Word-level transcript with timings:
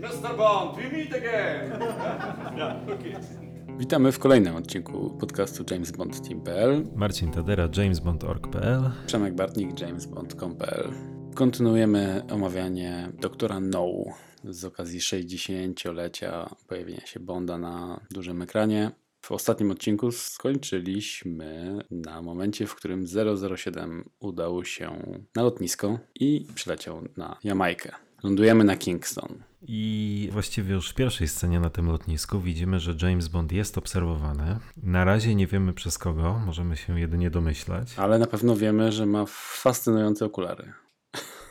Mr. 0.00 0.36
Bond, 0.36 0.76
we 0.76 0.96
meet 0.96 1.14
again! 1.14 1.70
yeah, 2.56 2.76
okay. 2.82 3.14
Witamy 3.78 4.12
w 4.12 4.18
kolejnym 4.18 4.56
odcinku 4.56 5.16
podcastu 5.20 5.64
James 5.70 5.92
Bond 5.92 6.28
Team.pl. 6.28 6.84
Marcin 6.96 7.30
Tadera, 7.30 7.68
jamesbond.org.pl 7.76 8.90
Przemek 9.06 9.34
Bartnik, 9.34 9.80
jamesbond.com.pl. 9.80 10.92
Kontynuujemy 11.34 12.22
omawianie 12.30 13.12
doktora 13.20 13.60
No 13.60 13.86
z 14.44 14.64
okazji 14.64 15.00
60-lecia 15.00 16.54
pojawienia 16.68 17.06
się 17.06 17.20
Bonda 17.20 17.58
na 17.58 18.00
dużym 18.10 18.42
ekranie. 18.42 18.90
W 19.22 19.32
ostatnim 19.32 19.70
odcinku 19.70 20.12
skończyliśmy 20.12 21.78
na 21.90 22.22
momencie, 22.22 22.66
w 22.66 22.74
którym 22.74 23.06
007 23.56 24.10
udał 24.20 24.64
się 24.64 25.18
na 25.36 25.42
lotnisko 25.42 25.98
i 26.14 26.46
przyleciał 26.54 27.02
na 27.16 27.38
Jamajkę. 27.44 28.09
Lądujemy 28.22 28.64
na 28.64 28.76
Kingston. 28.76 29.42
I 29.62 30.28
właściwie 30.32 30.74
już 30.74 30.90
w 30.90 30.94
pierwszej 30.94 31.28
scenie 31.28 31.60
na 31.60 31.70
tym 31.70 31.86
lotnisku 31.86 32.40
widzimy, 32.40 32.80
że 32.80 32.94
James 33.02 33.28
Bond 33.28 33.52
jest 33.52 33.78
obserwowany. 33.78 34.58
Na 34.82 35.04
razie 35.04 35.34
nie 35.34 35.46
wiemy 35.46 35.72
przez 35.72 35.98
kogo, 35.98 36.42
możemy 36.46 36.76
się 36.76 37.00
jedynie 37.00 37.30
domyślać. 37.30 37.94
Ale 37.96 38.18
na 38.18 38.26
pewno 38.26 38.56
wiemy, 38.56 38.92
że 38.92 39.06
ma 39.06 39.24
fascynujące 39.28 40.24
okulary. 40.24 40.72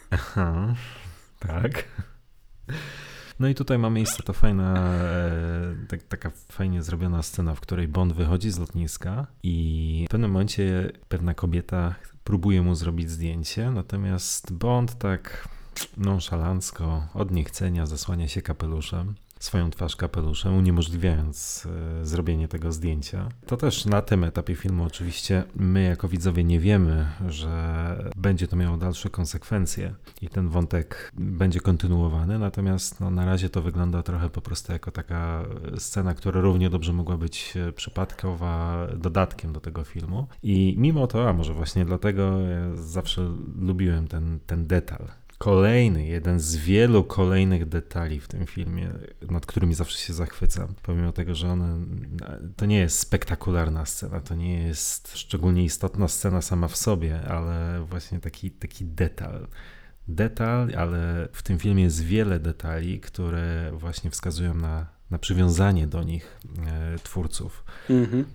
Aha, 0.10 0.76
tak. 1.40 1.84
No 3.40 3.48
i 3.48 3.56
tutaj 3.56 3.78
ma 3.78 3.90
miejsce 3.90 4.24
to 4.24 4.34
fajna, 4.34 4.94
e, 4.94 5.76
tak, 5.88 6.04
taka 6.04 6.32
fajnie 6.52 6.84
zrobiona 6.84 7.24
scena, 7.24 7.56
w 7.56 7.60
której 7.60 7.88
Bond 7.88 8.14
wychodzi 8.14 8.52
z 8.52 8.60
lotniska 8.60 9.28
i 9.44 10.06
w 10.08 10.12
pewnym 10.12 10.32
momencie 10.32 10.92
pewna 11.08 11.34
kobieta 11.34 11.96
próbuje 12.24 12.62
mu 12.62 12.76
zrobić 12.76 13.10
zdjęcie, 13.10 13.72
natomiast 13.72 14.54
Bond 14.54 14.98
tak 14.98 15.48
nonszalancko, 15.98 17.08
od 17.14 17.32
niechcenia 17.32 17.86
zasłania 17.86 18.28
się 18.28 18.42
kapeluszem 18.42 19.16
swoją 19.40 19.70
twarz 19.70 19.96
kapeluszem, 19.96 20.58
uniemożliwiając 20.58 21.68
e, 22.02 22.06
zrobienie 22.06 22.48
tego 22.48 22.72
zdjęcia. 22.72 23.30
To 23.46 23.58
też 23.58 23.86
na 23.86 24.02
tym 24.02 24.24
etapie 24.24 24.56
filmu 24.56 24.84
oczywiście 24.84 25.44
my 25.56 25.84
jako 25.84 26.08
widzowie 26.08 26.44
nie 26.44 26.60
wiemy, 26.60 27.08
że 27.28 28.12
będzie 28.18 28.48
to 28.48 28.56
miało 28.56 28.78
dalsze 28.78 29.10
konsekwencje 29.10 29.94
i 30.22 30.30
ten 30.30 30.50
wątek 30.50 31.12
będzie 31.14 31.60
kontynuowany, 31.60 32.40
natomiast 32.40 33.00
no, 33.00 33.10
na 33.10 33.26
razie 33.26 33.50
to 33.50 33.62
wygląda 33.62 34.04
trochę 34.04 34.30
po 34.30 34.42
prostu 34.42 34.74
jako 34.74 34.92
taka 34.92 35.44
scena, 35.78 36.14
która 36.14 36.42
równie 36.42 36.70
dobrze 36.70 36.94
mogła 36.94 37.18
być 37.18 37.54
przypadkowa 37.76 38.88
dodatkiem 38.98 39.54
do 39.54 39.60
tego 39.60 39.84
filmu. 39.84 40.28
I 40.44 40.76
mimo 40.78 41.08
to, 41.08 41.30
a 41.30 41.34
może 41.34 41.54
właśnie 41.54 41.86
dlatego 41.86 42.40
ja 42.40 42.76
zawsze 42.76 43.34
lubiłem 43.60 44.08
ten, 44.08 44.40
ten 44.48 44.68
detal, 44.68 45.08
kolejny, 45.40 46.06
jeden 46.06 46.40
z 46.40 46.56
wielu 46.56 47.04
kolejnych 47.04 47.66
detali 47.66 48.20
w 48.20 48.28
tym 48.28 48.46
filmie, 48.46 48.90
nad 49.30 49.46
którymi 49.46 49.74
zawsze 49.74 49.98
się 49.98 50.14
zachwycam. 50.14 50.74
Pomimo 50.84 51.12
tego, 51.12 51.36
że 51.36 51.50
one, 51.50 51.86
to 52.56 52.66
nie 52.66 52.80
jest 52.80 53.00
spektakularna 53.00 53.86
scena, 53.86 54.22
to 54.22 54.36
nie 54.36 54.64
jest 54.64 55.18
szczególnie 55.18 55.64
istotna 55.64 56.08
scena 56.08 56.42
sama 56.42 56.68
w 56.68 56.78
sobie, 56.78 57.22
ale 57.22 57.86
właśnie 57.86 58.20
taki, 58.20 58.52
taki 58.52 58.86
detal. 58.86 59.48
Detal, 60.08 60.72
ale 60.78 61.28
w 61.32 61.44
tym 61.44 61.60
filmie 61.60 61.84
jest 61.84 62.04
wiele 62.04 62.40
detali, 62.40 63.00
które 63.00 63.72
właśnie 63.74 64.12
wskazują 64.12 64.54
na, 64.54 64.88
na 65.12 65.18
przywiązanie 65.18 65.88
do 65.88 66.04
nich 66.04 66.40
e, 66.68 67.00
twórców. 67.04 67.64
Mhm. 67.90 68.26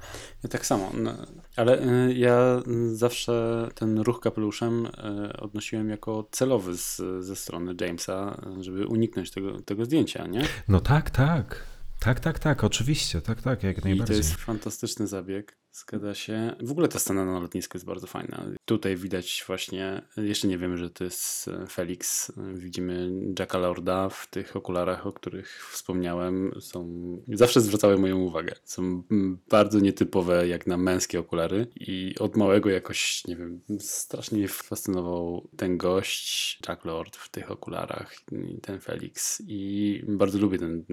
Ja 0.42 0.48
tak 0.48 0.67
samo. 0.67 0.91
No, 0.94 1.17
ale 1.56 1.83
y, 2.08 2.14
ja 2.14 2.62
zawsze 2.92 3.69
ten 3.75 3.98
ruch 3.98 4.20
kapeluszem 4.20 4.86
y, 4.86 4.91
odnosiłem 5.36 5.89
jako 5.89 6.28
celowy 6.30 6.77
z, 6.77 7.02
ze 7.20 7.36
strony 7.36 7.75
Jamesa, 7.80 8.41
żeby 8.61 8.86
uniknąć 8.86 9.30
tego, 9.30 9.61
tego 9.61 9.84
zdjęcia, 9.84 10.27
nie? 10.27 10.42
No 10.69 10.80
tak, 10.80 11.11
tak. 11.11 11.74
Tak, 12.01 12.20
tak, 12.20 12.39
tak, 12.39 12.64
oczywiście, 12.64 13.20
tak, 13.20 13.42
tak, 13.42 13.63
jak 13.63 13.84
najbardziej. 13.84 14.17
I 14.17 14.20
to 14.20 14.29
jest 14.29 14.34
fantastyczny 14.34 15.07
zabieg. 15.07 15.64
Zgadza 15.74 16.14
się. 16.14 16.57
W 16.61 16.70
ogóle 16.70 16.89
ta 16.89 16.98
scena 16.98 17.24
na 17.24 17.40
lotnisku 17.40 17.77
jest 17.77 17.86
bardzo 17.86 18.07
fajna. 18.07 18.45
Tutaj 18.64 18.96
widać 18.96 19.45
właśnie, 19.46 20.02
jeszcze 20.17 20.48
nie 20.48 20.58
wiemy, 20.58 20.79
że 20.79 20.90
to 20.90 21.05
jest 21.05 21.48
e, 21.48 21.67
Felix. 21.67 22.33
Widzimy 22.55 23.11
Jacka 23.39 23.58
Lorda 23.58 24.08
w 24.08 24.27
tych 24.27 24.57
okularach, 24.57 25.07
o 25.07 25.13
których 25.13 25.68
wspomniałem. 25.73 26.52
Są, 26.61 26.89
zawsze 27.29 27.61
zwracały 27.61 27.98
moją 27.98 28.18
uwagę. 28.18 28.55
Są 28.64 29.02
bardzo 29.51 29.80
nietypowe 29.80 30.48
jak 30.48 30.67
na 30.67 30.77
męskie 30.77 31.20
okulary 31.20 31.67
i 31.77 32.14
od 32.20 32.36
małego 32.36 32.70
jakoś, 32.70 33.24
nie 33.27 33.36
wiem, 33.36 33.61
strasznie 33.79 34.39
mnie 34.39 34.48
fascynował 34.48 35.48
ten 35.57 35.77
gość, 35.77 36.58
Jack 36.68 36.84
Lord 36.84 37.17
w 37.17 37.29
tych 37.29 37.51
okularach 37.51 38.17
ten 38.63 38.80
Felix 38.80 39.42
i 39.46 40.02
bardzo 40.08 40.39
lubię 40.39 40.58
ten, 40.58 40.84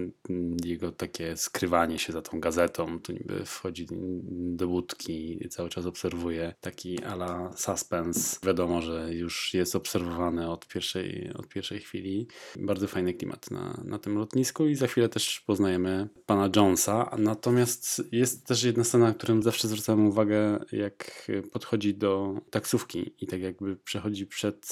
jego 0.64 0.92
takie 0.92 1.36
skrywanie 1.36 1.98
się 1.98 2.12
za 2.12 2.22
tą 2.22 2.40
gazetą. 2.40 3.00
Tu 3.00 3.12
niby 3.12 3.44
wchodzi 3.44 3.86
do 4.30 4.71
łódki, 4.72 5.48
cały 5.50 5.68
czas 5.68 5.86
obserwuje 5.86 6.54
taki 6.60 7.02
ala 7.04 7.52
suspense. 7.56 8.38
Wiadomo, 8.46 8.82
że 8.82 9.14
już 9.14 9.54
jest 9.54 9.76
obserwowany 9.76 10.50
od 10.50 10.68
pierwszej, 10.68 11.32
od 11.34 11.48
pierwszej 11.48 11.80
chwili. 11.80 12.26
Bardzo 12.56 12.88
fajny 12.88 13.14
klimat 13.14 13.50
na, 13.50 13.82
na 13.84 13.98
tym 13.98 14.18
lotnisku 14.18 14.66
i 14.68 14.74
za 14.74 14.86
chwilę 14.86 15.08
też 15.08 15.40
poznajemy 15.40 16.08
pana 16.26 16.50
Jonesa. 16.56 17.16
Natomiast 17.18 18.02
jest 18.12 18.46
też 18.46 18.64
jedna 18.64 18.84
scena, 18.84 19.06
na 19.06 19.14
którą 19.14 19.42
zawsze 19.42 19.68
zwracałem 19.68 20.06
uwagę, 20.06 20.58
jak 20.72 21.30
podchodzi 21.52 21.94
do 21.94 22.34
taksówki 22.50 23.14
i 23.20 23.26
tak 23.26 23.40
jakby 23.40 23.76
przechodzi 23.76 24.26
przed 24.26 24.66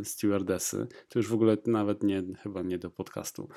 y, 0.00 0.04
stewardesy. 0.04 0.86
To 1.08 1.18
już 1.18 1.28
w 1.28 1.34
ogóle 1.34 1.56
nawet 1.66 2.02
nie, 2.02 2.22
chyba 2.42 2.62
nie 2.62 2.78
do 2.78 2.90
podcastu 2.90 3.48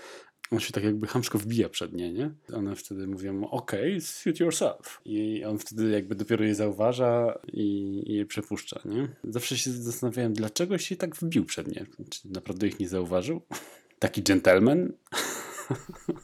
on 0.51 0.59
się 0.59 0.73
tak 0.73 0.83
jakby 0.83 1.07
hamsko 1.07 1.39
wbija 1.39 1.69
przed 1.69 1.93
nie, 1.93 2.13
nie? 2.13 2.31
One 2.53 2.75
wtedy 2.75 3.07
mówią, 3.07 3.43
ok, 3.43 3.71
suit 3.99 4.39
yourself. 4.39 5.01
I 5.05 5.45
on 5.45 5.57
wtedy 5.57 5.89
jakby 5.89 6.15
dopiero 6.15 6.45
je 6.45 6.55
zauważa 6.55 7.39
i, 7.53 8.01
i 8.05 8.13
je 8.13 8.25
przepuszcza, 8.25 8.79
nie? 8.85 9.07
Zawsze 9.23 9.57
się 9.57 9.71
zastanawiałem, 9.71 10.33
dlaczego 10.33 10.77
się 10.77 10.95
tak 10.95 11.15
wbił 11.15 11.45
przed 11.45 11.67
nie? 11.67 11.85
Czy 12.09 12.31
naprawdę 12.31 12.67
ich 12.67 12.79
nie 12.79 12.89
zauważył? 12.89 13.41
Taki 13.99 14.23
gentleman? 14.23 14.89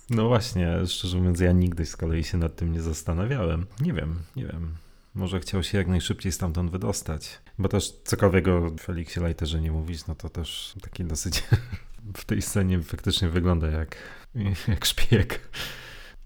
No 0.10 0.28
właśnie, 0.28 0.88
szczerze 0.88 1.18
mówiąc, 1.18 1.40
ja 1.40 1.52
nigdy 1.52 1.86
z 1.86 1.98
kolei 1.98 2.24
się 2.24 2.38
nad 2.38 2.56
tym 2.56 2.72
nie 2.72 2.82
zastanawiałem. 2.82 3.66
Nie 3.82 3.94
wiem, 3.94 4.16
nie 4.36 4.46
wiem. 4.46 4.76
Może 5.16 5.40
chciał 5.40 5.64
się 5.64 5.78
jak 5.78 5.88
najszybciej 5.88 6.32
stamtąd 6.32 6.72
wydostać. 6.72 7.42
Bo 7.60 7.70
też 7.70 7.92
cokolwiek 8.04 8.48
o 8.48 8.72
Felixie 8.80 9.22
Leiterze 9.22 9.62
nie 9.62 9.72
mówić, 9.72 10.08
no 10.08 10.16
to 10.16 10.30
też 10.30 10.76
taki 10.82 11.04
dosyć 11.04 11.44
w 12.18 12.26
tej 12.26 12.42
scenie 12.42 12.82
faktycznie 12.82 13.30
wygląda 13.30 13.68
jak, 13.68 13.98
jak 14.68 14.86
szpieg. 14.86 15.50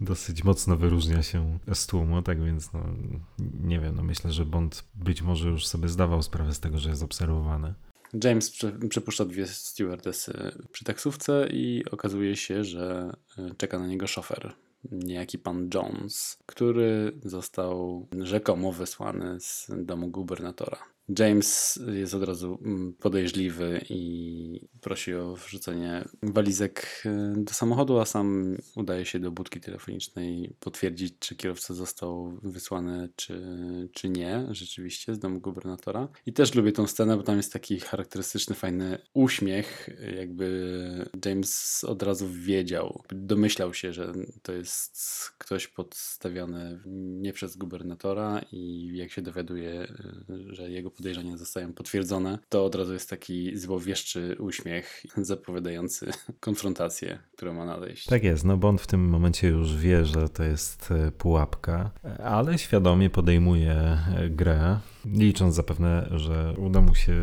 Dosyć 0.01 0.43
mocno 0.43 0.77
wyróżnia 0.77 1.23
się 1.23 1.59
z 1.73 1.87
tłumu, 1.87 2.21
tak 2.21 2.43
więc 2.43 2.73
no, 2.73 2.85
nie 3.63 3.79
wiem, 3.79 3.95
no 3.95 4.03
myślę, 4.03 4.31
że 4.31 4.45
Bond 4.45 4.83
być 4.95 5.21
może 5.21 5.49
już 5.49 5.67
sobie 5.67 5.89
zdawał 5.89 6.21
sprawę 6.21 6.53
z 6.53 6.59
tego, 6.59 6.77
że 6.77 6.89
jest 6.89 7.03
obserwowany. 7.03 7.73
James 8.23 8.51
przepuszcza 8.89 9.25
dwie 9.25 9.47
stewardessy 9.47 10.33
przy 10.71 10.85
taksówce 10.85 11.47
i 11.51 11.85
okazuje 11.91 12.35
się, 12.35 12.63
że 12.63 13.13
e, 13.37 13.55
czeka 13.57 13.79
na 13.79 13.87
niego 13.87 14.07
szofer, 14.07 14.53
niejaki 14.91 15.39
pan 15.39 15.69
Jones, 15.73 16.37
który 16.45 17.11
został 17.23 18.07
rzekomo 18.21 18.71
wysłany 18.71 19.39
z 19.39 19.67
domu 19.77 20.07
gubernatora. 20.07 20.77
James 21.19 21.79
jest 21.93 22.13
od 22.13 22.23
razu 22.23 22.59
mm, 22.65 22.93
podejrzliwy 22.93 23.85
i 23.89 24.67
prosi 24.81 25.13
o 25.13 25.35
wrzucenie 25.35 26.05
walizek 26.23 27.03
e, 27.05 27.33
do 27.37 27.53
samochodu, 27.53 27.99
a 27.99 28.05
sam 28.05 28.57
udaje 28.75 29.05
się 29.05 29.19
do 29.19 29.31
budki 29.31 29.59
telefonicznej 29.59 30.55
potwierdzić, 30.59 31.13
czy 31.19 31.35
kierowca 31.35 31.73
został 31.73 32.39
wysłany, 32.43 33.09
czy, 33.15 33.41
czy 33.93 34.09
nie, 34.09 34.47
rzeczywiście, 34.51 35.15
z 35.15 35.19
domu 35.19 35.39
gubernatora. 35.39 36.07
I 36.25 36.33
też 36.33 36.55
lubię 36.55 36.71
tą 36.71 36.87
scenę, 36.87 37.17
bo 37.17 37.23
tam 37.23 37.37
jest 37.37 37.53
taki 37.53 37.79
charakterystyczny, 37.79 38.55
fajny 38.55 38.97
uśmiech, 39.13 39.89
jakby 40.17 41.09
James 41.25 41.83
od 41.83 42.03
razu 42.03 42.29
wiedział, 42.29 43.03
domyślał 43.11 43.73
się, 43.73 43.93
że 43.93 44.13
to 44.41 44.53
jest 44.53 44.99
ktoś 45.37 45.67
podstawiony 45.67 46.79
nie 47.21 47.33
przez 47.33 47.57
gubernatora 47.57 48.41
i 48.51 48.91
jak 48.97 49.11
się 49.11 49.21
dowiaduje, 49.21 49.71
e, 49.71 49.87
że 50.49 50.71
jego 50.71 50.91
podejrzenia 50.99 51.37
zostają 51.37 51.73
potwierdzone, 51.73 52.39
to 52.49 52.65
od 52.65 52.75
razu 52.75 52.93
jest 52.93 53.09
taki 53.09 53.57
złowieszczy 53.57 54.35
uśmiech 54.39 55.03
zapowiadający 55.17 56.11
konfrontację, 56.39 57.19
która 57.35 57.53
ma 57.53 57.65
nadejść. 57.65 58.05
Tak 58.05 58.23
jest, 58.23 58.45
no 58.45 58.57
Bond 58.57 58.81
w 58.81 58.87
tym 58.87 59.09
momencie 59.09 59.47
już 59.47 59.75
wie, 59.75 60.05
że 60.05 60.29
to 60.29 60.43
jest 60.43 60.91
e, 60.91 61.11
pułapka, 61.11 61.91
ale 62.23 62.57
świadomie 62.57 63.09
podejmuje 63.09 63.73
e, 63.73 64.29
grę, 64.29 64.79
licząc 65.05 65.55
zapewne, 65.55 66.09
że 66.11 66.53
uda 66.57 66.81
mu 66.81 66.95
się 66.95 67.15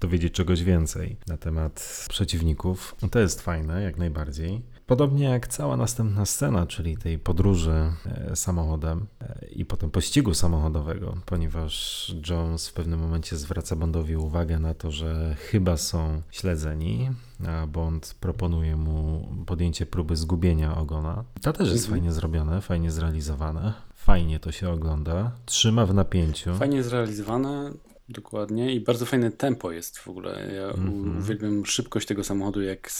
dowiedzieć 0.00 0.34
czegoś 0.34 0.62
więcej 0.62 1.16
na 1.26 1.36
temat 1.36 2.06
przeciwników. 2.08 2.96
To 3.10 3.18
jest 3.18 3.42
fajne, 3.42 3.82
jak 3.82 3.98
najbardziej. 3.98 4.62
Podobnie 4.86 5.24
jak 5.24 5.46
cała 5.46 5.76
następna 5.76 6.26
scena, 6.26 6.66
czyli 6.66 6.96
tej 6.96 7.18
podróży 7.18 7.92
e, 8.30 8.36
samochodem 8.36 9.06
e, 9.20 9.46
i 9.48 9.64
potem 9.64 9.90
pościgu 9.90 10.34
samochodowego, 10.34 11.14
ponieważ 11.26 12.14
Jones 12.30 12.68
w 12.68 12.72
pewnym 12.72 13.00
momencie 13.00 13.36
zwraca 13.36 13.76
Bondowi 13.76 14.16
uwagę 14.16 14.58
na 14.58 14.74
to, 14.74 14.90
że 14.90 15.34
chyba 15.38 15.76
są 15.76 16.22
śledzeni, 16.30 17.10
a 17.48 17.66
Bond 17.66 18.16
proponuje 18.20 18.76
mu 18.76 19.28
podjęcie 19.46 19.86
próby 19.86 20.16
zgubienia 20.16 20.76
ogona. 20.76 21.24
To 21.42 21.52
też 21.52 21.68
jest 21.72 21.84
Mhm. 21.84 22.00
fajnie 22.00 22.12
zrobione, 22.12 22.60
fajnie 22.60 22.90
zrealizowane. 22.90 23.72
Fajnie 23.94 24.40
to 24.40 24.52
się 24.52 24.70
ogląda. 24.70 25.30
Trzyma 25.46 25.86
w 25.86 25.94
napięciu. 25.94 26.54
Fajnie 26.54 26.82
zrealizowane, 26.82 27.70
dokładnie 28.08 28.74
i 28.74 28.80
bardzo 28.80 29.06
fajne 29.06 29.30
tempo 29.30 29.72
jest 29.72 29.98
w 29.98 30.08
ogóle. 30.08 30.52
Ja 30.56 30.66
u- 30.68 30.70
Mhm. 30.70 31.18
uwielbiam 31.18 31.66
szybkość 31.66 32.06
tego 32.06 32.24
samochodu, 32.24 32.62
jak 32.62 32.90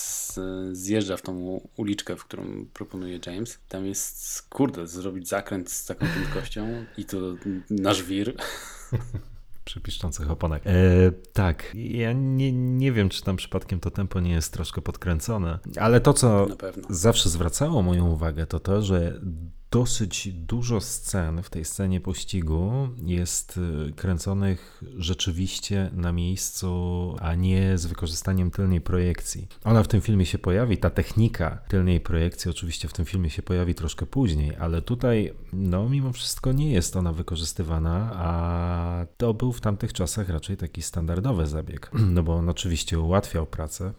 zjeżdża 0.73 1.17
w 1.17 1.23
tą 1.23 1.61
uliczkę, 1.76 2.17
w 2.17 2.25
którą 2.25 2.67
proponuje 2.75 3.19
James. 3.26 3.58
Tam 3.69 3.87
jest, 3.87 4.43
kurde, 4.49 4.87
zrobić 4.87 5.29
zakręt 5.29 5.70
z 5.70 5.87
taką 5.87 6.06
prędkością 6.06 6.85
i 6.99 7.05
to 7.05 7.17
na 7.70 7.94
żwir. 7.94 8.35
przy 9.64 9.81
piszczących 9.81 10.31
oponach. 10.31 10.67
E, 10.67 10.73
tak, 11.32 11.73
ja 11.75 12.12
nie, 12.12 12.53
nie 12.53 12.93
wiem, 12.93 13.08
czy 13.08 13.23
tam 13.23 13.37
przypadkiem 13.37 13.81
to 13.81 13.91
tempo 13.91 14.20
nie 14.20 14.31
jest 14.32 14.53
troszkę 14.53 14.81
podkręcone, 14.82 15.58
ale 15.81 16.00
to, 16.00 16.12
co 16.12 16.47
zawsze 16.91 17.29
zwracało 17.29 17.82
moją 17.82 18.11
uwagę, 18.11 18.47
to 18.47 18.61
to, 18.61 18.82
że 18.82 19.20
dosyć 19.70 20.28
dużo 20.32 20.80
scen 20.80 21.42
w 21.42 21.50
tej 21.50 21.64
scenie 21.64 22.00
pościgu 22.00 22.88
jest 23.02 23.60
y, 23.88 23.92
kręconych 23.92 24.82
rzeczywiście 24.96 25.90
na 25.92 26.12
miejscu, 26.12 27.16
a 27.20 27.34
nie 27.34 27.78
z 27.78 27.86
wykorzystaniem 27.86 28.50
tylnej 28.50 28.80
projekcji. 28.80 29.48
Ona 29.64 29.82
w 29.82 29.88
tym 29.88 30.00
filmie 30.00 30.26
się 30.26 30.38
pojawi, 30.38 30.78
ta 30.78 30.90
technika 30.90 31.58
tylnej 31.68 32.00
projekcji 32.00 32.50
oczywiście 32.50 32.88
w 32.88 32.92
tym 32.92 33.04
filmie 33.04 33.30
się 33.30 33.42
pojawi 33.42 33.74
troszkę 33.74 34.06
później, 34.06 34.56
ale 34.56 34.82
tutaj 34.82 35.32
no 35.52 35.88
mimo 35.88 36.12
wszystko 36.12 36.52
nie 36.52 36.72
jest 36.72 36.96
ona 36.96 37.12
wykorzystywana, 37.12 38.10
a 38.14 39.06
to 39.16 39.34
był 39.34 39.52
w 39.52 39.60
tamtych 39.60 39.92
czasach 39.92 40.28
raczej 40.28 40.56
taki 40.56 40.82
standardowy 40.82 41.46
zabieg, 41.46 41.90
no 42.14 42.22
bo 42.22 42.34
on 42.34 42.48
oczywiście 42.48 43.00
ułatwiał 43.00 43.46
pracę 43.46 43.92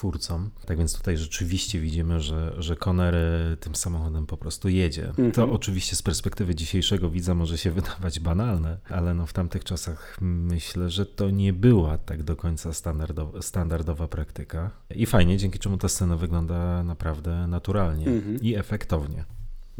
twórcom. 0.00 0.50
Tak 0.66 0.78
więc 0.78 0.98
tutaj 0.98 1.16
rzeczywiście 1.16 1.80
widzimy, 1.80 2.20
że, 2.20 2.54
że 2.58 2.76
Connery 2.76 3.56
tym 3.60 3.74
samochodem 3.74 4.26
po 4.26 4.36
prostu 4.36 4.68
jedzie. 4.68 5.08
Mhm. 5.08 5.32
To 5.32 5.52
oczywiście 5.52 5.96
z 5.96 6.02
perspektywy 6.02 6.54
dzisiejszego 6.54 7.10
widza 7.10 7.34
może 7.34 7.58
się 7.58 7.70
wydawać 7.80 8.20
banalne, 8.20 8.78
ale 8.88 9.14
no 9.14 9.26
w 9.26 9.32
tamtych 9.32 9.64
czasach 9.64 10.16
myślę, 10.20 10.90
że 10.90 11.06
to 11.06 11.30
nie 11.30 11.52
była 11.52 11.98
tak 11.98 12.22
do 12.22 12.36
końca 12.36 12.72
standardowa, 12.72 13.42
standardowa 13.42 14.08
praktyka. 14.08 14.70
I 14.94 15.06
fajnie, 15.06 15.36
dzięki 15.36 15.58
czemu 15.58 15.76
ta 15.76 15.88
scena 15.88 16.16
wygląda 16.16 16.82
naprawdę 16.82 17.46
naturalnie 17.46 18.06
Mhm. 18.06 18.40
i 18.40 18.54
efektownie. 18.54 19.24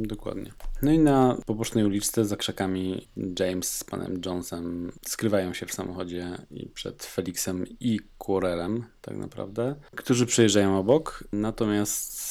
Dokładnie. 0.06 0.52
No 0.82 0.92
i 0.92 0.98
na 0.98 1.36
pobocznej 1.46 1.84
uliczce 1.84 2.24
za 2.24 2.36
krzakami 2.36 3.08
James 3.38 3.76
z 3.76 3.84
panem 3.84 4.20
Jonesem 4.26 4.92
skrywają 5.06 5.54
się 5.54 5.66
w 5.66 5.72
samochodzie 5.72 6.38
i 6.50 6.68
przed 6.68 7.04
Felixem 7.04 7.64
i 7.80 8.00
Quarrelem 8.18 8.84
tak 9.00 9.16
naprawdę, 9.16 9.74
którzy 9.96 10.26
przejeżdżają 10.26 10.78
obok, 10.78 11.24
natomiast 11.32 12.30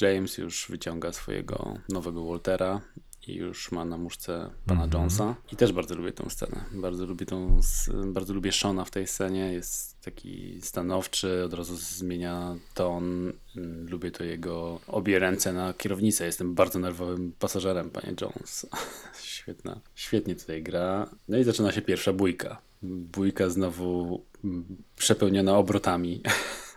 James 0.00 0.38
już 0.38 0.66
wyciąga 0.70 1.12
swojego 1.12 1.78
nowego 1.88 2.26
Waltera 2.26 2.80
i 3.26 3.34
już 3.34 3.72
ma 3.72 3.84
na 3.84 3.98
muszce 3.98 4.50
pana 4.66 4.84
Mhm. 4.84 5.02
Jonesa. 5.02 5.34
I 5.52 5.56
też 5.56 5.72
bardzo 5.72 5.94
lubię 5.94 6.12
tę 6.12 6.30
scenę. 6.30 6.64
Bardzo 6.72 7.06
lubię 7.06 7.26
tą, 7.26 7.60
bardzo 8.06 8.34
lubię 8.34 8.52
Shona 8.52 8.84
w 8.84 8.90
tej 8.90 9.06
scenie. 9.06 9.52
Jest 9.52 10.00
taki 10.00 10.60
stanowczy, 10.62 11.44
od 11.44 11.54
razu 11.54 11.76
zmienia 11.76 12.56
ton. 12.74 13.32
Mm, 13.56 13.88
Lubię 13.88 14.10
to 14.10 14.24
jego 14.24 14.80
obie 14.86 15.18
ręce 15.18 15.52
na 15.52 15.74
kierownicę. 15.74 16.26
Jestem 16.26 16.54
bardzo 16.54 16.78
nerwowym 16.78 17.32
pasażerem, 17.38 17.90
panie 17.90 18.14
Jones. 18.20 18.66
Świetna. 19.22 19.80
Świetnie 19.94 20.34
tutaj 20.34 20.62
gra. 20.62 21.10
No 21.28 21.38
i 21.38 21.44
zaczyna 21.44 21.72
się 21.72 21.82
pierwsza 21.82 22.12
bójka. 22.12 22.58
Bójka 22.82 23.48
znowu 23.50 24.24
mm, 24.44 24.76
przepełniona 24.96 25.58
obrotami, 25.58 26.22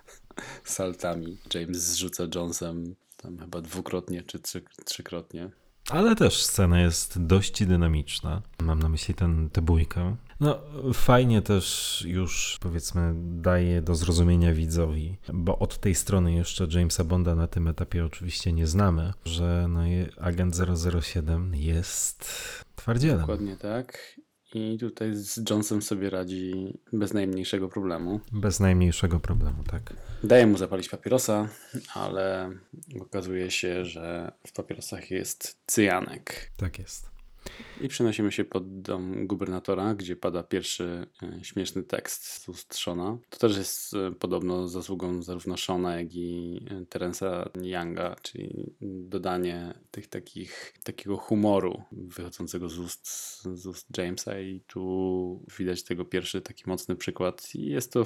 saltami. 0.63 1.37
James 1.53 1.77
zrzuca 1.77 2.23
Jonesem 2.35 2.95
tam 3.17 3.37
chyba 3.37 3.61
dwukrotnie 3.61 4.23
czy 4.23 4.39
trzy, 4.39 4.61
trzykrotnie. 4.85 5.49
Ale 5.89 6.15
też 6.15 6.43
scena 6.43 6.81
jest 6.81 7.25
dość 7.25 7.65
dynamiczna. 7.65 8.41
Mam 8.61 8.79
na 8.79 8.89
myśli 8.89 9.13
ten, 9.13 9.49
tę 9.49 9.61
bójkę. 9.61 10.15
No, 10.39 10.59
fajnie 10.93 11.41
też 11.41 12.03
już 12.07 12.57
powiedzmy 12.61 13.13
daje 13.17 13.81
do 13.81 13.95
zrozumienia 13.95 14.53
widzowi, 14.53 15.17
bo 15.33 15.59
od 15.59 15.77
tej 15.77 15.95
strony 15.95 16.33
jeszcze 16.33 16.67
Jamesa 16.71 17.03
Bonda 17.03 17.35
na 17.35 17.47
tym 17.47 17.67
etapie 17.67 18.05
oczywiście 18.05 18.53
nie 18.53 18.67
znamy, 18.67 19.13
że 19.25 19.65
no, 19.69 19.79
agent 20.21 20.55
007 21.01 21.55
jest 21.55 22.25
twardzielem. 22.75 23.19
Dokładnie 23.19 23.57
tak. 23.57 24.19
I 24.53 24.77
tutaj 24.79 25.15
z 25.15 25.49
Jonesem 25.49 25.81
sobie 25.81 26.09
radzi 26.09 26.77
bez 26.93 27.13
najmniejszego 27.13 27.69
problemu. 27.69 28.19
Bez 28.31 28.59
najmniejszego 28.59 29.19
problemu, 29.19 29.63
tak. 29.63 29.93
Daje 30.23 30.47
mu 30.47 30.57
zapalić 30.57 30.89
papierosa, 30.89 31.49
ale 31.93 32.51
okazuje 33.01 33.51
się, 33.51 33.85
że 33.85 34.31
w 34.47 34.53
papierosach 34.53 35.11
jest 35.11 35.57
cyjanek. 35.65 36.51
Tak 36.57 36.79
jest. 36.79 37.18
I 37.81 37.87
przenosimy 37.87 38.31
się 38.31 38.43
pod 38.43 38.81
dom 38.81 39.27
gubernatora, 39.27 39.95
gdzie 39.95 40.15
pada 40.15 40.43
pierwszy 40.43 41.07
e, 41.23 41.43
śmieszny 41.43 41.83
tekst 41.83 42.25
z 42.25 42.49
ust 42.49 42.75
Shona. 42.75 43.17
To 43.29 43.37
też 43.37 43.57
jest 43.57 43.93
e, 43.93 44.11
podobno 44.11 44.67
zasługą 44.67 45.23
zarówno 45.23 45.57
Shona, 45.57 45.99
jak 45.99 46.15
i 46.15 46.59
e, 46.69 46.85
Terensa 46.85 47.49
Younga, 47.61 48.15
czyli 48.21 48.73
dodanie 48.81 49.73
tych 49.91 50.07
takich, 50.07 50.73
takiego 50.83 51.17
humoru 51.17 51.81
wychodzącego 51.91 52.69
z 52.69 52.79
ust, 52.79 53.07
z 53.53 53.65
ust 53.65 53.97
Jamesa 53.97 54.39
i 54.39 54.61
tu 54.67 55.45
widać 55.57 55.83
tego 55.83 56.05
pierwszy 56.05 56.41
taki 56.41 56.63
mocny 56.67 56.95
przykład 56.95 57.55
i 57.55 57.65
jest 57.65 57.93
to 57.93 58.03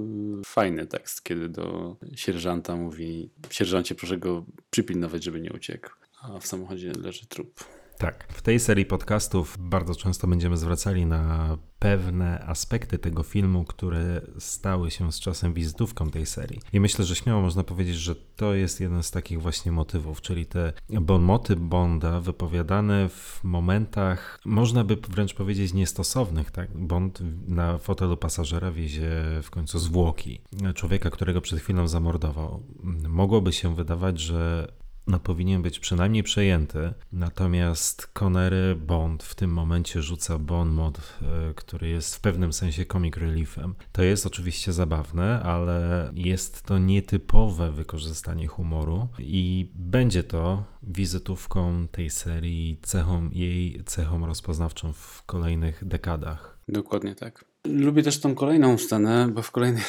fajny 0.46 0.86
tekst, 0.86 1.22
kiedy 1.22 1.48
do 1.48 1.96
sierżanta 2.16 2.76
mówi 2.76 3.30
sierżancie 3.50 3.94
proszę 3.94 4.18
go 4.18 4.44
przypilnować, 4.70 5.24
żeby 5.24 5.40
nie 5.40 5.52
uciekł, 5.52 5.90
a 6.22 6.38
w 6.38 6.46
samochodzie 6.46 6.92
leży 7.02 7.26
trup. 7.26 7.64
Tak. 7.98 8.26
W 8.32 8.42
tej 8.42 8.60
serii 8.60 8.86
podcastów 8.86 9.56
bardzo 9.60 9.94
często 9.94 10.26
będziemy 10.26 10.56
zwracali 10.56 11.06
na 11.06 11.58
pewne 11.78 12.40
aspekty 12.40 12.98
tego 12.98 13.22
filmu, 13.22 13.64
które 13.64 14.20
stały 14.38 14.90
się 14.90 15.12
z 15.12 15.20
czasem 15.20 15.54
wizytówką 15.54 16.10
tej 16.10 16.26
serii. 16.26 16.60
I 16.72 16.80
myślę, 16.80 17.04
że 17.04 17.16
śmiało 17.16 17.42
można 17.42 17.64
powiedzieć, 17.64 17.96
że 17.96 18.14
to 18.14 18.54
jest 18.54 18.80
jeden 18.80 19.02
z 19.02 19.10
takich 19.10 19.42
właśnie 19.42 19.72
motywów, 19.72 20.20
czyli 20.20 20.46
te 20.46 20.72
bonmoty 20.90 21.56
Bonda 21.56 22.20
wypowiadane 22.20 23.08
w 23.08 23.40
momentach, 23.42 24.40
można 24.44 24.84
by 24.84 24.96
wręcz 24.96 25.34
powiedzieć 25.34 25.74
niestosownych. 25.74 26.50
Tak? 26.50 26.76
Bond 26.78 27.20
na 27.48 27.78
fotelu 27.78 28.16
pasażera 28.16 28.72
wiezie 28.72 29.10
w 29.42 29.50
końcu 29.50 29.78
zwłoki 29.78 30.40
człowieka, 30.74 31.10
którego 31.10 31.40
przed 31.40 31.60
chwilą 31.60 31.88
zamordował. 31.88 32.62
Mogłoby 33.08 33.52
się 33.52 33.74
wydawać, 33.74 34.20
że 34.20 34.72
no, 35.06 35.18
powinien 35.20 35.62
być 35.62 35.78
przynajmniej 35.78 36.22
przejęty. 36.22 36.92
Natomiast 37.12 38.06
Connery 38.06 38.76
Bond 38.76 39.22
w 39.22 39.34
tym 39.34 39.50
momencie 39.50 40.02
rzuca 40.02 40.38
Bond 40.38 40.72
mod, 40.72 40.98
e, 40.98 41.54
który 41.54 41.88
jest 41.88 42.16
w 42.16 42.20
pewnym 42.20 42.52
sensie 42.52 42.86
comic 42.86 43.16
reliefem. 43.16 43.74
To 43.92 44.02
jest 44.02 44.26
oczywiście 44.26 44.72
zabawne, 44.72 45.42
ale 45.42 46.10
jest 46.14 46.62
to 46.62 46.78
nietypowe 46.78 47.72
wykorzystanie 47.72 48.46
humoru 48.46 49.08
i 49.18 49.70
będzie 49.74 50.22
to 50.22 50.64
wizytówką 50.82 51.88
tej 51.88 52.10
serii, 52.10 52.78
cechą 52.82 53.30
jej 53.32 53.82
cechą 53.86 54.26
rozpoznawczą 54.26 54.92
w 54.92 55.22
kolejnych 55.26 55.84
dekadach. 55.84 56.58
Dokładnie 56.68 57.14
tak. 57.14 57.44
Lubię 57.66 58.02
też 58.02 58.20
tą 58.20 58.34
kolejną 58.34 58.78
scenę, 58.78 59.28
bo 59.34 59.42
w 59.42 59.50
kolejnej, 59.50 59.82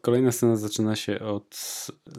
kolejna 0.00 0.32
scena 0.32 0.56
zaczyna 0.56 0.96
się 0.96 1.20
od 1.20 1.56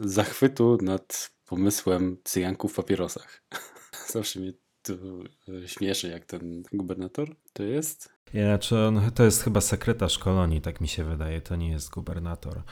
zachwytu 0.00 0.78
nad 0.82 1.30
pomysłem 1.52 2.16
cyjanków 2.24 2.72
w 2.72 2.76
papierosach. 2.76 3.42
Zawsze 4.12 4.40
mnie 4.40 4.52
to 4.82 4.92
e, 4.92 5.68
śmieszy, 5.68 6.08
jak 6.08 6.24
ten 6.24 6.62
gubernator 6.72 7.36
to 7.52 7.62
jest. 7.62 8.12
Znaczy, 8.34 8.78
on, 8.78 9.10
to 9.14 9.24
jest 9.24 9.42
chyba 9.42 9.60
sekretarz 9.60 10.18
kolonii, 10.18 10.60
tak 10.60 10.80
mi 10.80 10.88
się 10.88 11.04
wydaje, 11.04 11.40
to 11.40 11.56
nie 11.56 11.70
jest 11.70 11.90
gubernator. 11.90 12.62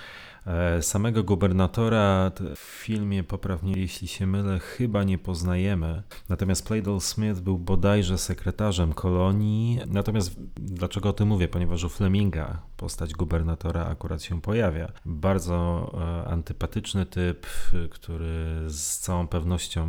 E, 0.46 0.82
Samego 0.82 1.24
gubernatora 1.24 2.30
w 2.56 2.58
filmie, 2.58 3.24
poprawnie 3.24 3.72
jeśli 3.76 4.08
się 4.08 4.26
mylę, 4.26 4.58
chyba 4.58 5.04
nie 5.04 5.18
poznajemy. 5.18 6.02
Natomiast 6.28 6.66
Playdell 6.66 7.00
Smith 7.00 7.40
był 7.40 7.58
bodajże 7.58 8.18
sekretarzem 8.18 8.92
kolonii. 8.92 9.80
Natomiast 9.86 10.40
dlaczego 10.56 11.08
o 11.08 11.12
tym 11.12 11.28
mówię? 11.28 11.48
Ponieważ 11.48 11.84
u 11.84 11.88
Fleminga 11.88 12.62
postać 12.76 13.12
gubernatora 13.12 13.86
akurat 13.86 14.22
się 14.22 14.40
pojawia. 14.40 14.92
Bardzo 15.06 15.90
e, 15.94 16.28
antypatyczny 16.28 17.06
typ, 17.06 17.46
który 17.90 18.64
z 18.66 18.98
całą 18.98 19.28
pewnością 19.28 19.88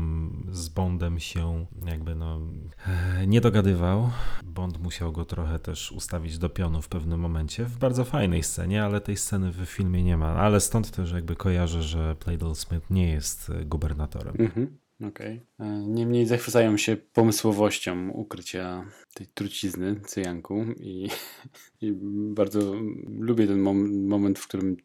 z 0.51 0.69
Bondem 0.69 1.19
się 1.19 1.65
jakby 1.85 2.15
no 2.15 2.39
e, 2.87 3.27
nie 3.27 3.41
dogadywał. 3.41 4.09
Bond 4.43 4.77
musiał 4.77 5.11
go 5.11 5.25
trochę 5.25 5.59
też 5.59 5.91
ustawić 5.91 6.37
do 6.37 6.49
pionu 6.49 6.81
w 6.81 6.87
pewnym 6.87 7.19
momencie, 7.19 7.65
w 7.65 7.77
bardzo 7.77 8.05
fajnej 8.05 8.43
scenie, 8.43 8.83
ale 8.83 9.01
tej 9.01 9.17
sceny 9.17 9.51
w 9.51 9.65
filmie 9.65 10.03
nie 10.03 10.17
ma. 10.17 10.40
Ale 10.41 10.59
stąd 10.59 10.91
też 10.91 11.11
jakby 11.11 11.35
kojarzę, 11.35 11.83
że 11.83 12.15
Playdell 12.15 12.55
Smith 12.55 12.89
nie 12.89 13.11
jest 13.11 13.51
gubernatorem. 13.65 14.35
Mhm. 14.39 14.77
Okej. 15.07 15.41
Okay. 15.57 15.87
Niemniej 15.87 16.25
zachwycają 16.25 16.77
się 16.77 16.97
pomysłowością 17.13 18.09
ukrycia 18.09 18.85
tej 19.13 19.27
trucizny, 19.27 20.01
cyjanku 20.05 20.65
i, 20.79 21.09
i 21.81 21.93
bardzo 22.33 22.73
lubię 23.19 23.47
ten 23.47 23.59
mom 23.59 24.07
moment, 24.07 24.39
w 24.39 24.47
którym 24.47 24.77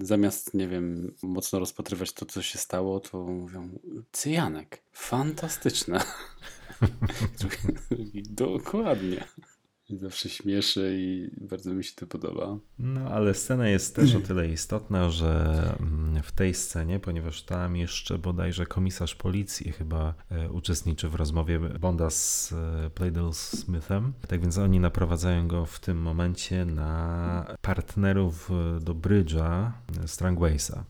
zamiast, 0.00 0.54
nie 0.54 0.68
wiem, 0.68 1.14
mocno 1.22 1.58
rozpatrywać 1.58 2.12
to, 2.12 2.26
co 2.26 2.42
się 2.42 2.58
stało, 2.58 3.00
to 3.00 3.24
mówią, 3.24 3.68
cyjanek, 4.12 4.82
fantastyczne. 4.92 6.00
Dokładnie 8.30 9.24
zawsze 9.96 10.28
śmieszy 10.28 10.96
i 10.98 11.30
bardzo 11.40 11.74
mi 11.74 11.84
się 11.84 11.92
to 11.96 12.06
podoba. 12.06 12.58
No, 12.78 13.00
ale 13.00 13.34
scena 13.34 13.68
jest 13.68 13.96
też 13.96 14.14
o 14.14 14.20
tyle 14.20 14.48
istotna, 14.48 15.10
że 15.10 15.62
mm, 15.80 16.22
w 16.22 16.32
tej 16.32 16.54
scenie, 16.54 17.00
ponieważ 17.00 17.42
tam 17.42 17.76
jeszcze 17.76 18.18
bodajże 18.18 18.66
komisarz 18.66 19.14
policji 19.14 19.72
chyba 19.72 20.14
e, 20.30 20.50
uczestniczy 20.50 21.08
w 21.08 21.14
rozmowie 21.14 21.60
Bonda 21.60 22.10
z 22.10 22.52
e, 22.52 22.90
Playdell 22.90 23.32
Smithem, 23.32 24.12
tak 24.28 24.40
więc 24.40 24.58
oni 24.58 24.80
naprowadzają 24.80 25.48
go 25.48 25.66
w 25.66 25.80
tym 25.80 26.02
momencie 26.02 26.64
na 26.64 27.56
partnerów 27.62 28.50
e, 28.50 28.80
do 28.80 28.94
Bridge'a 28.94 29.70
Strangwaysa. 30.06 30.84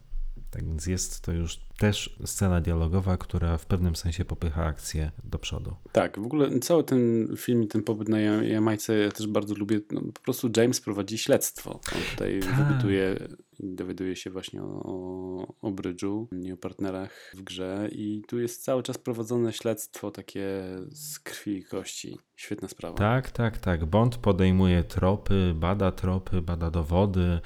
Tak 0.50 0.66
więc 0.66 0.86
jest 0.86 1.20
to 1.20 1.32
już 1.32 1.60
też 1.78 2.16
scena 2.24 2.60
dialogowa, 2.60 3.16
która 3.16 3.58
w 3.58 3.66
pewnym 3.66 3.96
sensie 3.96 4.24
popycha 4.24 4.64
akcję 4.64 5.10
do 5.24 5.38
przodu. 5.38 5.76
Tak, 5.92 6.20
w 6.20 6.24
ogóle 6.24 6.58
cały 6.58 6.84
ten 6.84 7.28
film 7.36 7.62
i 7.62 7.66
ten 7.66 7.82
pobyt 7.82 8.08
na 8.08 8.20
Jamajce 8.20 8.98
ja 8.98 9.10
też 9.10 9.26
bardzo 9.26 9.54
lubię. 9.54 9.80
No, 9.90 10.00
po 10.14 10.20
prostu 10.20 10.50
James 10.56 10.80
prowadzi 10.80 11.18
śledztwo. 11.18 11.70
On 11.72 12.00
tutaj 12.16 12.40
tak. 12.40 12.54
wybuduje 12.56 13.28
dowiaduje 13.62 14.16
się 14.16 14.30
właśnie 14.30 14.62
o, 14.62 15.54
o 15.60 15.70
Brydżu 15.70 16.28
i 16.44 16.52
o 16.52 16.56
partnerach 16.56 17.32
w 17.34 17.42
grze 17.42 17.88
i 17.92 18.22
tu 18.28 18.38
jest 18.38 18.64
cały 18.64 18.82
czas 18.82 18.98
prowadzone 18.98 19.52
śledztwo 19.52 20.10
takie 20.10 20.62
z 20.90 21.18
krwi 21.18 21.58
i 21.58 21.64
kości. 21.64 22.18
Świetna 22.36 22.68
sprawa. 22.68 22.96
Tak, 22.96 23.30
tak, 23.30 23.58
tak. 23.58 23.84
Bond 23.84 24.16
podejmuje 24.16 24.84
tropy, 24.84 25.54
bada 25.56 25.92
tropy, 25.92 26.42
bada 26.42 26.70
dowody. 26.70 27.40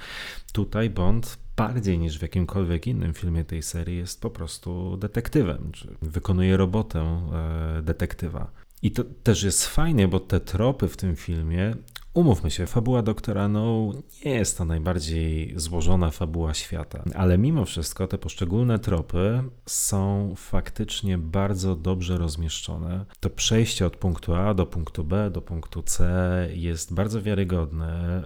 Tutaj 0.53 0.89
Bond 0.89 1.44
bardziej 1.55 1.99
niż 1.99 2.19
w 2.19 2.21
jakimkolwiek 2.21 2.87
innym 2.87 3.13
filmie 3.13 3.45
tej 3.45 3.63
serii 3.63 3.97
jest 3.97 4.21
po 4.21 4.29
prostu 4.29 4.97
detektywem, 4.97 5.71
czy 5.71 5.95
wykonuje 6.01 6.57
robotę 6.57 6.99
e, 6.99 7.81
detektywa. 7.81 8.51
I 8.81 8.91
to 8.91 9.03
też 9.23 9.43
jest 9.43 9.67
fajnie, 9.67 10.07
bo 10.07 10.19
te 10.19 10.39
tropy 10.39 10.87
w 10.87 10.97
tym 10.97 11.15
filmie 11.15 11.75
Umówmy 12.15 12.51
się, 12.51 12.67
fabuła 12.67 13.01
doktora 13.01 13.47
No 13.47 13.91
nie 14.25 14.31
jest 14.31 14.57
to 14.57 14.65
najbardziej 14.65 15.53
złożona 15.55 16.11
fabuła 16.11 16.53
świata, 16.53 17.03
ale 17.15 17.37
mimo 17.37 17.65
wszystko 17.65 18.07
te 18.07 18.17
poszczególne 18.17 18.79
tropy 18.79 19.43
są 19.65 20.33
faktycznie 20.37 21.17
bardzo 21.17 21.75
dobrze 21.75 22.17
rozmieszczone. 22.17 23.05
To 23.19 23.29
przejście 23.29 23.85
od 23.85 23.95
punktu 23.95 24.35
A 24.35 24.53
do 24.53 24.65
punktu 24.65 25.03
B 25.03 25.29
do 25.29 25.41
punktu 25.41 25.83
C 25.83 26.49
jest 26.53 26.93
bardzo 26.93 27.21
wiarygodne. 27.21 28.23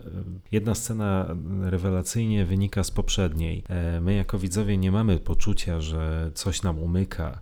Jedna 0.52 0.76
scena 0.76 1.36
rewelacyjnie 1.62 2.46
wynika 2.46 2.84
z 2.84 2.92
poprzedniej. 2.92 3.64
E, 3.70 4.02
my 4.02 4.14
jako 4.14 4.40
widzowie 4.40 4.78
nie 4.78 4.92
mamy 4.92 5.20
poczucia, 5.20 5.82
że 5.82 6.32
coś 6.34 6.64
nam 6.64 6.80
umyka 6.80 7.40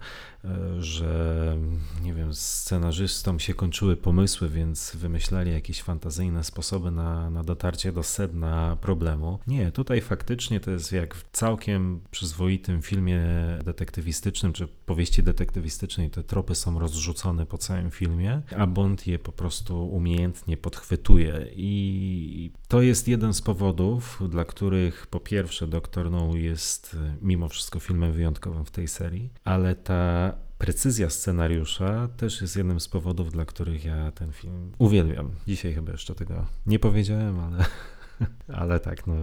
że 0.80 1.58
nie 2.04 2.14
wiem, 2.14 2.34
scenarzystom 2.34 3.40
się 3.40 3.54
kończyły 3.54 3.96
pomysły, 3.96 4.50
więc 4.50 4.96
wymyślali 4.96 5.52
jakieś 5.52 5.82
fantazyjne 5.82 6.44
sposoby 6.44 6.92
na, 6.92 7.30
na 7.30 7.44
dotarcie 7.44 7.92
do 7.92 8.04
sedna 8.04 8.78
problemu. 8.82 9.40
Nie, 9.48 9.72
tutaj 9.72 10.02
faktycznie 10.02 10.60
to 10.60 10.72
jest 10.72 10.92
jak 10.92 11.16
w 11.16 11.26
całkiem 11.32 12.02
przyzwoitym 12.12 12.82
filmie 12.82 13.22
detektywistycznym, 13.66 14.54
czy 14.54 14.68
powieści 14.68 15.24
detektywistycznej, 15.24 16.10
te 16.10 16.24
tropy 16.24 16.56
są 16.56 16.80
rozrzucone 16.80 17.46
po 17.46 17.58
całym 17.58 17.92
filmie, 17.92 18.42
a 18.58 18.68
Bond 18.68 19.08
je 19.08 19.20
po 19.20 19.32
prostu 19.32 19.90
umiejętnie 19.90 20.58
podchwytuje 20.58 21.48
i 21.56 22.52
to 22.68 22.82
jest 22.82 23.08
jeden 23.08 23.34
z 23.34 23.42
powodów, 23.42 24.22
dla 24.30 24.46
których 24.46 25.08
po 25.08 25.20
pierwsze 25.20 25.68
Doktor 25.68 26.12
No 26.12 26.36
jest 26.36 26.96
mimo 27.22 27.50
wszystko 27.50 27.80
filmem 27.80 28.14
wyjątkowym 28.14 28.66
w 28.66 28.72
tej 28.72 28.88
serii, 28.88 29.30
ale 29.44 29.76
ta 29.76 30.34
precyzja 30.58 31.10
scenariusza 31.10 32.08
też 32.18 32.42
jest 32.42 32.56
jednym 32.56 32.80
z 32.80 32.88
powodów, 32.88 33.32
dla 33.32 33.46
których 33.46 33.86
ja 33.86 34.12
ten 34.12 34.32
film 34.32 34.72
uwielbiam. 34.78 35.32
Dzisiaj 35.48 35.74
chyba 35.74 35.92
jeszcze 35.92 36.16
tego 36.16 36.46
nie 36.66 36.80
powiedziałem, 36.80 37.40
ale, 37.40 37.66
ale 38.62 38.80
tak, 38.80 39.08
no 39.08 39.16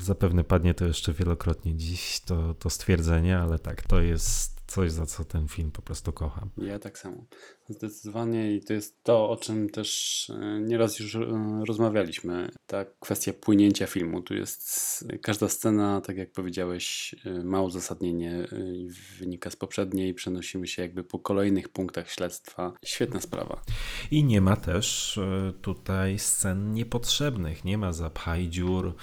zapewne 0.00 0.44
padnie 0.44 0.74
to 0.74 0.84
jeszcze 0.84 1.12
wielokrotnie 1.12 1.74
dziś, 1.74 2.20
to, 2.20 2.54
to 2.54 2.70
stwierdzenie, 2.70 3.38
ale 3.38 3.58
tak, 3.58 3.82
to 3.82 4.00
jest 4.00 4.65
coś, 4.66 4.92
za 4.92 5.06
co 5.06 5.24
ten 5.24 5.48
film 5.48 5.70
po 5.70 5.82
prostu 5.82 6.12
kocham. 6.12 6.50
Ja 6.58 6.78
tak 6.78 6.98
samo. 6.98 7.24
Zdecydowanie 7.68 8.54
i 8.54 8.60
to 8.60 8.72
jest 8.72 9.02
to, 9.02 9.30
o 9.30 9.36
czym 9.36 9.70
też 9.70 10.30
e, 10.30 10.60
nieraz 10.60 10.98
już 10.98 11.14
e, 11.16 11.20
rozmawialiśmy. 11.66 12.50
Ta 12.66 12.84
kwestia 13.00 13.32
płynięcia 13.32 13.86
filmu. 13.86 14.22
Tu 14.22 14.34
jest 14.34 15.04
każda 15.22 15.48
scena, 15.48 16.00
tak 16.00 16.16
jak 16.16 16.32
powiedziałeś, 16.32 17.14
e, 17.24 17.44
ma 17.44 17.62
uzasadnienie 17.62 18.48
i 18.72 18.88
wynika 19.18 19.50
z 19.50 19.56
poprzedniej. 19.56 20.14
Przenosimy 20.14 20.66
się 20.66 20.82
jakby 20.82 21.04
po 21.04 21.18
kolejnych 21.18 21.68
punktach 21.68 22.10
śledztwa. 22.10 22.72
Świetna 22.84 23.20
sprawa. 23.20 23.62
I 24.10 24.24
nie 24.24 24.40
ma 24.40 24.56
też 24.56 25.18
tutaj 25.62 26.18
scen 26.18 26.72
niepotrzebnych. 26.72 27.64
Nie 27.64 27.78
ma 27.78 27.92
zapchaj 27.92 28.48
dziur, 28.48 28.94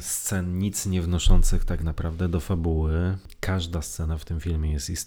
scen 0.00 0.58
nic 0.58 0.86
nie 0.86 1.02
wnoszących 1.02 1.64
tak 1.64 1.82
naprawdę 1.82 2.28
do 2.28 2.40
fabuły. 2.40 3.18
Każda 3.40 3.82
scena 3.82 4.18
w 4.18 4.24
tym 4.24 4.40
filmie 4.40 4.72
jest 4.72 4.90
istotna. 4.90 5.01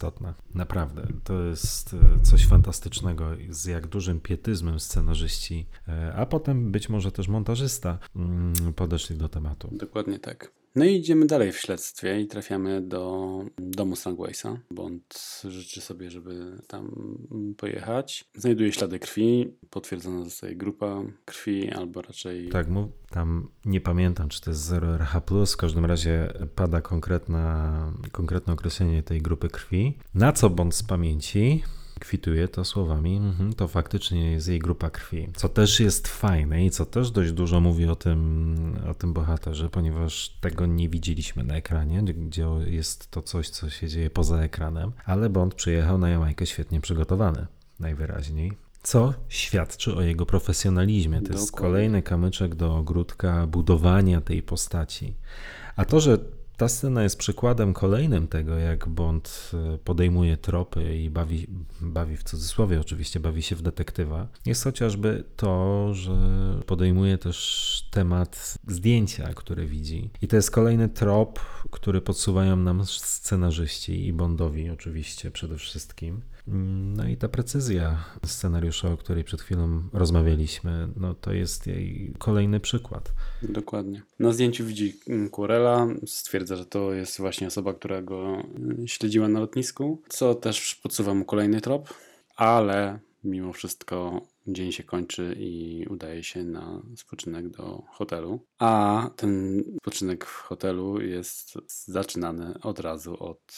Naprawdę. 0.54 1.06
To 1.24 1.42
jest 1.42 1.96
coś 2.22 2.46
fantastycznego 2.46 3.30
z 3.50 3.64
jak 3.64 3.86
dużym 3.86 4.20
pietyzmem 4.20 4.80
scenarzyści, 4.80 5.66
e, 5.88 6.14
a 6.14 6.26
potem 6.26 6.72
być 6.72 6.88
może 6.88 7.12
też 7.12 7.28
montażysta 7.28 7.98
mm, 8.16 8.74
podeszli 8.74 9.16
do 9.16 9.28
tematu. 9.28 9.68
Dokładnie 9.72 10.18
tak. 10.18 10.55
No 10.76 10.84
i 10.84 10.94
idziemy 10.94 11.26
dalej 11.26 11.52
w 11.52 11.58
śledztwie 11.58 12.20
i 12.20 12.26
trafiamy 12.26 12.82
do 12.82 13.40
domu 13.58 13.96
Strangwaysa. 13.96 14.58
Bond 14.70 15.42
życzy 15.48 15.80
sobie, 15.80 16.10
żeby 16.10 16.58
tam 16.66 17.16
pojechać. 17.56 18.24
Znajduje 18.34 18.72
ślady 18.72 18.98
krwi, 18.98 19.54
potwierdzona 19.70 20.24
zostaje 20.24 20.56
grupa 20.56 21.02
krwi, 21.24 21.70
albo 21.70 22.02
raczej... 22.02 22.48
Tak, 22.48 22.68
mów, 22.68 22.88
tam 23.10 23.48
nie 23.64 23.80
pamiętam, 23.80 24.28
czy 24.28 24.40
to 24.40 24.50
jest 24.50 24.70
0RH+, 24.70 25.52
w 25.52 25.56
każdym 25.56 25.84
razie 25.84 26.32
pada 26.54 26.80
konkretna, 26.80 27.92
konkretne 28.12 28.52
określenie 28.52 29.02
tej 29.02 29.22
grupy 29.22 29.48
krwi. 29.48 29.98
Na 30.14 30.32
co 30.32 30.50
Bond 30.50 30.74
z 30.74 30.82
pamięci 30.82 31.62
kwituje 32.00 32.48
to 32.48 32.64
słowami, 32.64 33.20
mm-hmm, 33.20 33.54
to 33.54 33.68
faktycznie 33.68 34.32
jest 34.32 34.48
jej 34.48 34.58
grupa 34.58 34.90
krwi. 34.90 35.28
Co 35.36 35.48
też 35.48 35.80
jest 35.80 36.08
fajne 36.08 36.64
i 36.64 36.70
co 36.70 36.86
też 36.86 37.10
dość 37.10 37.32
dużo 37.32 37.60
mówi 37.60 37.86
o 37.86 37.96
tym, 37.96 38.76
o 38.90 38.94
tym 38.94 39.12
bohaterze, 39.12 39.70
ponieważ 39.70 40.28
tego 40.40 40.66
nie 40.66 40.88
widzieliśmy 40.88 41.44
na 41.44 41.54
ekranie, 41.54 42.02
gdzie 42.02 42.46
jest 42.66 43.10
to 43.10 43.22
coś, 43.22 43.48
co 43.48 43.70
się 43.70 43.88
dzieje 43.88 44.10
poza 44.10 44.42
ekranem, 44.42 44.92
ale 45.04 45.30
Bond 45.30 45.54
przyjechał 45.54 45.98
na 45.98 46.08
Jamajkę 46.08 46.46
świetnie 46.46 46.80
przygotowany, 46.80 47.46
najwyraźniej 47.80 48.52
co 48.86 49.14
świadczy 49.28 49.94
o 49.94 50.02
jego 50.02 50.26
profesjonalizmie. 50.26 51.22
To 51.22 51.32
jest 51.32 51.52
kolejny 51.52 52.02
kamyczek 52.02 52.54
do 52.54 52.76
ogródka 52.76 53.46
budowania 53.46 54.20
tej 54.20 54.42
postaci. 54.42 55.14
A 55.76 55.84
to, 55.84 56.00
że 56.00 56.18
ta 56.56 56.68
scena 56.68 57.02
jest 57.02 57.18
przykładem 57.18 57.72
kolejnym 57.74 58.28
tego, 58.28 58.56
jak 58.58 58.88
Bond 58.88 59.50
e, 59.54 59.78
podejmuje 59.78 60.36
tropy 60.36 60.96
i 60.96 61.10
bawi, 61.10 61.46
bawi 61.80 62.16
w 62.16 62.22
cudzysłowie 62.22 62.80
oczywiście, 62.80 63.20
bawi 63.20 63.42
się 63.42 63.56
w 63.56 63.62
detektywa. 63.62 64.28
Jest 64.46 64.64
chociażby 64.64 65.24
to, 65.36 65.88
że 65.94 66.12
podejmuje 66.66 67.18
też 67.18 67.88
temat 67.90 68.58
zdjęcia, 68.68 69.34
które 69.34 69.66
widzi. 69.66 70.10
I 70.22 70.28
to 70.28 70.36
jest 70.36 70.50
kolejny 70.50 70.88
trop, 70.88 71.40
który 71.70 72.00
podsuwają 72.00 72.56
nam 72.56 72.86
scenarzyści 72.86 74.06
i 74.06 74.12
Bondowi 74.12 74.70
oczywiście 74.70 75.30
przede 75.30 75.58
wszystkim. 75.58 76.20
No 76.46 77.08
i 77.08 77.16
ta 77.16 77.28
precyzja 77.28 78.04
scenariusza, 78.26 78.92
o 78.92 78.96
której 78.96 79.24
przed 79.24 79.42
chwilą 79.42 79.82
rozmawialiśmy, 79.92 80.88
no 80.96 81.14
to 81.14 81.32
jest 81.32 81.66
jej 81.66 82.14
kolejny 82.18 82.60
przykład. 82.60 83.12
Dokładnie. 83.42 84.02
Na 84.18 84.32
zdjęciu 84.32 84.64
widzi 84.64 84.94
Kurela, 85.30 85.86
stwierdza, 86.06 86.56
że 86.56 86.66
to 86.66 86.92
jest 86.92 87.18
właśnie 87.18 87.46
osoba, 87.46 87.74
która 87.74 88.02
go 88.02 88.42
y, 88.84 88.88
śledziła 88.88 89.28
na 89.28 89.40
lotnisku, 89.40 90.02
co 90.08 90.34
też 90.34 90.74
podsuwa 90.74 91.14
mu 91.14 91.24
kolejny 91.24 91.60
trop, 91.60 91.94
ale 92.36 92.98
mimo 93.24 93.52
wszystko 93.52 94.26
dzień 94.46 94.72
się 94.72 94.82
kończy 94.82 95.36
i 95.38 95.84
udaje 95.90 96.24
się 96.24 96.44
na 96.44 96.82
spoczynek 96.96 97.48
do 97.48 97.82
hotelu. 97.90 98.46
A 98.58 99.10
ten 99.16 99.62
spoczynek 99.76 100.24
w 100.24 100.40
hotelu 100.40 101.00
jest 101.00 101.58
zaczynany 101.86 102.60
od 102.62 102.80
razu 102.80 103.22
od 103.22 103.52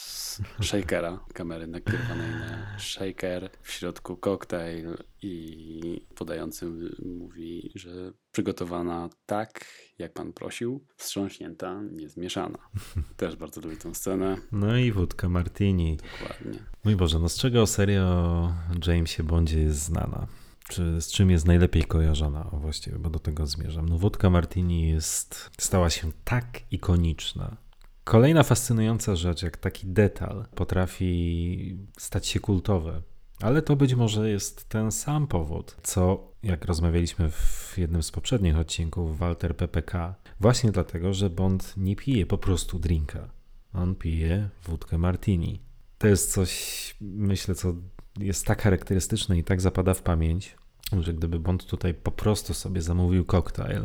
shakera, 0.62 1.24
kamery 1.34 1.66
nakierowanej 1.66 2.30
na 2.30 2.78
shaker, 2.78 3.50
w 3.62 3.70
środku 3.70 4.16
koktajl 4.16 4.96
i 5.22 6.06
podający 6.14 6.66
mówi, 7.04 7.72
że 7.74 8.12
przygotowana 8.32 9.08
tak, 9.26 9.64
jak 9.98 10.12
pan 10.12 10.32
prosił, 10.32 10.84
wstrząśnięta, 10.96 11.82
niezmieszana. 11.92 12.58
Też 13.16 13.36
bardzo 13.36 13.60
lubię 13.60 13.76
tę 13.76 13.94
scenę. 13.94 14.36
No 14.52 14.76
i 14.76 14.92
wódka 14.92 15.28
martini. 15.28 15.96
Dokładnie. 15.96 16.60
Mój 16.84 16.96
Boże, 16.96 17.18
no 17.18 17.28
z 17.28 17.38
czego 17.38 17.66
seria 17.66 18.04
o 18.04 18.52
Jamesie 18.86 19.22
Bondzie 19.22 19.60
jest 19.60 19.78
znana? 19.78 20.26
Czy 20.68 21.00
z 21.00 21.12
czym 21.12 21.30
jest 21.30 21.46
najlepiej 21.46 21.84
kojarzona? 21.84 22.50
Właściwie, 22.52 22.98
bo 22.98 23.10
do 23.10 23.18
tego 23.18 23.46
zmierzam. 23.46 23.88
No 23.88 23.98
wódka 23.98 24.30
martini 24.30 24.88
jest, 24.88 25.50
stała 25.58 25.90
się 25.90 26.12
tak 26.24 26.60
ikoniczna. 26.70 27.56
Kolejna 28.04 28.42
fascynująca 28.42 29.16
rzecz, 29.16 29.42
jak 29.42 29.56
taki 29.56 29.86
detal 29.86 30.46
potrafi 30.54 31.78
stać 31.98 32.26
się 32.26 32.40
kultowy. 32.40 33.02
Ale 33.40 33.62
to 33.62 33.76
być 33.76 33.94
może 33.94 34.30
jest 34.30 34.68
ten 34.68 34.92
sam 34.92 35.26
powód, 35.26 35.76
co 35.82 36.32
jak 36.42 36.64
rozmawialiśmy 36.64 37.30
w 37.30 37.74
jednym 37.78 38.02
z 38.02 38.10
poprzednich 38.10 38.58
odcinków 38.58 39.18
Walter 39.18 39.56
PPK, 39.56 40.14
właśnie 40.40 40.72
dlatego, 40.72 41.14
że 41.14 41.30
Bond 41.30 41.74
nie 41.76 41.96
pije 41.96 42.26
po 42.26 42.38
prostu 42.38 42.78
drinka. 42.78 43.28
On 43.72 43.94
pije 43.94 44.48
wódkę 44.64 44.98
martini. 44.98 45.60
To 45.98 46.08
jest 46.08 46.32
coś, 46.32 46.94
myślę, 47.00 47.54
co 47.54 47.74
jest 48.18 48.46
tak 48.46 48.62
charakterystyczne 48.62 49.38
i 49.38 49.44
tak 49.44 49.60
zapada 49.60 49.94
w 49.94 50.02
pamięć, 50.02 50.56
że 51.00 51.14
gdyby 51.14 51.38
Bond 51.38 51.66
tutaj 51.66 51.94
po 51.94 52.12
prostu 52.12 52.54
sobie 52.54 52.82
zamówił 52.82 53.24
koktajl, 53.24 53.82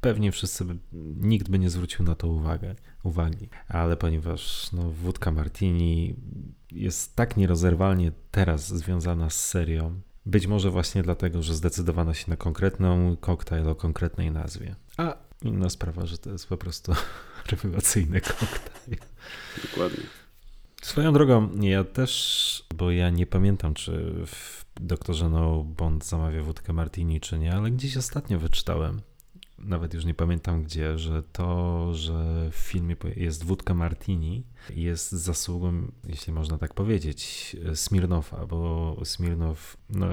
pewnie 0.00 0.32
wszyscy, 0.32 0.64
by, 0.64 0.76
nikt 1.16 1.48
by 1.48 1.58
nie 1.58 1.70
zwrócił 1.70 2.04
na 2.04 2.14
to 2.14 2.28
uwagę, 2.28 2.74
uwagi. 3.02 3.48
Ale 3.68 3.96
ponieważ 3.96 4.72
no, 4.72 4.90
wódka 4.90 5.30
martini 5.30 6.16
jest 6.70 7.16
tak 7.16 7.36
nierozerwalnie 7.36 8.12
teraz 8.30 8.68
związana 8.68 9.30
z 9.30 9.44
serią, 9.44 10.00
być 10.26 10.46
może 10.46 10.70
właśnie 10.70 11.02
dlatego, 11.02 11.42
że 11.42 11.54
zdecydowano 11.54 12.14
się 12.14 12.24
na 12.28 12.36
konkretną 12.36 13.16
koktajl 13.16 13.68
o 13.68 13.74
konkretnej 13.74 14.30
nazwie. 14.30 14.74
A 14.96 15.16
inna 15.42 15.70
sprawa, 15.70 16.06
że 16.06 16.18
to 16.18 16.30
jest 16.30 16.46
po 16.46 16.56
prostu 16.56 16.92
rewelacyjny 17.50 18.20
koktajl. 18.20 19.00
Dokładnie. 19.62 20.04
Swoją 20.82 21.12
drogą, 21.12 21.60
ja 21.60 21.84
też, 21.84 22.53
bo 22.76 22.90
ja 22.90 23.10
nie 23.10 23.26
pamiętam, 23.26 23.74
czy 23.74 24.14
w 24.26 24.64
Doktorze 24.80 25.28
No 25.28 25.64
Bond 25.64 26.04
zamawia 26.04 26.42
wódkę 26.42 26.72
martini, 26.72 27.20
czy 27.20 27.38
nie, 27.38 27.54
ale 27.54 27.70
gdzieś 27.70 27.96
ostatnio 27.96 28.38
wyczytałem, 28.38 29.00
nawet 29.58 29.94
już 29.94 30.04
nie 30.04 30.14
pamiętam 30.14 30.64
gdzie, 30.64 30.98
że 30.98 31.22
to, 31.22 31.88
że 31.94 32.48
w 32.50 32.56
filmie 32.56 32.96
jest 33.16 33.44
wódka 33.44 33.74
martini, 33.74 34.44
jest 34.70 35.12
zasługą, 35.12 35.92
jeśli 36.08 36.32
można 36.32 36.58
tak 36.58 36.74
powiedzieć, 36.74 37.56
Smirnowa, 37.74 38.46
bo 38.46 38.96
Smirnow, 39.04 39.76
no, 39.90 40.06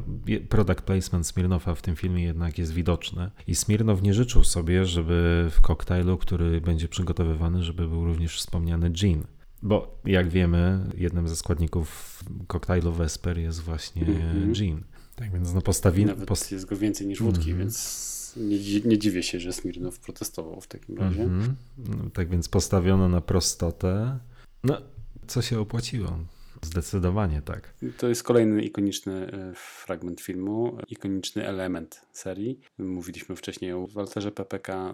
product 0.49 0.81
placement 0.81 1.27
Smirnowa 1.27 1.75
w 1.75 1.81
tym 1.81 1.95
filmie 1.95 2.23
jednak 2.23 2.57
jest 2.57 2.73
widoczny 2.73 3.31
i 3.47 3.55
Smirnow 3.55 4.01
nie 4.01 4.13
życzył 4.13 4.43
sobie, 4.43 4.85
żeby 4.85 5.47
w 5.51 5.61
koktajlu, 5.61 6.17
który 6.17 6.61
będzie 6.61 6.87
przygotowywany, 6.87 7.63
żeby 7.63 7.87
był 7.87 8.05
również 8.05 8.37
wspomniany 8.37 8.89
gin. 8.89 9.23
Bo 9.63 9.99
jak 10.05 10.29
wiemy, 10.29 10.89
jednym 10.97 11.27
ze 11.27 11.35
składników 11.35 12.19
koktajlu 12.47 12.91
Vesper 12.91 13.37
jest 13.37 13.59
właśnie 13.59 14.05
mm-hmm. 14.05 14.51
gin. 14.51 14.83
Tak 15.15 15.31
więc 15.31 15.53
no 15.53 15.61
postawi... 15.61 16.05
Nawet 16.05 16.27
post... 16.27 16.51
jest 16.51 16.65
go 16.65 16.77
więcej 16.77 17.07
niż 17.07 17.21
wódki, 17.21 17.53
mm-hmm. 17.53 17.57
więc 17.57 18.33
nie, 18.37 18.79
nie, 18.79 18.97
dziwię 18.97 19.23
się, 19.23 19.39
że 19.39 19.53
Smirnow 19.53 19.99
protestował 19.99 20.61
w 20.61 20.67
takim 20.67 20.97
razie. 20.97 21.25
Mm-hmm. 21.25 21.53
No, 21.77 22.09
tak 22.13 22.29
więc 22.29 22.49
postawiono 22.49 23.09
na 23.09 23.21
prostotę. 23.21 24.19
No, 24.63 24.81
co 25.27 25.41
się 25.41 25.59
opłaciło? 25.59 26.17
Zdecydowanie 26.61 27.41
tak. 27.41 27.73
To 27.97 28.07
jest 28.07 28.23
kolejny 28.23 28.63
ikoniczny 28.63 29.31
e, 29.31 29.53
fragment 29.55 30.21
filmu, 30.21 30.77
ikoniczny 30.87 31.47
element 31.47 32.01
serii. 32.11 32.59
Mówiliśmy 32.77 33.35
wcześniej 33.35 33.73
o 33.73 33.87
Walterze 33.87 34.31
PPK, 34.31 34.93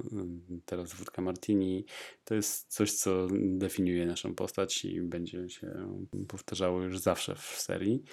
teraz 0.65 0.93
Wódka 0.93 1.21
Martini. 1.21 1.85
To 2.23 2.35
jest 2.35 2.73
coś, 2.73 2.91
co 2.91 3.27
definiuje 3.31 4.05
naszą 4.05 4.35
postać 4.35 4.85
i 4.85 5.01
będzie 5.01 5.49
się 5.49 5.97
powtarzało 6.27 6.81
już 6.81 6.99
zawsze 6.99 7.35
w 7.35 7.41
serii. 7.41 8.03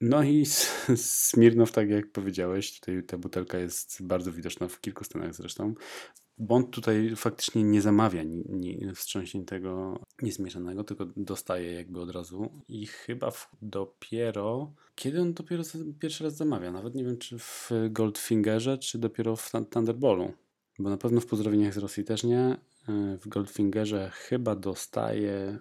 No 0.00 0.22
i 0.22 0.46
Smirnow, 0.96 1.72
tak 1.72 1.90
jak 1.90 2.12
powiedziałeś, 2.12 2.80
tutaj 2.80 3.02
ta 3.02 3.18
butelka 3.18 3.58
jest 3.58 4.02
bardzo 4.02 4.32
widoczna 4.32 4.68
w 4.68 4.80
kilku 4.80 5.04
scenach 5.04 5.34
zresztą. 5.34 5.74
Bond 6.38 6.70
tutaj 6.70 7.16
faktycznie 7.16 7.62
nie 7.62 7.82
zamawia 7.82 8.22
ni, 8.22 8.44
ni 8.48 8.94
wstrząśniętego, 8.94 10.00
niezmieszanego, 10.22 10.84
tylko 10.84 11.06
dostaje 11.16 11.72
jakby 11.72 12.00
od 12.00 12.10
razu. 12.10 12.62
I 12.68 12.86
chyba 12.86 13.30
w, 13.30 13.48
dopiero, 13.62 14.72
kiedy 14.94 15.20
on 15.20 15.34
dopiero 15.34 15.62
pierwszy 15.98 16.24
raz 16.24 16.36
zamawia, 16.36 16.72
nawet 16.72 16.94
nie 16.94 17.04
wiem 17.04 17.18
czy 17.18 17.38
w 17.38 17.70
Goldfingerze, 17.90 18.78
czy 18.78 18.98
dopiero 18.98 19.36
w 19.36 19.50
Thunderballu, 19.70 20.32
bo 20.78 20.90
na 20.90 20.96
pewno 20.96 21.20
w 21.20 21.26
Pozdrowieniach 21.26 21.74
z 21.74 21.78
Rosji 21.78 22.04
też 22.04 22.24
nie, 22.24 22.40
e, 22.40 22.58
w 23.18 23.28
Goldfingerze 23.28 24.10
chyba 24.14 24.56
dostaje 24.56 25.32
e, 25.32 25.58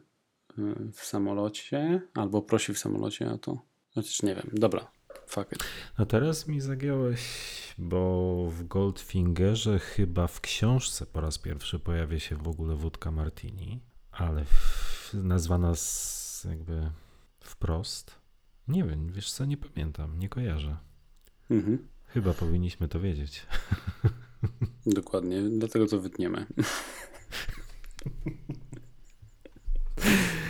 w 0.94 1.06
samolocie, 1.06 2.02
albo 2.14 2.42
prosi 2.42 2.74
w 2.74 2.80
samolocie 2.80 3.32
o 3.32 3.38
to, 3.38 3.62
chociaż 3.94 4.24
nie 4.24 4.36
wiem, 4.36 4.50
dobra, 4.54 4.95
fuck 5.28 5.52
it. 5.52 5.64
A 5.98 6.06
teraz 6.06 6.48
mi 6.48 6.62
zagiąłeś, 6.62 7.22
bo 7.78 8.50
w 8.52 8.68
Goldfingerze 8.68 9.80
chyba 9.80 10.28
w 10.28 10.42
książce 10.42 11.06
po 11.06 11.22
raz 11.22 11.38
pierwszy 11.38 11.80
pojawia 11.80 12.20
się 12.20 12.36
w 12.36 12.48
ogóle 12.48 12.76
wódka 12.76 13.12
martini, 13.12 13.80
ale 14.12 14.46
w, 14.46 15.12
nazwana 15.14 15.76
z, 15.76 16.44
jakby 16.50 16.92
wprost. 17.40 18.16
Nie 18.68 18.84
wiem, 18.84 19.12
wiesz 19.12 19.32
co, 19.32 19.46
nie 19.46 19.58
pamiętam, 19.58 20.20
nie 20.20 20.30
kojarzę. 20.30 20.78
Mhm. 21.50 21.88
Chyba 22.06 22.34
powinniśmy 22.34 22.88
to 22.88 23.00
wiedzieć. 23.00 23.46
Dokładnie, 24.86 25.42
dlatego 25.50 25.88
to 25.88 26.00
wytniemy. 26.00 26.46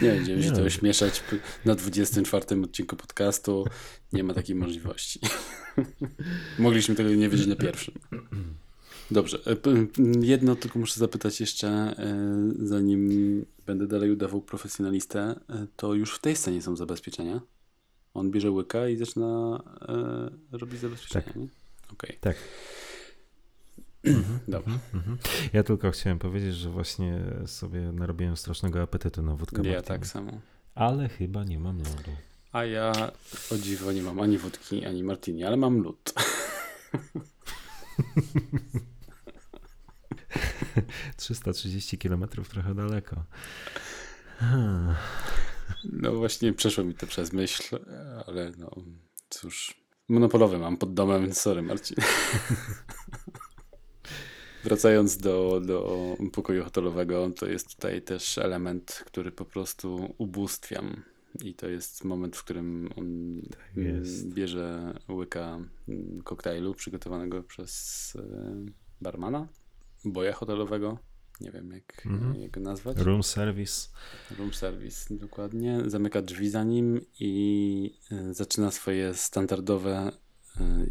Nie 0.01 0.09
będziemy 0.09 0.43
się 0.43 0.51
to 0.51 0.61
ośmieszać 0.61 1.23
na 1.65 1.75
24 1.75 2.61
odcinku 2.63 2.95
podcastu. 2.95 3.65
Nie 4.13 4.23
ma 4.23 4.33
takiej 4.33 4.55
możliwości. 4.55 5.19
Mogliśmy 6.59 6.95
tego 6.95 7.09
nie 7.09 7.29
wiedzieć 7.29 7.47
na 7.47 7.55
pierwszym. 7.55 7.93
Dobrze. 9.11 9.39
E, 9.47 9.55
jedno 10.21 10.55
tylko 10.55 10.79
muszę 10.79 10.99
zapytać 10.99 11.39
jeszcze, 11.39 11.67
e, 11.67 11.95
zanim 12.59 13.45
będę 13.65 13.87
dalej 13.87 14.11
udawał 14.11 14.41
profesjonalistę, 14.41 15.19
e, 15.49 15.67
to 15.75 15.93
już 15.93 16.15
w 16.15 16.19
tej 16.19 16.35
scenie 16.35 16.61
są 16.61 16.75
zabezpieczenia? 16.75 17.41
On 18.13 18.31
bierze 18.31 18.51
łyka 18.51 18.87
i 18.89 18.97
zaczyna 18.97 19.63
robić 20.51 20.79
zabezpieczenia, 20.79 21.25
tak. 21.25 21.35
nie? 21.35 21.47
Okay. 21.93 22.17
Tak. 22.21 22.35
Mhm, 24.05 24.39
Dobrze. 24.47 24.71
Mhm, 24.73 24.79
mhm. 24.93 25.17
Ja 25.53 25.63
tylko 25.63 25.91
chciałem 25.91 26.19
powiedzieć, 26.19 26.55
że 26.55 26.69
właśnie 26.69 27.19
sobie 27.45 27.79
narobiłem 27.91 28.37
strasznego 28.37 28.81
apetytu 28.81 29.21
na 29.21 29.35
wódkę 29.35 29.57
Ja 29.57 29.63
Martini. 29.75 29.83
tak 29.99 30.07
samo. 30.07 30.31
Ale 30.75 31.09
chyba 31.09 31.43
nie 31.43 31.59
mam 31.59 31.77
lodu. 31.77 32.11
A 32.51 32.65
ja 32.65 32.91
o 33.51 33.57
dziwo 33.57 33.91
nie 33.91 34.01
mam 34.01 34.19
ani 34.19 34.37
wódki, 34.37 34.85
ani 34.85 35.03
martini, 35.03 35.43
ale 35.43 35.57
mam 35.57 35.81
lód. 35.81 36.13
Trzysta 41.17 41.53
trzydzieści 41.53 41.97
kilometrów 41.97 42.49
trochę 42.49 42.75
daleko. 42.75 43.23
No 45.83 46.11
właśnie 46.11 46.53
przeszło 46.53 46.83
mi 46.83 46.93
to 46.93 47.07
przez 47.07 47.33
myśl, 47.33 47.79
ale 48.27 48.51
no 48.57 48.71
cóż. 49.29 49.85
Monopolowy 50.09 50.57
mam 50.59 50.77
pod 50.77 50.93
domem, 50.93 51.33
sorry 51.33 51.61
Marcin. 51.61 51.97
Wracając 54.65 55.17
do, 55.17 55.61
do 55.65 56.17
pokoju 56.31 56.63
hotelowego, 56.63 57.29
to 57.29 57.45
jest 57.45 57.75
tutaj 57.75 58.01
też 58.01 58.37
element, 58.37 59.03
który 59.05 59.31
po 59.31 59.45
prostu 59.45 60.15
ubóstwiam. 60.17 61.03
I 61.43 61.53
to 61.53 61.67
jest 61.69 62.03
moment, 62.03 62.37
w 62.37 62.43
którym 62.43 62.89
on 62.95 63.41
tak 63.49 63.83
bierze 64.25 64.93
łyka 65.09 65.59
koktajlu 66.23 66.73
przygotowanego 66.73 67.43
przez 67.43 68.13
e, 68.15 68.65
barmana, 69.01 69.47
boja 70.05 70.33
hotelowego. 70.33 70.97
Nie 71.41 71.51
wiem, 71.51 71.71
jak, 71.71 72.05
mhm. 72.05 72.35
jak 72.35 72.51
go 72.51 72.59
nazwać. 72.59 72.97
Room 72.97 73.23
service. 73.23 73.89
Room 74.37 74.53
service, 74.53 75.15
dokładnie. 75.15 75.81
Zamyka 75.87 76.21
drzwi 76.21 76.49
za 76.49 76.63
nim 76.63 77.01
i 77.19 77.93
e, 78.11 78.33
zaczyna 78.33 78.71
swoje 78.71 79.13
standardowe 79.13 80.11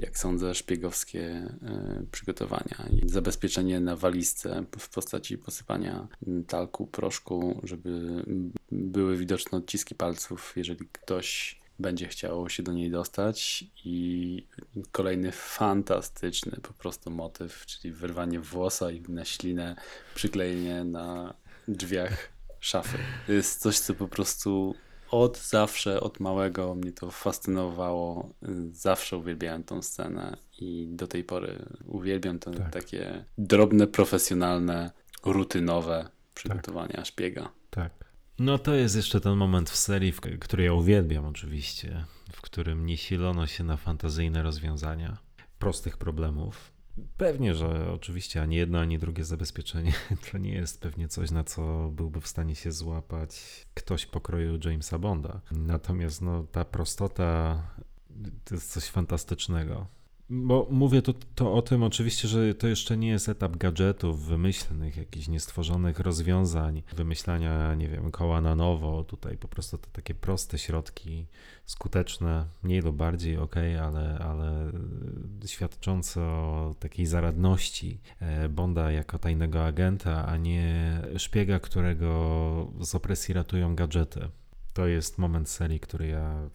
jak 0.01 0.19
sądzę, 0.19 0.55
szpiegowskie 0.55 1.23
e, 1.23 2.03
przygotowania 2.13 2.89
i 3.03 3.09
zabezpieczenie 3.09 3.81
na 3.81 3.97
walizce 3.97 4.65
w 4.79 4.89
postaci 4.89 5.39
posypania 5.39 6.09
talku, 6.47 6.87
proszku, 6.87 7.61
żeby 7.63 8.25
były 8.73 9.17
widoczne 9.17 9.59
odciski 9.59 9.95
palców, 9.95 10.53
jeżeli 10.57 10.89
ktoś 10.93 11.61
będzie 11.79 12.09
chciało 12.09 12.49
się 12.49 12.63
do 12.63 12.73
niej 12.73 12.91
dostać 12.91 13.65
i 13.85 14.47
kolejny 14.93 15.33
fantastyczny 15.33 16.59
po 16.63 16.73
prostu 16.73 17.11
motyw, 17.11 17.67
czyli 17.67 17.95
wyrwanie 17.95 18.41
włosa 18.41 18.91
i 18.91 19.01
na 19.09 19.25
ślinę, 19.25 19.77
przyklejenie 20.15 20.85
na 20.85 21.35
drzwiach 21.69 22.29
szafy. 22.61 22.99
To 23.27 23.33
jest 23.33 23.61
coś, 23.61 23.79
co 23.79 23.95
po 23.95 24.09
prostu 24.09 24.75
od 25.23 25.39
zawsze, 25.39 26.01
od 26.01 26.21
małego 26.21 26.75
mnie 26.75 26.93
to 26.93 27.11
fascynowało. 27.11 28.29
Zawsze 28.71 29.17
uwielbiałem 29.17 29.65
tą 29.65 29.83
scenę 29.83 30.37
i 30.59 30.89
do 30.91 31.07
tej 31.07 31.25
pory 31.25 31.65
uwielbiam 31.87 32.39
to 32.39 32.51
Tak. 32.51 32.73
takie 32.73 33.25
drobne, 33.39 33.87
profesjonalne, 33.87 34.91
rutynowe 35.25 36.09
przygotowania 36.35 37.05
szpiega. 37.05 37.49
Tak. 37.71 37.93
No 38.39 38.59
to 38.59 38.75
jest 38.75 38.97
jeszcze 38.97 39.21
ten 39.21 39.37
moment 39.37 39.71
w 39.71 39.77
serii, 39.77 40.13
w 40.13 40.21
który 40.21 40.65
ja 40.65 40.73
uwielbiam 40.73 41.27
oczywiście, 41.27 42.05
w 42.33 42.41
którym 42.41 42.87
nie 42.87 42.97
silono 42.97 43.47
się 43.47 43.65
na 43.65 43.77
fantazyjne 43.77 44.43
rozwiązania 44.43 45.19
prostych 45.59 45.97
problemów. 45.97 46.74
Pewnie, 47.17 47.55
że 47.55 47.93
oczywiście 47.93 48.43
ani 48.43 48.57
jedno, 48.57 48.81
ani 48.81 48.99
drugie 48.99 49.25
zabezpieczenie 49.25 49.93
to 50.33 50.39
nie 50.39 50.53
jest 50.53 50.81
pewnie 50.81 51.09
coś, 51.09 51.31
na 51.31 51.45
co 51.45 51.91
byłby 51.93 52.21
w 52.21 52.29
stanie 52.29 52.55
się 52.55 52.73
złapać 52.73 53.67
ktoś 53.75 54.07
pokroju 54.07 54.59
Jamesa 54.65 54.99
Bonda. 54.99 55.41
Natomiast 55.51 56.23
no, 56.23 56.45
ta 56.53 56.65
prostota 56.65 57.63
to 58.45 58.55
jest 58.55 58.73
coś 58.73 58.85
fantastycznego. 58.85 59.87
Bo 60.31 60.67
mówię 60.71 61.03
to, 61.03 61.15
to 61.35 61.55
o 61.55 61.63
tym 61.63 61.83
oczywiście, 61.83 62.29
że 62.29 62.55
to 62.55 62.67
jeszcze 62.67 62.97
nie 62.97 63.09
jest 63.09 63.29
etap 63.29 63.57
gadżetów 63.57 64.27
wymyślnych, 64.27 64.97
jakichś 64.97 65.29
niestworzonych 65.29 66.01
rozwiązań, 66.01 66.83
wymyślania, 66.97 67.75
nie 67.75 67.89
wiem, 67.89 68.11
koła 68.11 68.41
na 68.41 68.55
nowo. 68.55 69.05
Tutaj 69.05 69.37
po 69.39 69.49
prostu 69.49 69.79
te 69.79 69.89
takie 69.93 70.15
proste 70.15 70.59
środki, 70.59 71.27
skuteczne, 71.67 72.47
mniej 72.63 72.81
lub 72.81 72.97
bardziej, 72.97 73.37
ok, 73.37 73.57
ale, 73.83 74.19
ale 74.19 74.73
świadczące 75.47 76.23
o 76.23 76.75
takiej 76.79 77.07
zaradności 77.07 78.01
e, 78.21 78.49
Bonda 78.49 78.91
jako 78.91 79.19
tajnego 79.19 79.65
agenta, 79.65 80.27
a 80.27 80.37
nie 80.37 81.01
szpiega, 81.17 81.61
którego 81.61 82.73
z 82.81 82.95
opresji 82.95 83.35
ratują 83.35 83.75
gadżety. 83.75 84.29
To 84.75 84.87
jest 84.87 85.19
moment 85.19 85.49
serii, 85.49 85.81
który 85.81 86.07
ja 86.07 86.51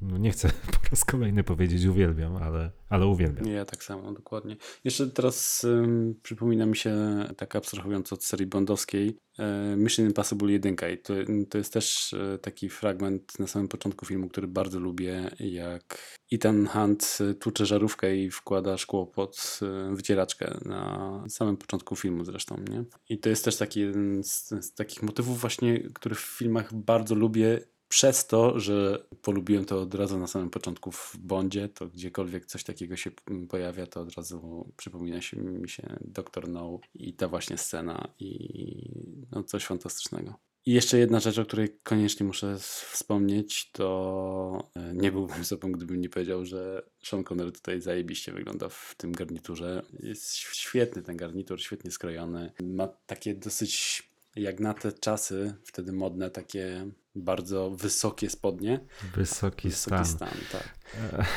no 0.00 0.18
nie 0.18 0.30
chcę 0.30 0.48
po 0.72 0.90
raz 0.90 1.04
kolejny 1.04 1.44
powiedzieć 1.44 1.84
uwielbiam, 1.84 2.36
ale, 2.36 2.70
ale 2.88 3.06
uwielbiam. 3.06 3.46
Ja 3.46 3.64
tak 3.64 3.84
samo, 3.84 4.12
dokładnie. 4.12 4.56
Jeszcze 4.84 5.06
teraz 5.06 5.64
ym, 5.64 6.14
przypomina 6.22 6.66
mi 6.66 6.76
się, 6.76 6.96
tak 7.36 7.56
abstrahując 7.56 8.12
od 8.12 8.24
serii 8.24 8.46
bondowskiej, 8.46 9.18
y, 9.38 9.76
Mission 9.76 10.06
Impossible 10.06 10.52
1 10.52 10.76
i 10.94 10.98
to, 10.98 11.14
to 11.50 11.58
jest 11.58 11.72
też 11.72 12.12
y, 12.12 12.38
taki 12.42 12.68
fragment 12.68 13.38
na 13.38 13.46
samym 13.46 13.68
początku 13.68 14.06
filmu, 14.06 14.28
który 14.28 14.48
bardzo 14.48 14.80
lubię, 14.80 15.30
jak 15.40 16.18
Ethan 16.32 16.66
Hunt 16.66 17.18
y, 17.20 17.34
tłucze 17.34 17.66
żarówkę 17.66 18.16
i 18.16 18.30
wkłada 18.30 18.76
szkło 18.76 19.06
pod 19.06 19.60
wycieraczkę 19.92 20.58
na 20.64 21.24
samym 21.28 21.56
początku 21.56 21.96
filmu 21.96 22.24
zresztą, 22.24 22.56
nie? 22.70 22.84
I 23.08 23.18
to 23.18 23.28
jest 23.28 23.44
też 23.44 23.56
taki 23.56 23.80
jeden 23.80 24.24
z, 24.24 24.48
z 24.48 24.74
takich 24.74 25.02
motywów 25.02 25.40
właśnie, 25.40 25.80
który 25.94 26.14
w 26.14 26.20
filmach 26.20 26.74
bardzo 26.74 27.14
lubię 27.14 27.60
przez 27.88 28.26
to, 28.26 28.60
że 28.60 29.04
polubiłem 29.22 29.64
to 29.64 29.80
od 29.80 29.94
razu 29.94 30.18
na 30.18 30.26
samym 30.26 30.50
początku 30.50 30.92
w 30.92 31.16
Bondzie, 31.18 31.68
to 31.68 31.86
gdziekolwiek 31.86 32.46
coś 32.46 32.64
takiego 32.64 32.96
się 32.96 33.10
pojawia, 33.48 33.86
to 33.86 34.00
od 34.00 34.14
razu 34.14 34.68
przypomina 34.76 35.20
się 35.20 35.36
mi 35.36 35.68
się 35.68 35.98
Dr. 36.00 36.48
No 36.48 36.80
i 36.94 37.14
ta 37.14 37.28
właśnie 37.28 37.58
scena 37.58 38.08
i 38.18 38.90
no 39.32 39.42
coś 39.42 39.64
fantastycznego. 39.64 40.34
I 40.66 40.72
jeszcze 40.72 40.98
jedna 40.98 41.20
rzecz, 41.20 41.38
o 41.38 41.44
której 41.44 41.78
koniecznie 41.82 42.26
muszę 42.26 42.58
wspomnieć, 42.58 43.70
to 43.72 44.70
e, 44.74 44.94
nie 44.94 45.12
byłbym 45.12 45.44
sobą, 45.44 45.72
gdybym 45.72 46.00
nie 46.00 46.08
powiedział, 46.08 46.44
że 46.44 46.82
Sean 47.02 47.24
Connery 47.24 47.52
tutaj 47.52 47.80
zajebiście 47.80 48.32
wygląda 48.32 48.68
w 48.68 48.94
tym 48.96 49.12
garniturze. 49.12 49.82
Jest 50.00 50.34
świetny 50.34 51.02
ten 51.02 51.16
garnitur, 51.16 51.60
świetnie 51.60 51.90
skrojony. 51.90 52.52
Ma 52.62 52.88
takie 53.06 53.34
dosyć 53.34 54.02
jak 54.36 54.60
na 54.60 54.74
te 54.74 54.92
czasy, 54.92 55.54
wtedy 55.64 55.92
modne, 55.92 56.30
takie 56.30 56.90
bardzo 57.22 57.70
wysokie 57.70 58.30
spodnie. 58.30 58.80
Wysoki, 59.14 59.68
Wysoki 59.68 59.96
stan. 59.96 60.04
stan, 60.06 60.28
tak. 60.52 60.78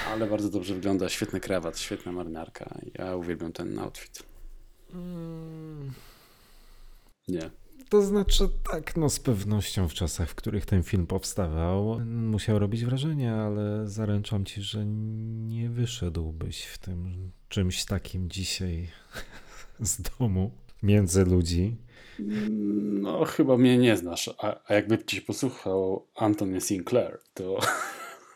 Ale 0.08 0.28
bardzo 0.28 0.50
dobrze 0.50 0.74
wygląda, 0.76 1.10
świetny 1.10 1.40
krawat, 1.40 1.80
świetna 1.80 2.12
marynarka. 2.12 2.80
Ja 3.00 3.16
uwielbiam 3.16 3.52
ten 3.54 3.80
outfit. 3.80 4.24
Mm, 4.94 5.92
Nie. 7.28 7.50
To 7.90 8.02
znaczy 8.02 8.50
tak, 8.72 8.98
no 8.98 9.10
z 9.10 9.20
pewnością 9.20 9.88
w 9.88 9.94
czasach, 9.94 10.30
w 10.30 10.36
których 10.36 10.66
ten 10.66 10.84
film 10.84 11.08
powstawał, 11.08 12.00
musiał 12.06 12.60
robić 12.60 12.86
wrażenie, 12.86 13.34
ale 13.34 13.88
zaręczam 13.88 14.46
ci, 14.46 14.62
że 14.62 14.86
nie 14.86 15.70
wyszedłbyś 15.70 16.64
w 16.66 16.78
tym 16.78 17.32
czymś 17.50 17.86
takim 17.86 18.30
dzisiaj 18.30 18.88
z 19.80 20.02
domu 20.02 20.52
między 20.84 21.26
ludzi. 21.26 21.78
No, 23.02 23.26
chyba 23.26 23.58
mnie 23.58 23.78
nie 23.78 23.98
znasz. 23.98 24.30
A, 24.40 24.60
a 24.68 24.74
jakby 24.74 25.04
ci 25.04 25.22
posłuchał 25.22 26.08
Anthony 26.16 26.62
Sinclair, 26.62 27.20
to 27.34 27.60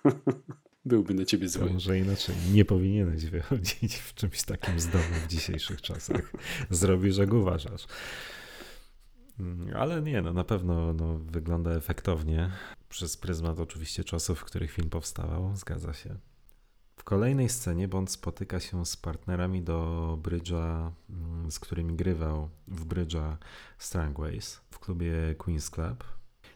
byłby 0.85 1.13
na 1.13 1.25
ciebie 1.25 1.45
To 1.47 1.51
zły. 1.51 1.69
może 1.73 1.99
inaczej, 1.99 2.35
nie 2.53 2.65
powinieneś 2.65 3.25
wychodzić 3.25 3.95
w 3.95 4.13
czymś 4.13 4.43
takim 4.43 4.79
z 4.79 4.87
domu 4.87 5.03
w 5.25 5.31
dzisiejszych 5.31 5.81
czasach. 5.81 6.31
Zrobisz, 6.69 7.17
jak 7.17 7.33
uważasz. 7.33 7.87
Ale 9.75 10.01
nie, 10.01 10.21
no 10.21 10.33
na 10.33 10.43
pewno 10.43 10.93
no, 10.93 11.17
wygląda 11.17 11.71
efektownie. 11.71 12.51
Przez 12.89 13.17
pryzmat 13.17 13.59
oczywiście 13.59 14.03
czasów, 14.03 14.39
w 14.39 14.43
których 14.43 14.71
film 14.71 14.89
powstawał, 14.89 15.55
zgadza 15.55 15.93
się. 15.93 16.15
Kolejnej 17.05 17.49
scenie 17.49 17.87
Bond 17.87 18.11
spotyka 18.11 18.59
się 18.59 18.85
z 18.85 18.97
partnerami 18.97 19.61
do 19.61 20.19
brydża, 20.23 20.91
mm, 21.09 21.51
z 21.51 21.59
którymi 21.59 21.95
grywał 21.95 22.49
w 22.67 22.85
brydża 22.85 23.37
Strangways 23.77 24.61
w 24.71 24.79
klubie 24.79 25.13
Queen's 25.37 25.69
Club. 25.69 26.03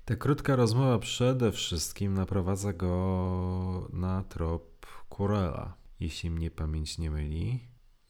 Ta 0.05 0.15
krótka 0.15 0.55
rozmowa 0.55 0.99
przede 0.99 1.51
wszystkim 1.51 2.13
naprowadza 2.13 2.73
go 2.73 3.89
na 3.93 4.23
trop 4.23 4.85
Querela, 5.09 5.73
jeśli 5.99 6.29
mnie 6.29 6.51
pamięć 6.51 6.97
nie 6.97 7.11
myli, 7.11 7.59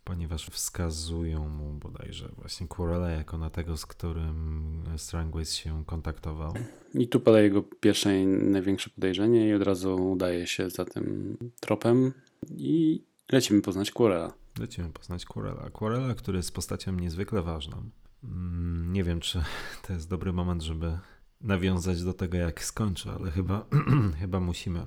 ponieważ 0.04 0.46
wskazują 0.46 1.50
mu 1.50 1.74
bodajże 1.74 2.30
właśnie 2.38 2.68
Querela 2.68 3.10
jako 3.10 3.38
na 3.38 3.50
tego, 3.50 3.78
z 3.78 3.86
którym 3.86 4.84
Strangways 4.98 5.54
się 5.54 5.86
kontaktował. 5.86 6.54
I 6.94 7.08
tu 7.08 7.20
pada 7.20 7.42
jego 7.42 7.64
pierwsze 7.64 8.26
największe 8.26 8.90
podejrzenie 8.90 9.48
i 9.48 9.54
od 9.54 9.62
razu 9.62 10.12
udaje 10.12 10.48
się 10.48 10.70
za 10.70 10.86
tym 10.86 11.38
tropem 11.60 12.14
i 12.58 13.04
lecimy 13.32 13.62
poznać 13.62 13.92
Querela. 13.92 14.34
Lecimy 14.60 14.90
poznać 14.90 15.26
Querela. 15.26 15.70
Querela, 15.70 16.16
który 16.16 16.38
jest 16.38 16.54
postacią 16.54 16.92
niezwykle 16.94 17.42
ważną. 17.42 17.90
Mm, 18.24 18.94
Nie 18.94 19.04
wiem, 19.04 19.20
czy 19.20 19.44
to 19.88 19.94
jest 19.94 20.10
dobry 20.10 20.34
moment, 20.34 20.62
żeby 20.62 21.00
nawiązać 21.42 22.04
do 22.04 22.14
tego, 22.14 22.38
jak 22.38 22.64
skończę, 22.64 23.12
ale 23.12 23.32
chyba, 23.32 23.66
chyba 24.20 24.40
musimy. 24.40 24.86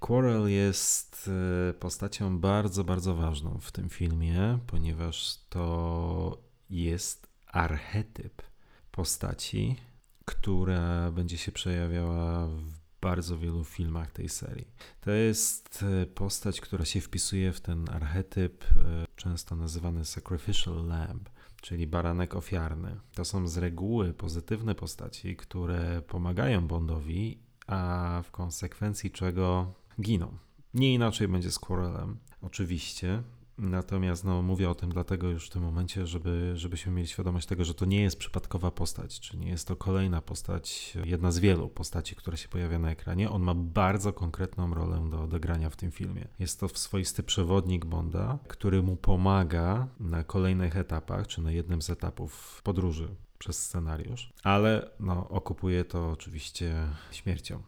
Quarrel 0.00 0.48
jest 0.48 1.30
e, 1.70 1.74
postacią 1.74 2.38
bardzo, 2.38 2.84
bardzo 2.84 3.14
ważną 3.14 3.58
w 3.60 3.72
tym 3.72 3.88
filmie, 3.88 4.58
ponieważ 4.66 5.38
to 5.48 6.38
jest 6.70 7.26
archetyp 7.46 8.42
postaci, 8.90 9.76
która 10.24 11.10
będzie 11.12 11.38
się 11.38 11.52
przejawiała 11.52 12.46
w 12.46 12.83
bardzo 13.04 13.38
wielu 13.38 13.64
filmach 13.64 14.12
tej 14.12 14.28
serii. 14.28 14.68
To 15.00 15.10
jest 15.10 15.84
e, 16.02 16.06
postać, 16.06 16.60
która 16.60 16.84
się 16.84 17.00
wpisuje 17.00 17.52
w 17.52 17.60
ten 17.60 17.90
archetyp, 17.90 18.64
e, 18.64 19.04
często 19.16 19.56
nazywany 19.56 20.04
sacrificial 20.04 20.86
lamb, 20.86 21.30
czyli 21.60 21.86
baranek 21.86 22.34
ofiarny. 22.34 22.96
To 23.14 23.24
są 23.24 23.48
z 23.48 23.56
reguły 23.56 24.14
pozytywne 24.14 24.74
postaci, 24.74 25.36
które 25.36 26.02
pomagają 26.02 26.66
Bondowi, 26.66 27.38
a 27.66 28.22
w 28.24 28.30
konsekwencji 28.30 29.10
czego 29.10 29.74
giną. 30.00 30.38
Nie 30.74 30.94
inaczej 30.94 31.28
będzie 31.28 31.50
z 31.50 31.58
Quarrelem, 31.58 32.16
oczywiście. 32.42 33.22
Natomiast 33.58 34.24
no, 34.24 34.42
mówię 34.42 34.70
o 34.70 34.74
tym 34.74 34.90
dlatego 34.90 35.28
już 35.28 35.46
w 35.46 35.50
tym 35.50 35.62
momencie, 35.62 36.06
żeby, 36.06 36.52
żebyśmy 36.54 36.92
mieli 36.92 37.08
świadomość 37.08 37.46
tego, 37.46 37.64
że 37.64 37.74
to 37.74 37.84
nie 37.84 38.02
jest 38.02 38.18
przypadkowa 38.18 38.70
postać, 38.70 39.20
czy 39.20 39.36
nie 39.36 39.48
jest 39.48 39.68
to 39.68 39.76
kolejna 39.76 40.22
postać, 40.22 40.96
jedna 41.04 41.32
z 41.32 41.38
wielu 41.38 41.68
postaci, 41.68 42.16
która 42.16 42.36
się 42.36 42.48
pojawia 42.48 42.78
na 42.78 42.90
ekranie. 42.90 43.30
On 43.30 43.42
ma 43.42 43.54
bardzo 43.54 44.12
konkretną 44.12 44.74
rolę 44.74 45.08
do 45.10 45.22
odegrania 45.22 45.70
w 45.70 45.76
tym 45.76 45.90
filmie. 45.90 46.28
Jest 46.38 46.60
to 46.60 46.68
swoisty 46.68 47.22
przewodnik 47.22 47.84
Bonda, 47.84 48.38
który 48.48 48.82
mu 48.82 48.96
pomaga 48.96 49.88
na 50.00 50.24
kolejnych 50.24 50.76
etapach, 50.76 51.26
czy 51.26 51.42
na 51.42 51.52
jednym 51.52 51.82
z 51.82 51.90
etapów 51.90 52.60
podróży 52.64 53.08
przez 53.38 53.62
scenariusz, 53.62 54.32
ale 54.42 54.90
no, 55.00 55.28
okupuje 55.28 55.84
to 55.84 56.10
oczywiście 56.10 56.86
śmiercią. 57.10 57.62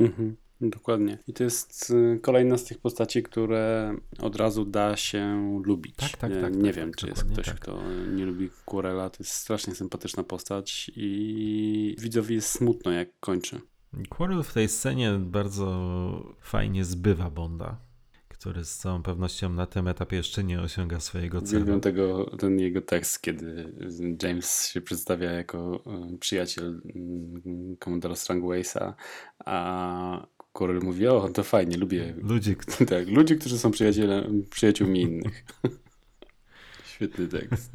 Mhm, 0.00 0.36
dokładnie. 0.60 1.18
I 1.26 1.32
to 1.32 1.44
jest 1.44 1.90
y, 1.90 2.20
kolejna 2.22 2.58
z 2.58 2.64
tych 2.64 2.78
postaci, 2.78 3.22
które 3.22 3.94
od 4.18 4.36
razu 4.36 4.64
da 4.64 4.96
się 4.96 5.52
lubić. 5.64 5.96
Tak, 5.96 6.16
tak, 6.16 6.30
nie, 6.30 6.40
tak, 6.40 6.56
Nie 6.56 6.64
tak, 6.64 6.76
wiem, 6.76 6.90
tak, 6.90 6.96
czy 6.96 7.06
jest 7.08 7.24
ktoś, 7.24 7.46
tak. 7.46 7.54
kto 7.54 7.82
nie 8.16 8.26
lubi 8.26 8.50
Querela. 8.64 9.10
To 9.10 9.16
jest 9.20 9.32
strasznie 9.32 9.74
sympatyczna 9.74 10.22
postać 10.22 10.90
i 10.96 11.96
widzowi 11.98 12.34
jest 12.34 12.48
smutno, 12.48 12.92
jak 12.92 13.08
kończy. 13.20 13.60
Quarrel 14.08 14.42
w 14.42 14.52
tej 14.52 14.68
scenie 14.68 15.12
bardzo 15.18 16.36
fajnie 16.40 16.84
zbywa 16.84 17.30
Bonda, 17.30 17.76
który 18.28 18.64
z 18.64 18.76
całą 18.76 19.02
pewnością 19.02 19.48
na 19.48 19.66
tym 19.66 19.88
etapie 19.88 20.16
jeszcze 20.16 20.44
nie 20.44 20.60
osiąga 20.60 21.00
swojego 21.00 21.42
celu. 21.42 21.62
Uwielbiam 21.62 21.80
tego, 21.80 22.36
ten 22.38 22.60
jego 22.60 22.80
tekst, 22.82 23.22
kiedy 23.22 23.74
James 24.22 24.66
się 24.68 24.80
przedstawia 24.80 25.30
jako 25.30 25.82
e, 25.86 26.18
przyjaciel 26.18 26.80
mm, 26.94 27.76
komandora 27.76 28.16
Strangwaysa, 28.16 28.94
a 29.44 30.26
Quarrel 30.54 30.80
mówi, 30.82 31.06
o 31.06 31.28
to 31.28 31.42
fajnie, 31.42 31.76
lubię 31.76 32.14
Ludzi, 32.22 32.56
tak, 32.90 33.08
ludzi, 33.08 33.36
którzy 33.36 33.58
są 33.58 33.70
przyjaciółmi 34.50 35.00
innych. 35.00 35.44
Świetny 36.92 37.28
tekst. 37.28 37.72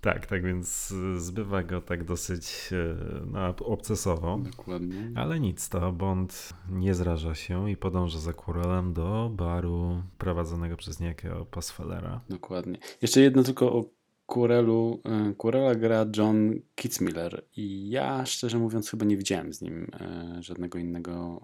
Tak, 0.00 0.26
tak 0.26 0.42
więc 0.42 0.94
zbywa 1.16 1.62
go 1.62 1.80
tak 1.80 2.04
dosyć 2.04 2.70
e, 2.72 2.96
no, 3.26 3.66
obcesowo. 3.66 4.38
Dokładnie. 4.38 5.12
Ale 5.14 5.40
nic, 5.40 5.68
to 5.68 5.92
Bond 5.92 6.52
nie 6.70 6.94
zraża 6.94 7.34
się 7.34 7.70
i 7.70 7.76
podąża 7.76 8.18
za 8.18 8.32
Kurelem 8.32 8.92
do 8.92 9.30
baru 9.34 10.02
prowadzonego 10.18 10.76
przez 10.76 11.00
niejakiego 11.00 11.46
Pasfellera. 11.46 12.20
Dokładnie. 12.28 12.78
Jeszcze 13.02 13.20
jedno 13.20 13.42
tylko 13.42 13.72
o 13.72 13.84
Kurelu. 14.26 15.02
Kurela 15.36 15.74
gra 15.74 16.06
John 16.16 16.60
Kitzmiller 16.74 17.44
i 17.56 17.90
ja 17.90 18.26
szczerze 18.26 18.58
mówiąc 18.58 18.90
chyba 18.90 19.04
nie 19.04 19.16
widziałem 19.16 19.52
z 19.52 19.62
nim 19.62 19.86
e, 20.00 20.42
żadnego 20.42 20.78
innego 20.78 21.40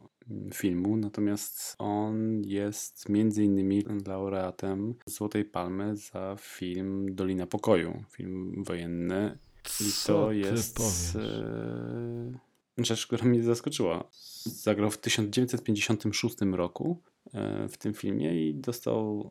filmu, 0.55 0.97
natomiast 0.97 1.75
on 1.79 2.43
jest 2.45 3.09
między 3.09 3.45
innymi 3.45 3.85
laureatem 4.07 4.95
Złotej 5.07 5.45
Palmy 5.45 5.97
za 5.97 6.37
film 6.41 7.15
Dolina 7.15 7.47
Pokoju, 7.47 8.05
film 8.11 8.65
wojenny. 8.65 9.39
I 9.81 9.93
Co 9.93 10.13
to 10.13 10.29
ty 10.29 10.37
jest 10.37 10.77
powiesz? 10.77 11.17
e, 11.17 12.85
rzecz, 12.85 13.07
która 13.07 13.25
mnie 13.25 13.43
zaskoczyła. 13.43 14.05
Zagrał 14.45 14.91
w 14.91 14.99
1956 14.99 16.37
roku 16.53 17.03
e, 17.35 17.69
w 17.69 17.77
tym 17.79 17.95
filmie 17.95 18.49
i 18.49 18.55
dostał 18.55 19.31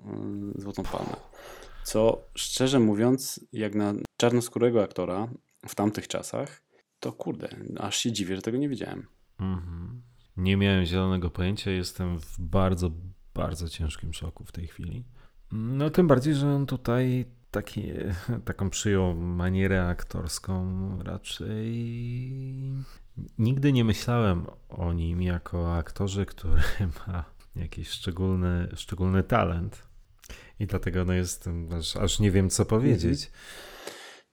e, 0.57 0.61
Złotą 0.61 0.83
Palmę. 0.83 1.15
Co 1.83 2.21
szczerze 2.35 2.79
mówiąc, 2.79 3.45
jak 3.53 3.75
na 3.75 3.93
czarnoskórego 4.17 4.83
aktora 4.83 5.27
w 5.67 5.75
tamtych 5.75 6.07
czasach, 6.07 6.61
to 6.99 7.11
kurde, 7.11 7.49
aż 7.79 7.97
się 7.97 8.11
dziwię, 8.11 8.35
że 8.35 8.41
tego 8.41 8.57
nie 8.57 8.69
wiedziałem. 8.69 9.07
Mhm. 9.39 10.01
Nie 10.37 10.57
miałem 10.57 10.85
zielonego 10.85 11.29
pojęcia, 11.29 11.71
jestem 11.71 12.19
w 12.19 12.39
bardzo, 12.39 12.91
bardzo 13.33 13.69
ciężkim 13.69 14.13
szoku 14.13 14.45
w 14.45 14.51
tej 14.51 14.67
chwili. 14.67 15.03
No 15.51 15.89
tym 15.89 16.07
bardziej, 16.07 16.35
że 16.35 16.47
on 16.47 16.65
tutaj 16.65 17.25
taki, 17.51 17.83
taką 18.45 18.69
przyjął 18.69 19.15
manierę 19.15 19.87
aktorską 19.87 20.63
raczej. 21.03 21.83
Nigdy 23.37 23.73
nie 23.73 23.83
myślałem 23.83 24.45
o 24.69 24.93
nim 24.93 25.21
jako 25.21 25.75
aktorze, 25.75 26.25
który 26.25 26.61
ma 27.07 27.23
jakiś 27.55 27.89
szczególny, 27.89 28.67
szczególny 28.75 29.23
talent. 29.23 29.83
I 30.59 30.67
dlatego 30.67 31.05
no 31.05 31.13
jestem, 31.13 31.69
aż, 31.73 31.95
aż 31.95 32.19
nie 32.19 32.31
wiem 32.31 32.49
co 32.49 32.65
powiedzieć. 32.65 33.31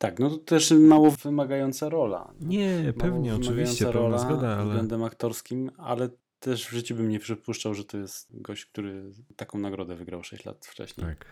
Tak, 0.01 0.19
no 0.19 0.31
to 0.31 0.37
też 0.39 0.71
mało 0.71 1.11
wymagająca 1.11 1.89
rola. 1.89 2.33
Nie, 2.41 2.83
Mało 2.83 2.93
pewnie, 2.93 3.35
oczywiście, 3.35 3.85
pełna 3.85 4.01
rola 4.01 4.19
zgoda, 4.19 4.37
pod 4.37 4.45
ale 4.45 4.65
względem 4.65 5.05
aktorskim, 5.05 5.71
ale 5.79 6.09
też 6.39 6.67
w 6.67 6.71
życiu 6.71 6.95
bym 6.95 7.09
nie 7.09 7.19
przypuszczał, 7.19 7.75
że 7.75 7.85
to 7.85 7.99
jest 7.99 8.41
gość, 8.41 8.67
który 8.67 9.13
taką 9.37 9.59
nagrodę 9.59 9.97
wygrał 9.97 10.25
6 10.25 10.45
lat 10.45 10.67
wcześniej. 10.67 11.07
tak. 11.07 11.27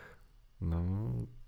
No, 0.61 0.83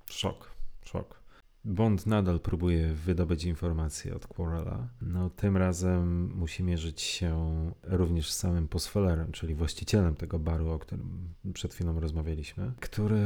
szok, 0.09 0.51
szok. 0.85 1.20
Bond 1.65 2.05
nadal 2.05 2.39
próbuje 2.39 2.93
wydobyć 2.93 3.43
informacje 3.43 4.15
od 4.15 4.27
Quarrela. 4.27 4.87
No, 5.01 5.29
tym 5.29 5.57
razem 5.57 6.31
musi 6.35 6.63
mierzyć 6.63 7.01
się 7.01 7.35
również 7.83 8.31
z 8.31 8.37
samym 8.37 8.67
Posfelerem, 8.67 9.31
czyli 9.31 9.55
właścicielem 9.55 10.15
tego 10.15 10.39
baru, 10.39 10.69
o 10.69 10.79
którym 10.79 11.33
przed 11.53 11.73
chwilą 11.73 11.99
rozmawialiśmy, 11.99 12.71
który, 12.79 13.21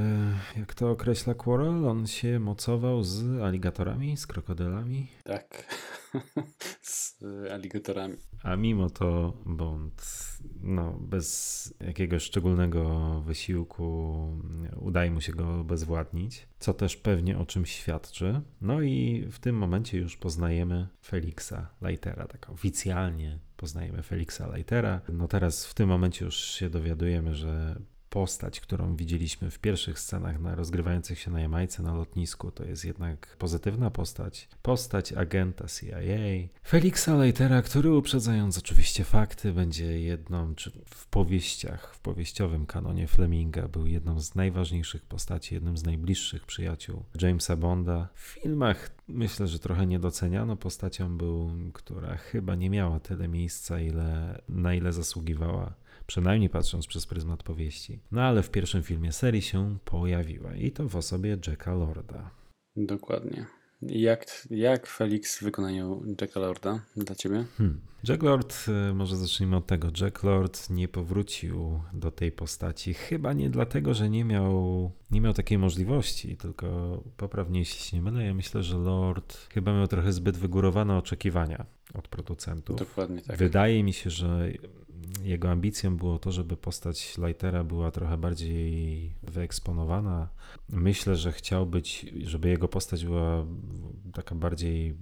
jak 0.57 0.73
to 0.73 0.91
określa 0.91 1.33
Quarrel, 1.33 1.87
on 1.87 2.07
się 2.07 2.39
mocował 2.39 3.03
z 3.03 3.41
aligatorami, 3.41 4.17
z 4.17 4.27
krokodylami, 4.27 5.07
Tak. 5.23 5.75
Z 6.81 7.23
aligatorami. 7.51 8.17
A 8.43 8.55
mimo 8.55 8.89
to 8.89 9.33
Bond, 9.45 10.05
no, 10.61 10.97
bez 11.01 11.73
jakiegoś 11.79 12.23
szczególnego 12.23 13.21
wysiłku 13.21 14.27
udaje 14.77 15.11
mu 15.11 15.21
się 15.21 15.33
go 15.33 15.59
obezwładnić, 15.59 16.47
co 16.59 16.73
też 16.73 16.97
pewnie 16.97 17.37
o 17.37 17.45
czymś 17.45 17.71
świadczy. 17.71 18.41
No 18.61 18.81
i 18.81 19.27
w 19.31 19.39
tym 19.39 19.57
momencie 19.57 19.97
już 19.97 20.17
poznajemy 20.17 20.87
Felixa 21.01 21.69
Leitera, 21.81 22.27
tak 22.27 22.49
oficjalnie 22.49 23.39
poznajemy 23.57 24.03
Felixa 24.03 24.41
Leitera. 24.51 25.01
No 25.09 25.27
teraz 25.27 25.65
w 25.65 25.73
tym 25.73 25.89
momencie 25.89 26.25
już 26.25 26.35
się 26.35 26.69
dowiadujemy, 26.69 27.35
że 27.35 27.81
postać, 28.15 28.59
którą 28.59 28.95
widzieliśmy 28.95 29.51
w 29.51 29.59
pierwszych 29.59 29.99
scenach 29.99 30.39
na 30.39 30.55
rozgrywających 30.55 31.19
się 31.19 31.31
na 31.31 31.41
Jamajce 31.41 31.83
na 31.83 31.93
lotnisku, 31.93 32.51
to 32.51 32.63
jest 32.63 32.85
jednak 32.85 33.35
pozytywna 33.37 33.91
postać. 33.91 34.47
Postać 34.61 35.13
agenta 35.13 35.65
CIA, 35.67 36.47
Felixa 36.67 37.07
Leitera, 37.07 37.61
który 37.61 37.91
uprzedzając 37.93 38.57
oczywiście 38.57 39.03
fakty, 39.03 39.53
będzie 39.53 39.99
jedną, 39.99 40.55
czy 40.55 40.71
w 40.85 41.07
powieściach, 41.07 41.95
w 41.95 41.99
powieściowym 41.99 42.65
kanonie 42.65 43.07
Fleminga 43.07 43.67
był 43.67 43.85
jedną 43.85 44.19
z 44.19 44.35
najważniejszych 44.35 45.05
postaci, 45.05 45.55
jednym 45.55 45.77
z 45.77 45.83
najbliższych 45.83 46.45
przyjaciół 46.45 47.03
Jamesa 47.21 47.55
Bonda. 47.55 48.09
W 48.15 48.21
filmach 48.21 48.91
myślę, 49.07 49.47
że 49.47 49.59
trochę 49.59 49.85
niedoceniano 49.85 50.55
postacią 50.55 51.17
był, 51.17 51.51
która 51.73 52.17
chyba 52.17 52.55
nie 52.55 52.69
miała 52.69 52.99
tyle 52.99 53.27
miejsca, 53.27 53.79
ile, 53.79 54.41
na 54.49 54.73
ile 54.73 54.93
zasługiwała 54.93 55.73
przynajmniej 56.07 56.49
patrząc 56.49 56.87
przez 56.87 57.05
pryzmat 57.05 57.43
powieści. 57.43 57.99
No 58.11 58.21
ale 58.21 58.43
w 58.43 58.51
pierwszym 58.51 58.83
filmie 58.83 59.11
serii 59.11 59.41
się 59.41 59.77
pojawiła 59.85 60.55
i 60.55 60.71
to 60.71 60.89
w 60.89 60.95
osobie 60.95 61.37
Jacka 61.47 61.73
Lorda. 61.73 62.31
Dokładnie. 62.75 63.45
Jak, 63.81 64.47
jak 64.49 64.87
Felix 64.87 65.39
w 65.39 65.43
wykonaniu 65.43 66.03
Jacka 66.21 66.39
Lorda 66.39 66.79
dla 66.95 67.15
ciebie? 67.15 67.45
Hmm. 67.57 67.81
Jack 68.09 68.23
Lord, 68.23 68.55
y, 68.89 68.93
może 68.93 69.17
zacznijmy 69.17 69.55
od 69.55 69.67
tego. 69.67 69.87
Jack 70.01 70.23
Lord 70.23 70.69
nie 70.69 70.87
powrócił 70.87 71.81
do 71.93 72.11
tej 72.11 72.31
postaci, 72.31 72.93
chyba 72.93 73.33
nie 73.33 73.49
dlatego, 73.49 73.93
że 73.93 74.09
nie 74.09 74.25
miał, 74.25 74.91
nie 75.11 75.21
miał 75.21 75.33
takiej 75.33 75.57
możliwości, 75.57 76.37
tylko 76.37 77.03
poprawnie, 77.17 77.59
jeśli 77.59 77.79
się 77.79 77.97
nie 77.97 78.03
mylę, 78.03 78.25
ja 78.25 78.33
myślę, 78.33 78.63
że 78.63 78.77
Lord 78.77 79.37
chyba 79.53 79.73
miał 79.73 79.87
trochę 79.87 80.13
zbyt 80.13 80.37
wygórowane 80.37 80.97
oczekiwania 80.97 81.65
od 81.93 82.07
producentów. 82.07 82.79
Dokładnie 82.79 83.21
tak. 83.21 83.37
Wydaje 83.37 83.83
mi 83.83 83.93
się, 83.93 84.09
że 84.09 84.51
jego 85.23 85.51
ambicją 85.51 85.97
było 85.97 86.19
to, 86.19 86.31
żeby 86.31 86.57
postać 86.57 87.17
Lightera 87.17 87.63
była 87.63 87.91
trochę 87.91 88.17
bardziej 88.17 89.13
wyeksponowana. 89.23 90.29
Myślę, 90.69 91.15
że 91.15 91.31
chciał 91.31 91.65
być, 91.65 92.05
żeby 92.23 92.49
jego 92.49 92.67
postać 92.67 93.05
była 93.05 93.45
taka 94.13 94.35
bardziej 94.35 94.95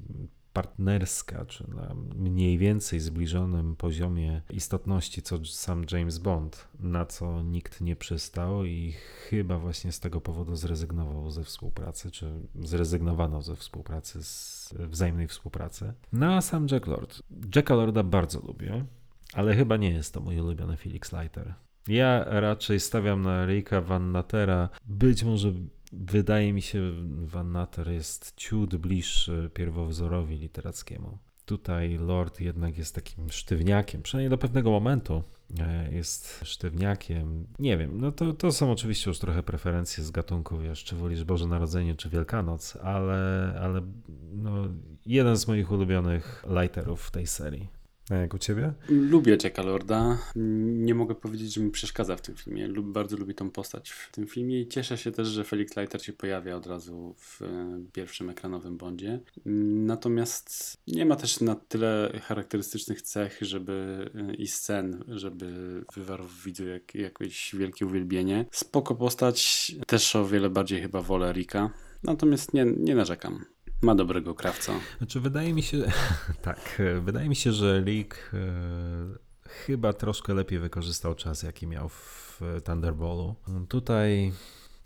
partnerska, 0.53 1.45
czy 1.45 1.69
na 1.69 1.95
mniej 2.15 2.57
więcej 2.57 2.99
zbliżonym 2.99 3.75
poziomie 3.75 4.41
istotności, 4.49 5.21
co 5.21 5.45
sam 5.45 5.85
James 5.91 6.17
Bond, 6.17 6.67
na 6.79 7.05
co 7.05 7.41
nikt 7.41 7.81
nie 7.81 7.95
przystał 7.95 8.65
i 8.65 8.93
chyba 9.29 9.57
właśnie 9.57 9.91
z 9.91 9.99
tego 9.99 10.21
powodu 10.21 10.55
zrezygnował 10.55 11.31
ze 11.31 11.43
współpracy, 11.43 12.11
czy 12.11 12.31
zrezygnowano 12.61 13.41
ze 13.41 13.55
współpracy, 13.55 14.23
z 14.23 14.73
wzajemnej 14.79 15.27
współpracy. 15.27 15.93
No 16.11 16.33
a 16.33 16.41
sam 16.41 16.67
Jack 16.71 16.87
Lord. 16.87 17.23
Jacka 17.55 17.75
Lorda 17.75 18.03
bardzo 18.03 18.39
lubię 18.39 18.85
ale 19.33 19.55
chyba 19.55 19.77
nie 19.77 19.89
jest 19.89 20.13
to 20.13 20.21
mój 20.21 20.39
ulubiony 20.39 20.77
Felix 20.77 21.11
Leiter. 21.11 21.53
Ja 21.87 22.23
raczej 22.27 22.79
stawiam 22.79 23.21
na 23.21 23.45
Ricka 23.45 23.81
Van 23.81 24.11
Natera. 24.11 24.69
Być 24.85 25.23
może 25.23 25.53
wydaje 25.93 26.53
mi 26.53 26.61
się, 26.61 26.91
Van 27.25 27.51
Nater 27.51 27.91
jest 27.91 28.33
ciut 28.35 28.75
bliższy 28.75 29.49
pierwowzorowi 29.53 30.37
literackiemu. 30.37 31.17
Tutaj 31.45 31.97
Lord 31.97 32.39
jednak 32.39 32.77
jest 32.77 32.95
takim 32.95 33.29
sztywniakiem, 33.29 34.01
przynajmniej 34.01 34.29
do 34.29 34.37
pewnego 34.37 34.71
momentu 34.71 35.23
e, 35.59 35.93
jest 35.93 36.41
sztywniakiem. 36.43 37.47
Nie 37.59 37.77
wiem, 37.77 38.01
no 38.01 38.11
to, 38.11 38.33
to 38.33 38.51
są 38.51 38.71
oczywiście 38.71 39.09
już 39.09 39.19
trochę 39.19 39.43
preferencje 39.43 40.03
z 40.03 40.11
gatunku, 40.11 40.57
wiesz, 40.57 40.83
czy 40.83 40.95
wolisz 40.95 41.23
Boże 41.23 41.47
Narodzenie, 41.47 41.95
czy 41.95 42.09
Wielkanoc, 42.09 42.75
ale, 42.75 43.53
ale 43.61 43.81
no, 44.33 44.67
jeden 45.05 45.37
z 45.37 45.47
moich 45.47 45.71
ulubionych 45.71 46.45
lighterów 46.61 47.03
w 47.03 47.11
tej 47.11 47.27
serii. 47.27 47.82
A 48.09 48.15
jak 48.15 48.33
u 48.33 48.37
ciebie? 48.37 48.73
Lubię 48.89 49.37
Jacka 49.43 49.61
Lorda. 49.61 50.17
Nie 50.35 50.95
mogę 50.95 51.15
powiedzieć, 51.15 51.53
że 51.53 51.61
mi 51.61 51.71
przeszkadza 51.71 52.15
w 52.15 52.21
tym 52.21 52.35
filmie. 52.35 52.67
Lub, 52.67 52.85
bardzo 52.85 53.17
lubię 53.17 53.33
tą 53.33 53.51
postać 53.51 53.89
w 53.89 54.11
tym 54.11 54.27
filmie 54.27 54.61
i 54.61 54.67
cieszę 54.67 54.97
się 54.97 55.11
też, 55.11 55.27
że 55.27 55.43
Felix 55.43 55.75
Leiter 55.75 56.05
się 56.05 56.13
pojawia 56.13 56.55
od 56.55 56.67
razu 56.67 57.15
w 57.17 57.41
e, 57.41 57.79
pierwszym 57.93 58.29
ekranowym 58.29 58.77
Bondzie. 58.77 59.19
Natomiast 59.45 60.77
nie 60.87 61.05
ma 61.05 61.15
też 61.15 61.41
na 61.41 61.55
tyle 61.55 62.19
charakterystycznych 62.23 63.01
cech 63.01 63.37
żeby, 63.41 64.09
e, 64.15 64.33
i 64.33 64.47
scen, 64.47 65.03
żeby 65.07 65.81
wywarł 65.95 66.23
w 66.23 66.43
widzu 66.43 66.67
jak, 66.67 66.95
jakieś 66.95 67.55
wielkie 67.55 67.85
uwielbienie. 67.85 68.45
Spoko 68.51 68.95
postać, 68.95 69.71
też 69.87 70.15
o 70.15 70.25
wiele 70.25 70.49
bardziej 70.49 70.81
chyba 70.81 71.01
wolę 71.01 71.33
Rika. 71.33 71.69
Natomiast 72.03 72.53
nie, 72.53 72.65
nie 72.65 72.95
narzekam. 72.95 73.45
Ma 73.83 73.95
dobrego 73.95 74.35
krawca. 74.35 74.73
Znaczy, 74.97 75.19
wydaje 75.19 75.53
mi 75.53 75.63
się, 75.63 75.77
tak, 76.41 76.81
wydaje 77.01 77.29
mi 77.29 77.35
się, 77.35 77.51
że 77.51 77.81
Rick 77.85 78.31
e, 78.33 78.37
chyba 79.49 79.93
troszkę 79.93 80.33
lepiej 80.33 80.59
wykorzystał 80.59 81.15
czas, 81.15 81.43
jaki 81.43 81.67
miał 81.67 81.89
w 81.89 82.41
Thunderballu. 82.63 83.35
Tutaj 83.69 84.33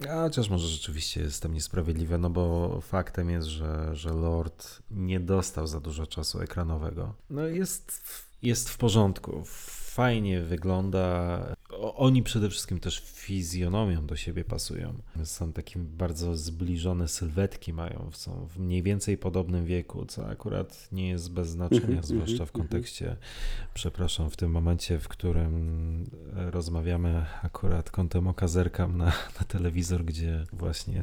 a 0.10 0.22
chociaż 0.22 0.50
może 0.50 0.68
rzeczywiście 0.68 1.22
jestem 1.22 1.54
niesprawiedliwy, 1.54 2.18
no 2.18 2.30
bo 2.30 2.78
faktem 2.82 3.30
jest, 3.30 3.48
że, 3.48 3.96
że 3.96 4.10
Lord 4.14 4.82
nie 4.92 5.20
dostał 5.20 5.68
za 5.68 5.80
dużo 5.80 6.08
czasu 6.08 6.42
ekranowego. 6.42 7.14
No 7.30 7.42
jest, 7.42 8.02
jest 8.42 8.70
w 8.70 8.78
porządku 8.78 9.44
fajnie 9.46 10.42
wygląda. 10.42 11.40
Oni 11.80 12.23
przede 12.23 12.49
wszystkim 12.49 12.80
też 12.80 12.99
fizjonomią 12.99 14.06
do 14.06 14.15
siebie 14.15 14.43
pasują. 14.43 14.93
Są 15.23 15.53
takie 15.53 15.80
bardzo 15.80 16.38
zbliżone 16.38 17.08
sylwetki 17.08 17.73
mają, 17.73 18.10
są 18.13 18.47
w 18.47 18.60
mniej 18.60 18.84
więcej 18.84 19.17
podobnym 19.17 19.65
wieku, 19.65 20.06
co 20.06 20.27
akurat 20.27 20.88
nie 20.91 21.10
jest 21.10 21.32
bez 21.32 21.49
znaczenia, 21.49 21.82
mhm, 21.82 22.03
zwłaszcza 22.03 22.45
w 22.45 22.49
mhm, 22.49 22.67
kontekście, 22.67 23.06
mhm. 23.06 23.25
przepraszam, 23.73 24.30
w 24.30 24.38
tym 24.38 24.51
momencie, 24.51 24.99
w 24.99 25.08
którym 25.08 26.03
rozmawiamy 26.34 27.25
akurat 27.43 27.91
kątem 27.91 28.27
oka 28.27 28.47
zerkam 28.47 28.97
na, 28.97 29.06
na 29.39 29.45
telewizor, 29.47 30.06
gdzie 30.06 30.45
właśnie 30.53 31.01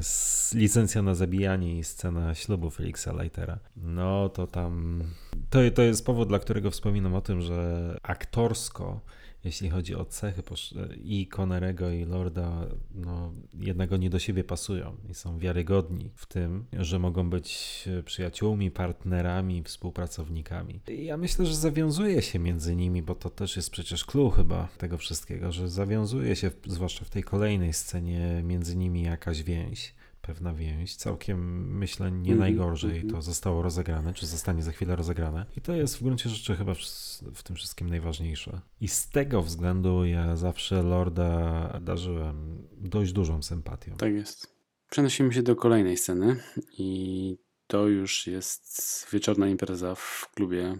licencja 0.53 1.01
na 1.01 1.15
zabijanie 1.15 1.77
i 1.79 1.83
scena 1.83 2.35
ślubu 2.35 2.69
Felixa 2.69 3.07
Leitera. 3.13 3.59
No 3.75 4.29
to 4.29 4.47
tam 4.47 5.03
to, 5.49 5.59
to 5.75 5.81
jest 5.81 6.05
powód, 6.05 6.27
dla 6.27 6.39
którego 6.39 6.71
wspominam 6.71 7.15
o 7.15 7.21
tym, 7.21 7.41
że 7.41 7.97
aktorsko, 8.03 9.01
jeśli 9.45 9.69
chodzi 9.69 9.95
o 9.95 10.05
cechy 10.05 10.43
i 11.03 11.27
Connerego 11.27 11.89
i 11.89 12.05
Lorda, 12.05 12.67
no 12.95 13.33
jednego 13.53 13.97
nie 13.97 14.09
do 14.09 14.19
siebie 14.19 14.43
pasują 14.43 14.97
i 15.09 15.13
są 15.13 15.39
wiarygodni 15.39 16.11
w 16.15 16.25
tym, 16.25 16.65
że 16.73 16.99
mogą 16.99 17.29
być 17.29 17.83
przyjaciółmi, 18.05 18.71
partnerami, 18.71 19.63
współpracownikami. 19.63 20.79
I 20.87 21.05
ja 21.05 21.17
myślę, 21.17 21.45
że 21.45 21.55
zawiązuje 21.55 22.21
się 22.21 22.39
między 22.39 22.75
nimi, 22.75 23.01
bo 23.01 23.15
to 23.15 23.29
też 23.29 23.55
jest 23.55 23.69
przecież 23.69 24.05
clue 24.05 24.29
chyba 24.29 24.67
tego 24.77 24.97
wszystkiego, 24.97 25.51
że 25.51 25.69
zawiązuje 25.69 26.35
się, 26.35 26.51
zwłaszcza 26.65 27.05
w 27.05 27.09
tej 27.09 27.23
kolejnej 27.23 27.73
scenie, 27.73 28.41
między 28.43 28.75
nimi 28.75 29.01
jakaś 29.03 29.43
więź 29.43 29.95
pewna 30.27 30.53
więź, 30.53 30.95
całkiem 30.95 31.69
myślę 31.77 32.11
nie 32.11 32.17
mm 32.17 32.35
-hmm, 32.35 32.39
najgorzej 32.39 32.97
mm 32.97 33.07
-hmm. 33.07 33.11
to 33.11 33.21
zostało 33.21 33.61
rozegrane, 33.61 34.13
czy 34.13 34.25
zostanie 34.25 34.63
za 34.63 34.71
chwilę 34.71 34.95
rozegrane. 34.95 35.45
I 35.57 35.61
to 35.61 35.73
jest 35.73 35.97
w 35.97 36.03
gruncie 36.03 36.29
rzeczy 36.29 36.55
chyba 36.55 36.73
w, 36.73 36.79
w, 37.35 37.43
tym 37.43 37.55
wszystkim 37.55 37.89
najważniejsze. 37.89 38.61
I 38.81 38.87
z 38.87 39.09
tego 39.09 39.41
względu 39.41 40.05
ja 40.05 40.35
zawsze 40.35 40.83
Lorda 40.83 41.79
darzyłem 41.81 42.67
dość 42.77 43.13
dużą 43.13 43.43
sympatią. 43.43 43.95
Tak 43.97 44.13
jest. 44.13 44.55
Przenosimy 44.89 45.33
się 45.33 45.43
do 45.43 45.55
kolejnej 45.55 45.97
sceny 45.97 46.39
i 46.77 47.37
to 47.67 47.87
już 47.87 48.27
jest 48.27 49.07
wieczorna 49.11 49.47
impreza 49.47 49.95
w 49.95 50.31
klubie 50.35 50.77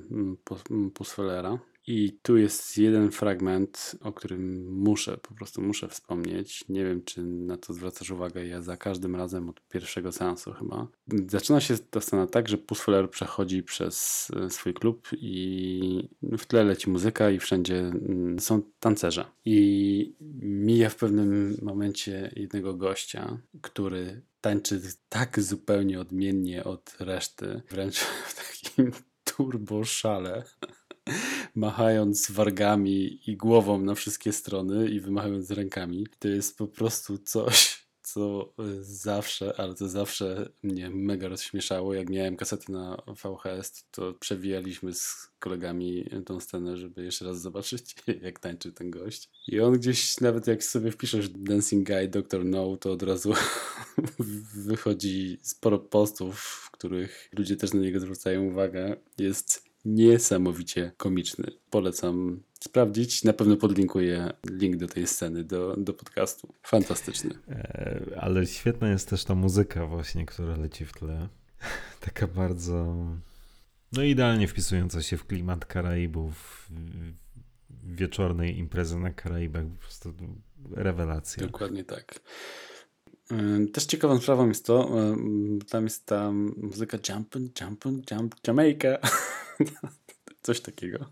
Pusfelera. 0.94 1.60
I 1.88 2.20
tu 2.22 2.38
jest 2.38 2.78
jeden 2.78 3.12
fragment, 3.12 3.96
o 4.02 4.14
którym 4.14 4.74
muszę, 4.74 5.18
po 5.18 5.34
prostu 5.34 5.62
muszę 5.62 5.88
wspomnieć. 5.88 6.66
Nie 6.70 6.84
wiem, 6.86 7.04
czy 7.04 7.24
na 7.24 7.58
to 7.58 7.74
zwracasz 7.74 8.12
uwagę. 8.12 8.48
Ja 8.48 8.62
za 8.62 8.78
każdym 8.78 9.16
razem 9.16 9.50
od 9.50 9.68
pierwszego 9.68 10.12
seansu 10.12 10.54
chyba. 10.54 10.88
Zaczyna 11.28 11.62
się 11.62 11.78
ta 11.78 12.02
scena 12.02 12.28
tak, 12.28 12.48
że 12.48 12.58
Pusfeler 12.58 13.10
przechodzi 13.10 13.64
przez 13.64 14.28
e, 14.36 14.50
swój 14.50 14.74
klub 14.74 15.08
i 15.14 16.10
w 16.22 16.46
tle 16.46 16.64
leci 16.64 16.90
muzyka 16.90 17.30
i 17.30 17.40
wszędzie 17.40 17.80
mm, 17.80 18.40
są 18.40 18.62
tancerze. 18.80 19.26
I 19.46 20.16
mija 20.42 20.90
w 20.90 20.96
pewnym 20.96 21.58
momencie 21.62 22.32
jednego 22.36 22.74
gościa, 22.74 23.38
który 23.62 24.22
tańczy 24.42 24.82
tak 25.10 25.40
zupełnie 25.42 26.00
odmiennie 26.00 26.64
od 26.64 26.96
reszty, 27.00 27.62
wręcz 27.70 27.98
w 28.00 28.36
takim 28.36 28.92
turbo 29.36 29.84
szale 29.84 30.44
machając 31.56 32.32
wargami 32.32 33.20
i 33.30 33.38
głową 33.38 33.82
na 33.82 33.96
wszystkie 33.96 34.34
strony 34.34 34.90
i 34.90 35.00
wymachając 35.00 35.52
rękami. 35.52 36.08
To 36.20 36.28
jest 36.28 36.58
po 36.58 36.68
prostu 36.68 37.18
coś, 37.18 37.86
co 38.06 38.54
zawsze, 38.82 39.54
ale 39.58 39.76
to 39.76 39.90
zawsze 39.90 40.50
mnie 40.64 40.90
mega 40.90 41.28
rozśmieszało. 41.28 41.94
Jak 41.94 42.10
miałem 42.10 42.36
kasety 42.36 42.72
na 42.72 43.04
VHS, 43.08 43.86
to 43.92 44.14
przewijaliśmy 44.14 44.94
z 44.94 45.28
kolegami 45.40 46.10
tą 46.26 46.40
scenę, 46.40 46.78
żeby 46.78 47.04
jeszcze 47.04 47.26
raz 47.26 47.42
zobaczyć, 47.42 47.96
jak 48.22 48.40
tańczy 48.40 48.72
ten 48.72 48.92
gość. 48.92 49.30
I 49.48 49.60
on 49.60 49.74
gdzieś, 49.74 50.20
nawet 50.20 50.48
jak 50.48 50.64
sobie 50.64 50.92
wpiszesz 50.92 51.30
Dancing 51.30 51.88
Guy, 51.88 52.08
Dr. 52.08 52.46
No, 52.46 52.78
to 52.78 52.92
od 52.92 53.04
razu 53.04 53.34
wychodzi 54.68 55.38
sporo 55.42 55.80
postów, 55.80 56.40
w 56.40 56.72
których 56.72 57.30
ludzie 57.38 57.56
też 57.56 57.74
na 57.74 57.80
niego 57.80 58.00
zwracają 58.00 58.44
uwagę. 58.44 58.96
Jest 59.18 59.75
niesamowicie 59.86 60.92
komiczny. 60.98 61.52
Polecam 61.70 62.44
sprawdzić. 62.60 63.24
Na 63.24 63.34
pewno 63.34 63.58
podlinkuję 63.58 64.34
link 64.50 64.76
do 64.76 64.88
tej 64.88 65.08
sceny, 65.08 65.44
do, 65.44 65.76
do 65.78 65.94
podcastu. 65.94 66.54
Fantastyczny. 66.64 67.30
E, 67.50 68.02
ale 68.22 68.46
świetna 68.46 68.90
jest 68.90 69.10
też 69.10 69.24
ta 69.24 69.36
muzyka 69.36 69.86
właśnie, 69.86 70.26
która 70.26 70.58
leci 70.58 70.86
w 70.86 70.94
tle. 70.94 71.28
Taka 72.06 72.28
bardzo 72.28 72.96
no 73.92 74.04
idealnie 74.04 74.48
wpisująca 74.48 75.02
się 75.02 75.18
w 75.18 75.26
klimat 75.26 75.66
Karaibów, 75.66 76.70
wieczornej 77.84 78.58
imprezy 78.58 78.98
na 79.00 79.12
Karaibach. 79.12 79.64
Po 79.66 79.80
prostu 79.80 80.14
rewelacja. 80.72 81.44
Dokładnie 81.44 81.84
tak. 81.84 82.20
Też 83.74 83.86
ciekawą 83.86 84.20
sprawą 84.20 84.48
jest 84.48 84.66
to, 84.66 84.90
e, 85.00 85.18
tam 85.70 85.84
jest 85.84 86.06
ta 86.06 86.32
muzyka 86.58 86.98
Jumpin', 86.98 87.50
Jumpin', 87.62 88.02
Jump, 88.12 88.36
Jamaica. 88.48 88.98
Coś 90.42 90.62
takiego. 90.62 91.06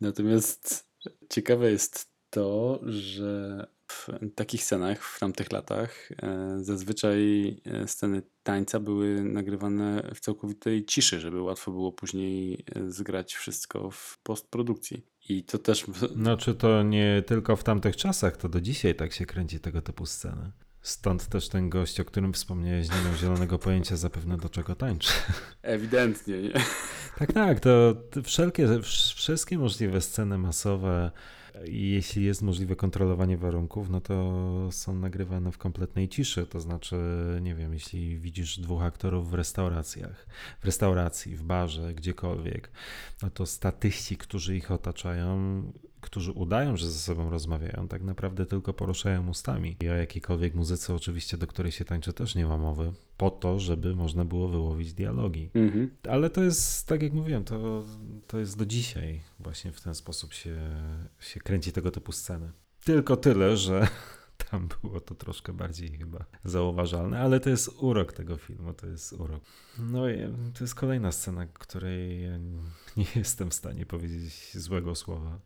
Natomiast 0.00 0.88
ciekawe 1.30 1.70
jest 1.70 2.12
to, 2.30 2.80
że 2.82 3.66
w 3.92 4.08
takich 4.34 4.64
scenach 4.64 5.04
w 5.04 5.20
tamtych 5.20 5.52
latach 5.52 6.10
e, 6.22 6.58
zazwyczaj 6.60 7.48
e, 7.64 7.88
sceny 7.88 8.22
tańca 8.42 8.80
były 8.80 9.24
nagrywane 9.24 10.10
w 10.14 10.20
całkowitej 10.20 10.84
ciszy, 10.84 11.20
żeby 11.20 11.42
łatwo 11.42 11.70
było 11.70 11.92
później 11.92 12.64
zgrać 12.88 13.34
wszystko 13.34 13.90
w 13.90 14.18
postprodukcji. 14.22 15.06
I 15.28 15.44
to 15.44 15.58
też. 15.58 15.86
No, 16.16 16.36
czy 16.36 16.54
to 16.54 16.82
nie 16.82 17.22
tylko 17.26 17.56
w 17.56 17.64
tamtych 17.64 17.96
czasach, 17.96 18.36
to 18.36 18.48
do 18.48 18.60
dzisiaj 18.60 18.94
tak 18.94 19.12
się 19.12 19.26
kręci 19.26 19.60
tego 19.60 19.82
typu 19.82 20.06
sceny. 20.06 20.52
Stąd 20.88 21.26
też 21.26 21.48
ten 21.48 21.70
gość, 21.70 22.00
o 22.00 22.04
którym 22.04 22.32
wspomniałeś, 22.32 22.88
nie 22.88 23.04
miał 23.04 23.14
zielonego 23.14 23.58
pojęcia 23.58 23.96
zapewne 23.96 24.36
do 24.36 24.48
czego 24.48 24.74
tańczy. 24.74 25.12
Ewidentnie, 25.62 26.42
nie? 26.42 26.52
Tak, 27.18 27.32
tak, 27.32 27.60
to 27.60 27.94
wszelkie, 28.24 28.68
wszystkie 29.14 29.58
możliwe 29.58 30.00
sceny 30.00 30.38
masowe, 30.38 31.10
jeśli 31.64 32.24
jest 32.24 32.42
możliwe 32.42 32.76
kontrolowanie 32.76 33.36
warunków, 33.36 33.90
no 33.90 34.00
to 34.00 34.68
są 34.72 34.94
nagrywane 34.94 35.52
w 35.52 35.58
kompletnej 35.58 36.08
ciszy. 36.08 36.46
To 36.46 36.60
znaczy, 36.60 36.96
nie 37.40 37.54
wiem, 37.54 37.74
jeśli 37.74 38.18
widzisz 38.18 38.58
dwóch 38.58 38.82
aktorów 38.82 39.30
w 39.30 39.34
restauracjach, 39.34 40.26
w 40.60 40.64
restauracji, 40.64 41.36
w 41.36 41.42
barze, 41.42 41.94
gdziekolwiek, 41.94 42.70
no 43.22 43.30
to 43.30 43.46
statyści, 43.46 44.16
którzy 44.16 44.56
ich 44.56 44.70
otaczają, 44.70 45.62
którzy 46.00 46.32
udają, 46.32 46.76
że 46.76 46.90
ze 46.90 46.98
sobą 46.98 47.30
rozmawiają, 47.30 47.88
tak 47.88 48.02
naprawdę 48.02 48.46
tylko 48.46 48.72
poruszają 48.72 49.28
ustami. 49.28 49.76
I 49.80 49.88
o 49.88 49.94
jakiejkolwiek 49.94 50.54
muzyce, 50.54 50.94
oczywiście, 50.94 51.36
do 51.38 51.46
której 51.46 51.72
się 51.72 51.84
tańczy, 51.84 52.12
też 52.12 52.34
nie 52.34 52.46
ma 52.46 52.56
mowy, 52.56 52.92
po 53.16 53.30
to, 53.30 53.60
żeby 53.60 53.94
można 53.94 54.24
było 54.24 54.48
wyłowić 54.48 54.94
dialogi. 54.94 55.50
Mhm. 55.54 55.90
Ale 56.08 56.30
to 56.30 56.42
jest, 56.42 56.86
tak 56.86 57.02
jak 57.02 57.12
mówiłem, 57.12 57.44
to, 57.44 57.84
to 58.26 58.38
jest 58.38 58.58
do 58.58 58.66
dzisiaj 58.66 59.20
właśnie 59.40 59.72
w 59.72 59.80
ten 59.80 59.94
sposób 59.94 60.32
się, 60.32 60.56
się 61.20 61.40
kręci 61.40 61.72
tego 61.72 61.90
typu 61.90 62.12
sceny. 62.12 62.52
Tylko 62.84 63.16
tyle, 63.16 63.56
że 63.56 63.88
tam 64.50 64.68
było 64.82 65.00
to 65.00 65.14
troszkę 65.14 65.52
bardziej 65.52 65.98
chyba 65.98 66.24
zauważalne, 66.44 67.20
ale 67.20 67.40
to 67.40 67.50
jest 67.50 67.70
urok 67.78 68.12
tego 68.12 68.36
filmu, 68.36 68.74
to 68.74 68.86
jest 68.86 69.12
urok. 69.12 69.40
No 69.78 70.10
i 70.10 70.18
to 70.54 70.64
jest 70.64 70.74
kolejna 70.74 71.12
scena, 71.12 71.46
której 71.46 72.22
ja 72.22 72.38
nie 72.96 73.06
jestem 73.16 73.50
w 73.50 73.54
stanie 73.54 73.86
powiedzieć 73.86 74.56
złego 74.56 74.94
słowa. 74.94 75.38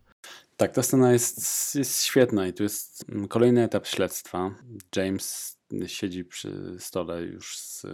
Tak, 0.56 0.72
ta 0.72 0.82
scena 0.82 1.12
jest, 1.12 1.74
jest 1.74 2.04
świetna 2.04 2.46
i 2.46 2.52
tu 2.52 2.62
jest 2.62 3.04
kolejny 3.28 3.62
etap 3.62 3.87
śledztwa. 3.87 4.54
James 4.96 5.56
siedzi 5.87 6.24
przy 6.24 6.76
stole 6.78 7.22
już 7.22 7.58
z, 7.58 7.87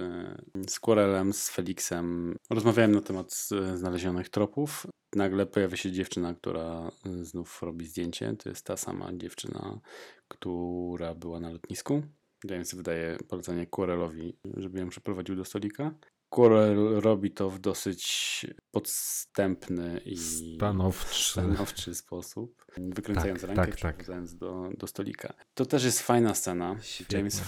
z 0.69 0.81
Querelem, 0.81 1.33
z 1.33 1.51
Felixem. 1.51 2.37
Rozmawiałem 2.51 2.93
na 2.93 3.01
temat 3.01 3.49
znalezionych 3.75 4.29
tropów. 4.29 4.87
Nagle 5.14 5.47
pojawia 5.47 5.77
się 5.77 5.93
dziewczyna, 5.93 6.35
która 6.35 6.91
znów 7.23 7.62
robi 7.62 7.87
zdjęcie. 7.87 8.37
To 8.38 8.49
jest 8.49 8.67
ta 8.67 8.77
sama 8.77 9.11
dziewczyna, 9.12 9.81
która 10.29 11.14
była 11.14 11.41
na 11.41 11.51
lotnisku. 11.51 12.03
James 12.45 12.75
wydaje 12.75 13.19
polecenie 13.29 13.67
Querelowi, 13.67 14.37
żeby 14.57 14.81
ją 14.81 14.88
przeprowadził 14.88 15.37
do 15.37 15.45
stolika. 15.45 15.95
Quirrell 16.29 17.01
robi 17.01 17.31
to 17.31 17.51
w 17.51 17.59
dosyć 17.59 18.47
podstępny 18.71 20.01
i 20.05 20.17
stanowczy, 20.17 21.31
stanowczy 21.31 21.95
sposób, 21.95 22.64
wykręcając 22.77 23.41
tak, 23.41 23.49
rękę, 23.51 23.73
tak, 23.73 24.05
tak. 24.05 24.35
Do, 24.35 24.71
do 24.79 24.87
stolika. 24.87 25.35
To 25.55 25.67
też 25.67 25.85
jest 25.85 26.03
fajna 26.03 26.35
scena. 26.35 26.76
Świetnie. 26.81 27.18
James 27.18 27.41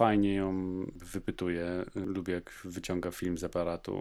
fajnie 0.00 0.34
ją 0.34 0.54
wypytuje. 0.94 1.84
Lubię 1.94 2.34
jak 2.34 2.60
wyciąga 2.64 3.10
film 3.10 3.38
z 3.38 3.44
aparatu, 3.44 4.00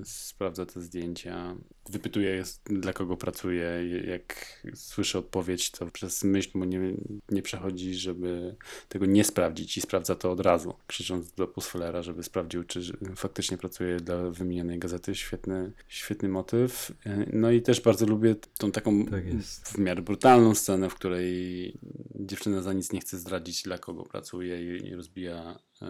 y, 0.00 0.04
sprawdza 0.04 0.66
te 0.66 0.80
zdjęcia. 0.80 1.56
Wypytuje, 1.90 2.42
dla 2.64 2.92
kogo 2.92 3.16
pracuje. 3.16 3.66
Jak 4.06 4.62
słyszy 4.74 5.18
odpowiedź, 5.18 5.70
to 5.70 5.86
przez 5.86 6.24
myśl 6.24 6.58
mu 6.58 6.64
nie, 6.64 6.80
nie 7.28 7.42
przechodzi, 7.42 7.94
żeby 7.94 8.56
tego 8.88 9.06
nie 9.06 9.24
sprawdzić 9.24 9.76
i 9.76 9.80
sprawdza 9.80 10.14
to 10.14 10.30
od 10.30 10.40
razu, 10.40 10.74
krzycząc 10.86 11.32
do 11.32 11.48
Pusfelera, 11.48 12.02
żeby 12.02 12.22
sprawdził, 12.22 12.64
czy 12.64 12.80
faktycznie 13.16 13.58
pracuje 13.58 13.96
dla 13.96 14.30
wymienionej 14.30 14.78
gazety. 14.78 15.14
Świetny, 15.14 15.72
świetny 15.88 16.28
motyw. 16.28 16.92
No 17.32 17.50
i 17.50 17.62
też 17.62 17.80
bardzo 17.80 18.06
lubię 18.06 18.34
tą 18.58 18.72
taką 18.72 19.06
tak 19.06 19.24
w 19.64 19.78
miarę 19.78 20.02
brutalną 20.02 20.54
scenę, 20.54 20.90
w 20.90 20.94
której 20.94 21.74
dziewczyna 22.14 22.62
za 22.62 22.72
nic 22.72 22.92
nie 22.92 23.00
chce 23.00 23.18
zdradzić, 23.18 23.62
dla 23.62 23.78
kogo 23.78 24.02
pracuje 24.02 24.78
i 24.78 24.94
rozbija 24.94 25.58
e, 25.82 25.86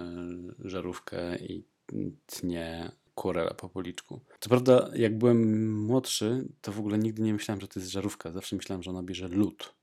żarówkę 0.64 1.36
i 1.38 1.64
tnie 2.26 2.92
Quarela 3.16 3.54
po 3.54 3.68
policzku. 3.68 4.20
Co 4.40 4.48
prawda, 4.48 4.90
jak 4.94 5.18
byłem 5.18 5.72
młodszy, 5.84 6.48
to 6.60 6.72
w 6.72 6.78
ogóle 6.78 6.98
nigdy 6.98 7.22
nie 7.22 7.32
myślałem, 7.32 7.60
że 7.60 7.68
to 7.68 7.80
jest 7.80 7.92
żarówka. 7.92 8.32
Zawsze 8.32 8.56
myślałem, 8.56 8.82
że 8.82 8.90
ona 8.90 9.02
bierze 9.02 9.28
lód. 9.28 9.74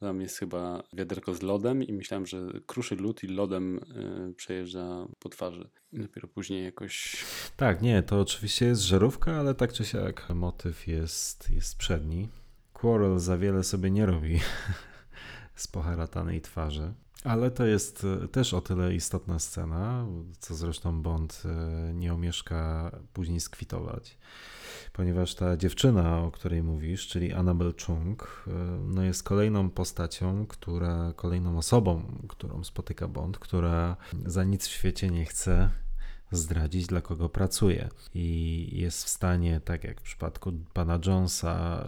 Tam 0.00 0.20
jest 0.20 0.38
chyba 0.38 0.82
wiaderko 0.92 1.34
z 1.34 1.42
lodem 1.42 1.82
i 1.82 1.92
myślałem, 1.92 2.26
że 2.26 2.48
kruszy 2.66 2.96
lód 2.96 3.24
i 3.24 3.26
lodem 3.26 3.80
y, 4.30 4.34
przejeżdża 4.34 5.08
po 5.18 5.28
twarzy. 5.28 5.70
I 5.92 5.98
dopiero 5.98 6.28
później 6.28 6.64
jakoś... 6.64 7.24
Tak, 7.56 7.82
nie, 7.82 8.02
to 8.02 8.20
oczywiście 8.20 8.66
jest 8.66 8.82
żarówka, 8.82 9.32
ale 9.32 9.54
tak 9.54 9.72
czy 9.72 9.84
siak 9.84 10.30
motyw 10.34 10.86
jest, 10.86 11.50
jest 11.50 11.76
przedni. 11.76 12.28
Quarrel 12.72 13.18
za 13.18 13.38
wiele 13.38 13.64
sobie 13.64 13.90
nie 13.90 14.06
robi 14.06 14.40
z 15.56 15.66
poharatanej 15.66 16.40
twarzy. 16.40 16.92
Ale 17.24 17.50
to 17.50 17.66
jest 17.66 18.06
e, 18.24 18.28
też 18.28 18.54
o 18.54 18.60
tyle 18.60 18.94
istotna 18.94 19.38
scena, 19.38 20.06
co 20.38 20.54
zresztą 20.54 21.02
Bond 21.02 21.42
e, 21.44 21.94
nie 21.94 22.14
omieszka 22.14 22.90
później 23.12 23.40
skwitować, 23.40 24.18
ponieważ 24.92 25.34
ta 25.34 25.56
dziewczyna, 25.56 26.18
o 26.18 26.30
której 26.30 26.62
mówisz, 26.62 27.08
czyli 27.08 27.32
Annabel 27.32 27.74
Chung, 27.86 28.44
e, 28.46 28.50
no 28.84 29.02
jest 29.02 29.22
kolejną 29.22 29.70
postacią, 29.70 30.46
która, 30.46 31.12
kolejną 31.16 31.58
osobą, 31.58 32.02
którą 32.28 32.64
spotyka 32.64 33.08
Bond, 33.08 33.38
która 33.38 33.96
za 34.26 34.44
nic 34.44 34.66
w 34.66 34.70
świecie 34.70 35.10
nie 35.10 35.24
chce 35.24 35.70
zdradzić, 36.30 36.86
dla 36.86 37.00
kogo 37.00 37.28
pracuje. 37.28 37.88
I 38.14 38.68
jest 38.72 39.04
w 39.04 39.08
stanie, 39.08 39.60
tak 39.64 39.84
jak 39.84 40.00
w 40.00 40.02
przypadku 40.02 40.52
pana 40.72 40.98
Jonesa, 41.06 41.86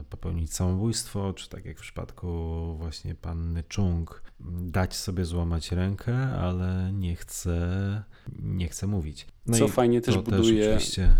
e, 0.00 0.04
popełnić 0.10 0.54
samobójstwo, 0.54 1.32
czy 1.32 1.48
tak 1.48 1.64
jak 1.64 1.78
w 1.78 1.80
przypadku 1.80 2.28
właśnie 2.78 3.14
panny 3.14 3.64
Chung, 3.76 4.22
dać 4.60 4.96
sobie 4.96 5.24
złamać 5.24 5.72
rękę, 5.72 6.14
ale 6.16 6.92
nie 6.92 7.16
chce, 7.16 8.02
nie 8.42 8.68
chce 8.68 8.86
mówić. 8.86 9.26
No 9.46 9.58
Co 9.58 9.68
fajnie 9.68 10.00
też 10.00 10.18
buduje 10.18 10.64
też 10.64 10.76
oczywiście... 10.76 11.16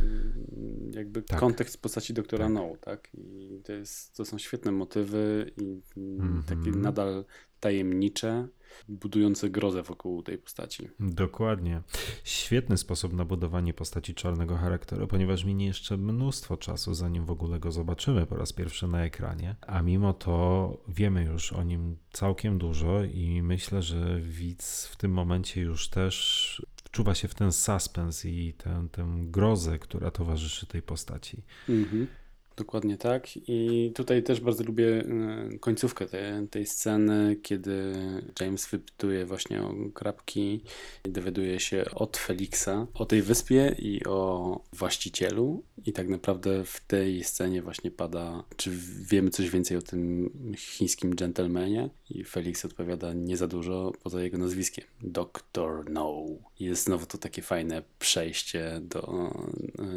jakby 0.91 1.23
tak. 1.23 1.41
kontekst 1.41 1.83
postaci 1.83 2.15
doktora 2.15 2.45
tak. 2.45 2.55
No, 2.55 2.73
tak? 2.81 3.09
I 3.15 3.61
to, 3.65 3.73
jest, 3.73 4.17
to 4.17 4.25
są 4.25 4.39
świetne 4.39 4.73
motywy 4.73 5.51
i 5.57 5.83
mm 5.97 6.43
-hmm. 6.43 6.45
takie 6.45 6.71
nadal 6.71 7.25
tajemnicze 7.61 8.49
budujące 8.89 9.51
grozę 9.51 9.83
wokół 9.83 10.23
tej 10.23 10.39
postaci. 10.39 10.89
Dokładnie. 11.01 11.83
Świetny 12.25 12.77
sposób 12.77 13.13
na 13.13 13.25
budowanie 13.25 13.75
postaci 13.75 14.15
czarnego 14.15 14.57
charakteru, 14.57 15.07
ponieważ 15.07 15.45
minie 15.45 15.67
jeszcze 15.67 15.97
mnóstwo 15.97 16.57
czasu, 16.57 16.95
zanim 16.95 17.25
w 17.25 17.31
ogóle 17.31 17.61
go 17.61 17.73
zobaczymy 17.73 18.27
po 18.27 18.37
raz 18.37 18.53
pierwszy 18.53 18.87
na 18.89 19.05
ekranie, 19.05 19.57
a 19.61 19.83
mimo 19.83 20.13
to 20.13 20.77
wiemy 20.89 21.25
już 21.25 21.53
o 21.53 21.63
nim 21.63 21.97
całkiem 22.13 22.59
dużo 22.59 23.05
i 23.05 23.43
myślę, 23.43 23.83
że 23.83 24.21
widz 24.21 24.87
w 24.87 24.97
tym 24.97 25.13
momencie 25.13 25.61
już 25.61 25.89
też 25.89 26.67
wczuwa 26.85 27.15
się 27.15 27.29
w 27.29 27.35
ten 27.35 27.53
suspens 27.53 28.25
i 28.25 28.55
tę, 28.55 28.89
tę 28.93 29.07
grozę, 29.23 29.79
która 29.79 30.11
towarzyszy 30.11 30.67
tej 30.67 30.83
postaci. 30.83 31.43
Mhm. 31.69 32.07
Dokładnie 32.61 32.97
tak. 32.97 33.29
I 33.49 33.93
tutaj 33.95 34.23
też 34.23 34.41
bardzo 34.41 34.65
lubię 34.65 34.87
e, 34.87 35.59
końcówkę 35.59 36.07
tej, 36.07 36.49
tej 36.51 36.67
sceny, 36.67 37.37
kiedy 37.43 37.93
James 38.41 38.67
wypytuje 38.67 39.27
właśnie 39.27 39.63
o 39.63 39.75
krapki 39.95 40.61
i 41.05 41.11
dowiaduje 41.11 41.61
się 41.61 41.85
od 41.95 42.17
Felixa 42.17 42.87
o 42.95 43.07
tej 43.07 43.23
wyspie 43.23 43.77
i 43.79 44.05
o 44.05 44.61
właścicielu. 44.73 45.65
I 45.87 45.93
tak 45.93 46.09
naprawdę 46.09 46.65
w 46.65 46.81
tej 46.87 47.25
scenie 47.25 47.63
właśnie 47.63 47.91
pada, 47.91 48.45
czy 48.57 48.71
wiemy 49.11 49.31
coś 49.31 49.51
więcej 49.51 49.77
o 49.77 49.83
tym 49.83 50.31
chińskim 50.57 51.15
dżentelmenie. 51.15 51.91
I 52.11 52.25
Felix 52.25 52.65
odpowiada 52.65 53.13
nie 53.13 53.37
za 53.37 53.47
dużo 53.47 53.93
poza 54.03 54.23
jego 54.23 54.39
nazwiskiem. 54.39 54.85
Doctor 55.03 55.91
No. 55.91 56.25
Jest 56.61 56.85
znowu 56.85 57.07
to 57.07 57.19
takie 57.19 57.43
fajne 57.43 57.83
przejście 57.99 58.81
do, 58.83 59.33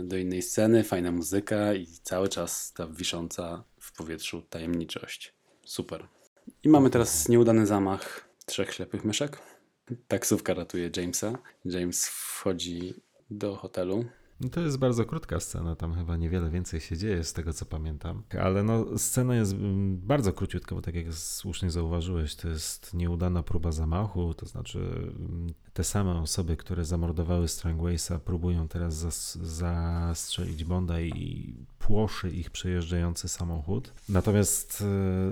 do 0.03 0.17
innej 0.17 0.41
sceny, 0.41 0.83
fajna 0.83 1.11
muzyka 1.11 1.73
i 1.73 1.87
cały 2.03 2.29
czas 2.29 2.73
ta 2.73 2.87
wisząca 2.87 3.63
w 3.79 3.97
powietrzu 3.97 4.41
tajemniczość. 4.41 5.33
Super. 5.65 6.07
I 6.63 6.69
mamy 6.69 6.89
teraz 6.89 7.29
nieudany 7.29 7.65
zamach 7.65 8.29
trzech 8.45 8.73
ślepych 8.73 9.05
myszek. 9.05 9.39
Taksówka 10.07 10.53
ratuje 10.53 10.91
Jamesa. 10.97 11.37
James 11.65 12.07
wchodzi 12.07 12.93
do 13.29 13.55
hotelu 13.55 14.05
to 14.49 14.61
jest 14.61 14.77
bardzo 14.77 15.05
krótka 15.05 15.39
scena, 15.39 15.75
tam 15.75 15.93
chyba 15.93 16.17
niewiele 16.17 16.49
więcej 16.49 16.79
się 16.79 16.97
dzieje 16.97 17.23
z 17.23 17.33
tego 17.33 17.53
co 17.53 17.65
pamiętam. 17.65 18.23
Ale 18.39 18.63
no, 18.63 18.97
scena 18.97 19.35
jest 19.35 19.53
mm, 19.53 19.97
bardzo 19.97 20.33
króciutka, 20.33 20.75
bo 20.75 20.81
tak 20.81 20.95
jak 20.95 21.13
słusznie 21.13 21.71
zauważyłeś, 21.71 22.35
to 22.35 22.49
jest 22.49 22.93
nieudana 22.93 23.43
próba 23.43 23.71
zamachu, 23.71 24.33
to 24.33 24.45
znaczy 24.45 24.79
mm, 24.79 25.53
te 25.73 25.83
same 25.83 26.11
osoby, 26.11 26.57
które 26.57 26.85
zamordowały 26.85 27.47
Strangwaysa, 27.47 28.19
próbują 28.19 28.67
teraz 28.67 28.93
zas 28.93 29.37
zastrzelić 29.37 30.63
Bonda 30.63 31.01
i 31.01 31.53
płoszy 31.79 32.29
ich 32.29 32.49
przejeżdżający 32.49 33.27
samochód. 33.27 33.93
Natomiast 34.09 34.83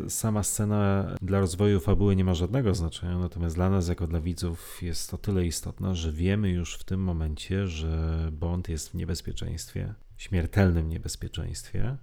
e, 0.05 0.09
sama 0.09 0.43
scena 0.43 1.07
dla 1.21 1.39
rozwoju 1.39 1.79
fabuły 1.79 2.15
nie 2.15 2.23
ma 2.23 2.33
żadnego 2.33 2.75
znaczenia, 2.75 3.17
natomiast 3.17 3.55
dla 3.55 3.69
nas, 3.69 3.87
jako 3.87 4.07
dla 4.07 4.21
widzów, 4.21 4.81
jest 4.81 5.11
to 5.11 5.17
tyle 5.17 5.45
istotna, 5.45 5.95
że 5.95 6.11
wiemy 6.11 6.49
już 6.49 6.75
w 6.75 6.83
tym 6.83 7.03
momencie, 7.03 7.67
że 7.67 8.29
Bond 8.31 8.69
jest 8.69 8.89
w 8.89 8.93
niebezpieczeństwie, 8.93 9.93
śmiertelnym 10.21 10.89
niebezpieczeństwie. 10.89 11.97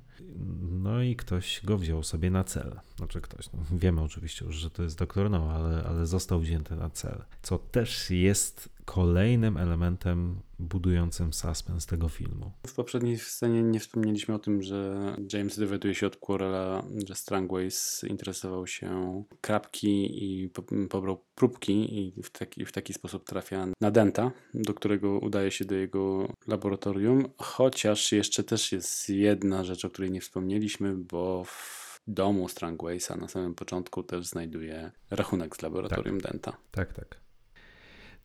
No 0.60 1.02
i 1.02 1.16
ktoś 1.16 1.60
go 1.64 1.78
wziął 1.78 2.02
sobie 2.02 2.30
na 2.30 2.44
cel. 2.44 2.80
Znaczy 2.96 3.20
ktoś, 3.20 3.52
no 3.52 3.60
wiemy 3.72 4.02
oczywiście 4.02 4.44
już, 4.44 4.56
że 4.56 4.70
to 4.70 4.82
jest 4.82 4.98
doktor 4.98 5.30
No, 5.30 5.52
ale, 5.52 5.84
ale 5.84 6.06
został 6.06 6.40
wzięty 6.40 6.76
na 6.76 6.90
cel. 6.90 7.24
Co 7.42 7.58
też 7.58 8.10
jest 8.10 8.68
kolejnym 8.88 9.56
elementem 9.56 10.40
budującym 10.58 11.32
suspens 11.32 11.86
tego 11.86 12.08
filmu. 12.08 12.52
W 12.66 12.74
poprzedniej 12.74 13.18
scenie 13.18 13.62
nie 13.62 13.80
wspomnieliśmy 13.80 14.34
o 14.34 14.38
tym, 14.38 14.62
że 14.62 14.96
James 15.32 15.58
dowiaduje 15.58 15.94
się 15.94 16.06
od 16.06 16.16
Quarrella, 16.16 16.82
że 17.06 17.14
Strangways 17.14 18.04
interesował 18.08 18.66
się 18.66 19.22
krapki 19.40 20.24
i 20.24 20.50
pobrał 20.90 21.24
próbki 21.34 21.98
i 21.98 22.22
w 22.22 22.30
taki, 22.30 22.64
w 22.64 22.72
taki 22.72 22.92
sposób 22.92 23.24
trafia 23.24 23.66
na 23.80 23.90
Denta, 23.90 24.30
do 24.54 24.74
którego 24.74 25.18
udaje 25.18 25.50
się 25.50 25.64
do 25.64 25.74
jego 25.74 26.32
laboratorium, 26.46 27.24
chociaż 27.38 28.12
jeszcze 28.12 28.44
też 28.44 28.72
jest 28.72 29.08
jedna 29.08 29.64
rzecz, 29.64 29.84
o 29.84 29.90
której 29.90 30.10
nie 30.10 30.20
wspomnieliśmy, 30.20 30.94
bo 30.94 31.44
w 31.44 32.00
domu 32.06 32.48
Strangwaysa 32.48 33.16
na 33.16 33.28
samym 33.28 33.54
początku 33.54 34.02
też 34.02 34.26
znajduje 34.26 34.92
rachunek 35.10 35.56
z 35.56 35.62
laboratorium 35.62 36.20
tak. 36.20 36.32
Denta. 36.32 36.56
Tak, 36.70 36.92
tak. 36.92 37.27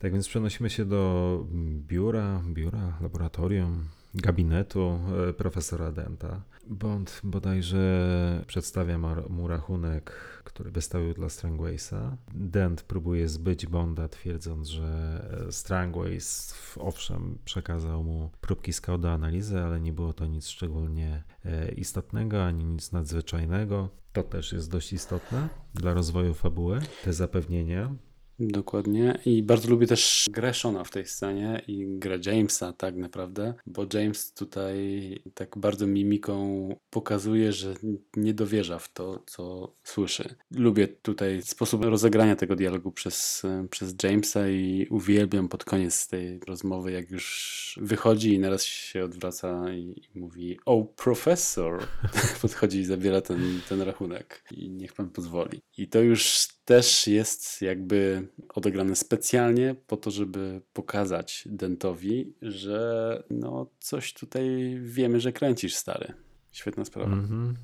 Tak 0.04 0.12
więc 0.12 0.28
przenosimy 0.28 0.70
się 0.70 0.84
do 0.84 1.46
biura, 1.88 2.42
biura, 2.46 2.98
laboratorium, 3.00 3.84
gabinetu 4.14 4.98
e, 5.28 5.32
profesora 5.32 5.92
Denta. 5.92 6.42
Bond 6.66 7.20
bodajże 7.24 8.44
przedstawia 8.46 8.98
mu 9.28 9.48
rachunek, 9.48 10.12
który 10.44 10.70
wystawił 10.70 11.14
dla 11.14 11.28
Strangwaysa. 11.28 12.16
Dent 12.34 12.82
próbuje 12.82 13.28
zbyć 13.28 13.66
Bonda, 13.66 14.08
twierdząc, 14.08 14.68
że 14.68 15.20
Strangways 15.50 16.54
owszem 16.78 17.38
przekazał 17.44 18.02
mu 18.02 18.30
próbki 18.40 18.72
skał 18.72 18.98
do 18.98 19.12
analizy, 19.12 19.60
ale 19.60 19.80
nie 19.80 19.92
było 19.92 20.12
to 20.12 20.26
nic 20.26 20.48
szczególnie 20.48 21.22
e, 21.44 21.72
istotnego 21.72 22.44
ani 22.44 22.64
nic 22.64 22.92
nadzwyczajnego. 22.92 23.88
To 24.12 24.22
też 24.22 24.52
jest 24.52 24.70
dość 24.70 24.92
istotne 24.92 25.48
dla 25.74 25.94
rozwoju 25.94 26.34
fabuły, 26.34 26.80
te 27.04 27.12
zapewnienia. 27.12 27.94
Dokładnie. 28.38 29.18
I 29.26 29.42
bardzo 29.42 29.70
lubię 29.70 29.86
też 29.86 30.26
grę 30.30 30.54
Shona 30.54 30.84
w 30.84 30.90
tej 30.90 31.06
scenie 31.06 31.62
i 31.68 31.86
grę 31.98 32.18
Jamesa 32.26 32.72
tak 32.72 32.96
naprawdę, 32.96 33.54
bo 33.66 33.86
James 33.92 34.32
tutaj 34.32 34.78
tak 35.34 35.58
bardzo 35.58 35.86
mimiką 35.86 36.68
pokazuje, 36.90 37.52
że 37.52 37.74
nie 38.16 38.34
dowierza 38.34 38.78
w 38.78 38.92
to, 38.92 39.22
co 39.26 39.74
słyszy. 39.84 40.34
Lubię 40.50 40.88
tutaj 40.88 41.42
sposób 41.42 41.84
rozegrania 41.84 42.36
tego 42.36 42.56
dialogu 42.56 42.92
przez, 42.92 43.42
przez 43.70 43.94
Jamesa 44.02 44.48
i 44.48 44.86
uwielbiam 44.90 45.48
pod 45.48 45.64
koniec 45.64 46.08
tej 46.08 46.40
rozmowy, 46.40 46.92
jak 46.92 47.10
już 47.10 47.78
wychodzi 47.82 48.34
i 48.34 48.38
naraz 48.38 48.64
się 48.64 49.04
odwraca 49.04 49.72
i, 49.72 49.80
i 50.14 50.18
mówi 50.18 50.58
Oh, 50.66 50.86
professor! 50.96 51.86
Podchodzi 52.42 52.78
i 52.78 52.84
zabiera 52.84 53.20
ten, 53.20 53.60
ten 53.68 53.82
rachunek 53.82 54.44
i 54.50 54.70
niech 54.70 54.92
pan 54.92 55.10
pozwoli. 55.10 55.60
I 55.78 55.88
to 55.88 56.00
już 56.00 56.53
też 56.64 57.06
jest 57.06 57.62
jakby 57.62 58.28
odegrane 58.48 58.96
specjalnie 58.96 59.74
po 59.86 59.96
to, 59.96 60.10
żeby 60.10 60.60
pokazać 60.72 61.44
Dentowi, 61.46 62.34
że 62.42 63.22
no 63.30 63.66
coś 63.78 64.12
tutaj 64.12 64.78
wiemy, 64.82 65.20
że 65.20 65.32
kręcisz 65.32 65.74
stary. 65.74 66.14
Świetna 66.52 66.84
sprawa. 66.84 67.12
Mhm. 67.12 67.56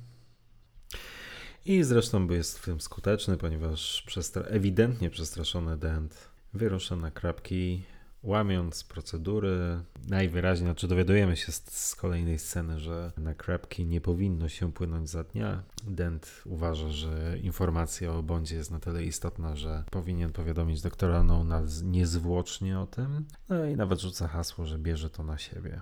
I 1.65 1.83
zresztą 1.83 2.29
jest 2.29 2.59
w 2.59 2.65
tym 2.65 2.81
skuteczny, 2.81 3.37
ponieważ 3.37 4.03
przestra- 4.07 4.45
ewidentnie 4.47 5.09
przestraszony 5.09 5.77
Dent 5.77 6.29
wyrusza 6.53 6.95
na 6.95 7.11
krapki, 7.11 7.83
łamiąc 8.23 8.83
procedury. 8.83 9.79
Najwyraźniej, 10.09 10.67
znaczy 10.67 10.87
dowiadujemy 10.87 11.37
się 11.37 11.51
z, 11.51 11.63
z 11.69 11.95
kolejnej 11.95 12.39
sceny, 12.39 12.79
że 12.79 13.11
na 13.17 13.33
krapki 13.33 13.85
nie 13.85 14.01
powinno 14.01 14.49
się 14.49 14.73
płynąć 14.73 15.09
za 15.09 15.23
dnia. 15.23 15.63
Dent 15.87 16.41
uważa, 16.45 16.89
że 16.89 17.37
informacja 17.43 18.13
o 18.13 18.23
Bondzie 18.23 18.55
jest 18.55 18.71
na 18.71 18.79
tyle 18.79 19.03
istotna, 19.03 19.55
że 19.55 19.83
powinien 19.91 20.31
powiadomić 20.31 20.81
doktora 20.81 21.23
No 21.23 21.45
niezwłocznie 21.83 22.79
o 22.79 22.87
tym. 22.87 23.25
No 23.49 23.65
i 23.65 23.75
nawet 23.75 23.99
rzuca 24.01 24.27
hasło, 24.27 24.65
że 24.65 24.79
bierze 24.79 25.09
to 25.09 25.23
na 25.23 25.37
siebie. 25.37 25.81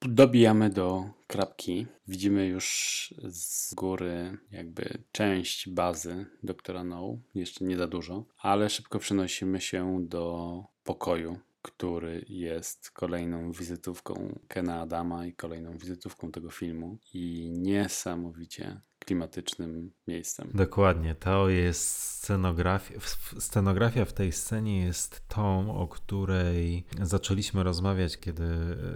Dobijamy 0.00 0.70
do 0.70 1.04
krapki. 1.26 1.86
Widzimy 2.08 2.46
już 2.46 3.14
z 3.28 3.74
góry 3.74 4.38
jakby 4.50 5.02
część 5.12 5.68
bazy 5.68 6.26
doktora 6.42 6.84
No, 6.84 7.18
jeszcze 7.34 7.64
nie 7.64 7.76
za 7.76 7.86
dużo, 7.86 8.24
ale 8.38 8.70
szybko 8.70 8.98
przenosimy 8.98 9.60
się 9.60 10.06
do 10.08 10.64
pokoju, 10.84 11.38
który 11.62 12.24
jest 12.28 12.90
kolejną 12.90 13.52
wizytówką 13.52 14.40
Kena 14.48 14.80
Adama 14.80 15.26
i 15.26 15.32
kolejną 15.32 15.78
wizytówką 15.78 16.32
tego 16.32 16.50
filmu 16.50 16.98
i 17.14 17.50
niesamowicie 17.50 18.80
klimatycznym 18.98 19.92
miejscem. 20.06 20.50
Dokładnie, 20.54 21.14
to 21.14 21.48
jest 21.48 21.98
scenografia. 21.98 22.94
Scenografia 23.38 24.04
w 24.04 24.12
tej 24.12 24.32
scenie 24.32 24.84
jest 24.84 25.28
tą, 25.28 25.76
o 25.76 25.88
której 25.88 26.84
zaczęliśmy 27.02 27.62
rozmawiać, 27.62 28.18
kiedy 28.18 28.46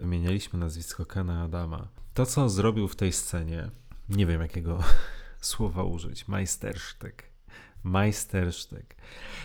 wymienialiśmy 0.01 0.59
nazwisko 0.59 1.07
Kena 1.07 1.43
Adama. 1.43 1.89
To, 2.15 2.27
co 2.27 2.49
zrobił 2.49 2.89
w 2.89 2.97
tej 2.97 3.13
scenie, 3.13 3.71
nie 4.09 4.27
wiem 4.27 4.41
jakiego 4.41 4.79
słowa 5.41 5.85
użyć, 5.85 6.29
majstersztyk. 6.29 7.36
Majstersztyk. 7.83 8.97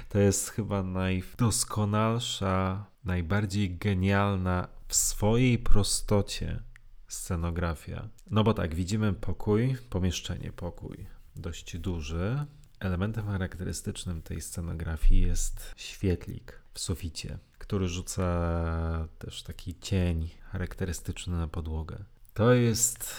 To 0.10 0.20
jest 0.20 0.50
chyba 0.50 0.84
najdoskonalsza, 0.84 2.86
najbardziej 3.04 3.78
genialna 3.78 4.68
w 4.88 4.96
swojej 4.96 5.60
prostocie 5.60 6.64
scenografia. 7.08 8.10
No 8.30 8.44
bo 8.44 8.54
tak, 8.54 8.76
widzimy 8.76 9.14
pokój, 9.14 9.78
pomieszczenie, 9.90 10.52
pokój 10.52 11.06
dość 11.36 11.78
duży. 11.78 12.46
Elementem 12.80 13.26
charakterystycznym 13.26 14.22
tej 14.22 14.42
scenografii 14.42 15.22
jest 15.22 15.74
świetlik 15.76 16.62
w 16.74 16.80
suficie, 16.80 17.38
który 17.58 17.88
rzuca 17.88 19.08
też 19.20 19.44
taki 19.44 19.80
cień 19.80 20.30
charakterystyczny 20.52 21.38
na 21.38 21.48
podłogę. 21.48 22.04
To 22.34 22.54
jest 22.54 23.14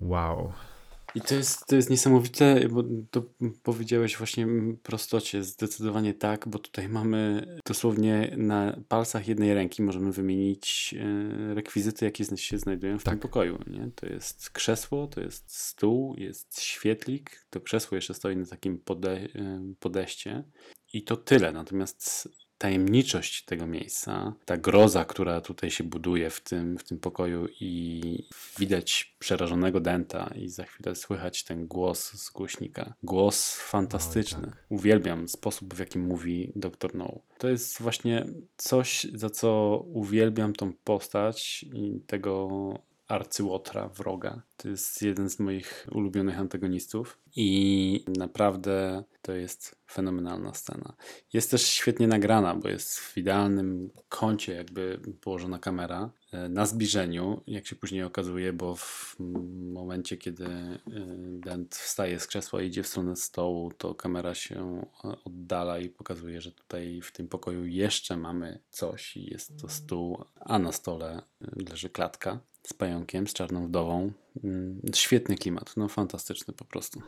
wow. 0.00 0.52
I 1.14 1.20
to 1.20 1.34
jest, 1.34 1.66
to 1.66 1.76
jest 1.76 1.90
niesamowite, 1.90 2.68
bo 2.68 2.82
to 3.10 3.22
powiedziałeś 3.62 4.16
właśnie 4.16 4.46
prostocie, 4.82 5.44
zdecydowanie 5.44 6.14
tak, 6.14 6.48
bo 6.48 6.58
tutaj 6.58 6.88
mamy 6.88 7.46
dosłownie 7.66 8.34
na 8.36 8.76
palcach 8.88 9.28
jednej 9.28 9.54
ręki 9.54 9.82
możemy 9.82 10.12
wymienić 10.12 10.94
e, 10.98 11.54
rekwizyty, 11.54 12.04
jakie 12.04 12.24
się 12.36 12.58
znajdują 12.58 12.98
w 12.98 13.04
tak. 13.04 13.12
tym 13.12 13.20
pokoju. 13.20 13.58
Nie? 13.66 13.90
To 13.94 14.06
jest 14.06 14.50
krzesło, 14.50 15.06
to 15.06 15.20
jest 15.20 15.56
stół, 15.56 16.14
jest 16.18 16.60
świetlik, 16.60 17.46
to 17.50 17.60
krzesło 17.60 17.96
jeszcze 17.96 18.14
stoi 18.14 18.36
na 18.36 18.46
takim 18.46 18.78
pode, 18.78 19.12
e, 19.12 19.28
podeście 19.80 20.44
i 20.92 21.04
to 21.04 21.16
tyle. 21.16 21.52
Natomiast 21.52 22.28
tajemniczość 22.60 23.44
tego 23.44 23.66
miejsca, 23.66 24.32
ta 24.44 24.56
groza, 24.56 25.04
która 25.04 25.40
tutaj 25.40 25.70
się 25.70 25.84
buduje 25.84 26.30
w 26.30 26.40
tym, 26.40 26.78
w 26.78 26.84
tym 26.84 26.98
pokoju 26.98 27.48
i 27.60 28.02
widać 28.58 29.16
przerażonego 29.18 29.80
Denta 29.80 30.30
i 30.36 30.48
za 30.48 30.64
chwilę 30.64 30.94
słychać 30.94 31.44
ten 31.44 31.66
głos 31.66 32.12
z 32.12 32.30
głośnika. 32.30 32.94
Głos 33.02 33.56
fantastyczny. 33.56 34.46
tak. 34.46 34.64
Uwielbiam 34.68 35.28
sposób, 35.28 35.74
w 35.74 35.78
jaki 35.78 35.98
mówi 35.98 36.52
Dr. 36.56 36.94
No. 36.94 37.20
To 37.38 37.48
jest 37.48 37.82
właśnie 37.82 38.26
coś, 38.56 39.06
za 39.14 39.30
co 39.30 39.82
uwielbiam 39.92 40.52
tą 40.52 40.72
postać 40.72 41.62
i 41.62 42.00
tego 42.06 42.48
arcyłotra, 43.10 43.88
wroga. 43.88 44.42
To 44.56 44.68
jest 44.68 45.02
jeden 45.02 45.30
z 45.30 45.38
moich 45.38 45.86
ulubionych 45.92 46.38
antagonistów 46.38 47.18
i 47.36 48.04
naprawdę 48.08 49.04
to 49.22 49.32
jest 49.32 49.76
fenomenalna 49.90 50.54
scena. 50.54 50.94
Jest 51.32 51.50
też 51.50 51.66
świetnie 51.66 52.06
nagrana, 52.08 52.54
bo 52.54 52.68
jest 52.68 52.98
w 52.98 53.18
idealnym 53.18 53.90
kącie 54.08 54.54
jakby 54.54 55.00
położona 55.20 55.58
kamera 55.58 56.10
e, 56.32 56.48
na 56.48 56.66
zbliżeniu, 56.66 57.42
jak 57.46 57.66
się 57.66 57.76
później 57.76 58.02
okazuje, 58.02 58.52
bo 58.52 58.76
w 58.76 59.16
momencie, 59.72 60.16
kiedy 60.16 60.44
e, 60.44 60.80
Dent 61.18 61.74
wstaje 61.74 62.20
z 62.20 62.26
krzesła 62.26 62.62
i 62.62 62.66
idzie 62.66 62.82
w 62.82 62.88
stronę 62.88 63.16
stołu, 63.16 63.72
to 63.72 63.94
kamera 63.94 64.34
się 64.34 64.86
oddala 65.24 65.78
i 65.78 65.88
pokazuje, 65.88 66.40
że 66.40 66.52
tutaj 66.52 67.00
w 67.02 67.12
tym 67.12 67.28
pokoju 67.28 67.66
jeszcze 67.66 68.16
mamy 68.16 68.58
coś 68.70 69.16
i 69.16 69.30
jest 69.30 69.60
to 69.60 69.68
stół, 69.68 70.24
a 70.40 70.58
na 70.58 70.72
stole 70.72 71.22
leży 71.70 71.90
klatka 71.90 72.40
z 72.62 72.74
pająkiem, 72.74 73.26
z 73.26 73.32
czarną 73.32 73.66
wdową. 73.66 74.12
Mm, 74.44 74.80
świetny 74.94 75.36
klimat, 75.36 75.74
no 75.76 75.88
fantastyczny 75.88 76.54
po 76.54 76.64
prostu. 76.64 77.02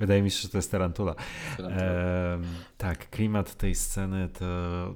Wydaje 0.00 0.22
mi 0.22 0.30
się, 0.30 0.42
że 0.42 0.48
to 0.48 0.58
jest 0.58 0.70
tarantula. 0.70 1.14
E, 1.58 2.38
tak, 2.78 3.10
klimat 3.10 3.54
tej 3.54 3.74
sceny 3.74 4.28
to, 4.28 4.46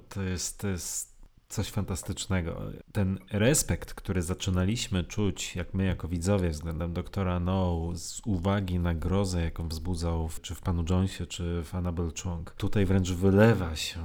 to, 0.08 0.22
jest, 0.22 0.58
to 0.58 0.68
jest 0.68 1.10
coś 1.48 1.70
fantastycznego. 1.70 2.62
Ten 2.92 3.18
respekt, 3.30 3.94
który 3.94 4.22
zaczynaliśmy 4.22 5.04
czuć, 5.04 5.56
jak 5.56 5.74
my 5.74 5.84
jako 5.84 6.08
widzowie 6.08 6.50
względem 6.50 6.92
doktora 6.92 7.40
No, 7.40 7.90
z 7.94 8.20
uwagi 8.26 8.78
na 8.78 8.94
grozę, 8.94 9.42
jaką 9.42 9.68
wzbudzał 9.68 10.28
w, 10.28 10.40
czy 10.40 10.54
w 10.54 10.60
Panu 10.60 10.84
Jonesie, 10.90 11.26
czy 11.26 11.62
w 11.64 11.74
Annabelle 11.74 12.12
Chung, 12.22 12.50
tutaj 12.50 12.86
wręcz 12.86 13.10
wylewa 13.10 13.76
się 13.76 14.00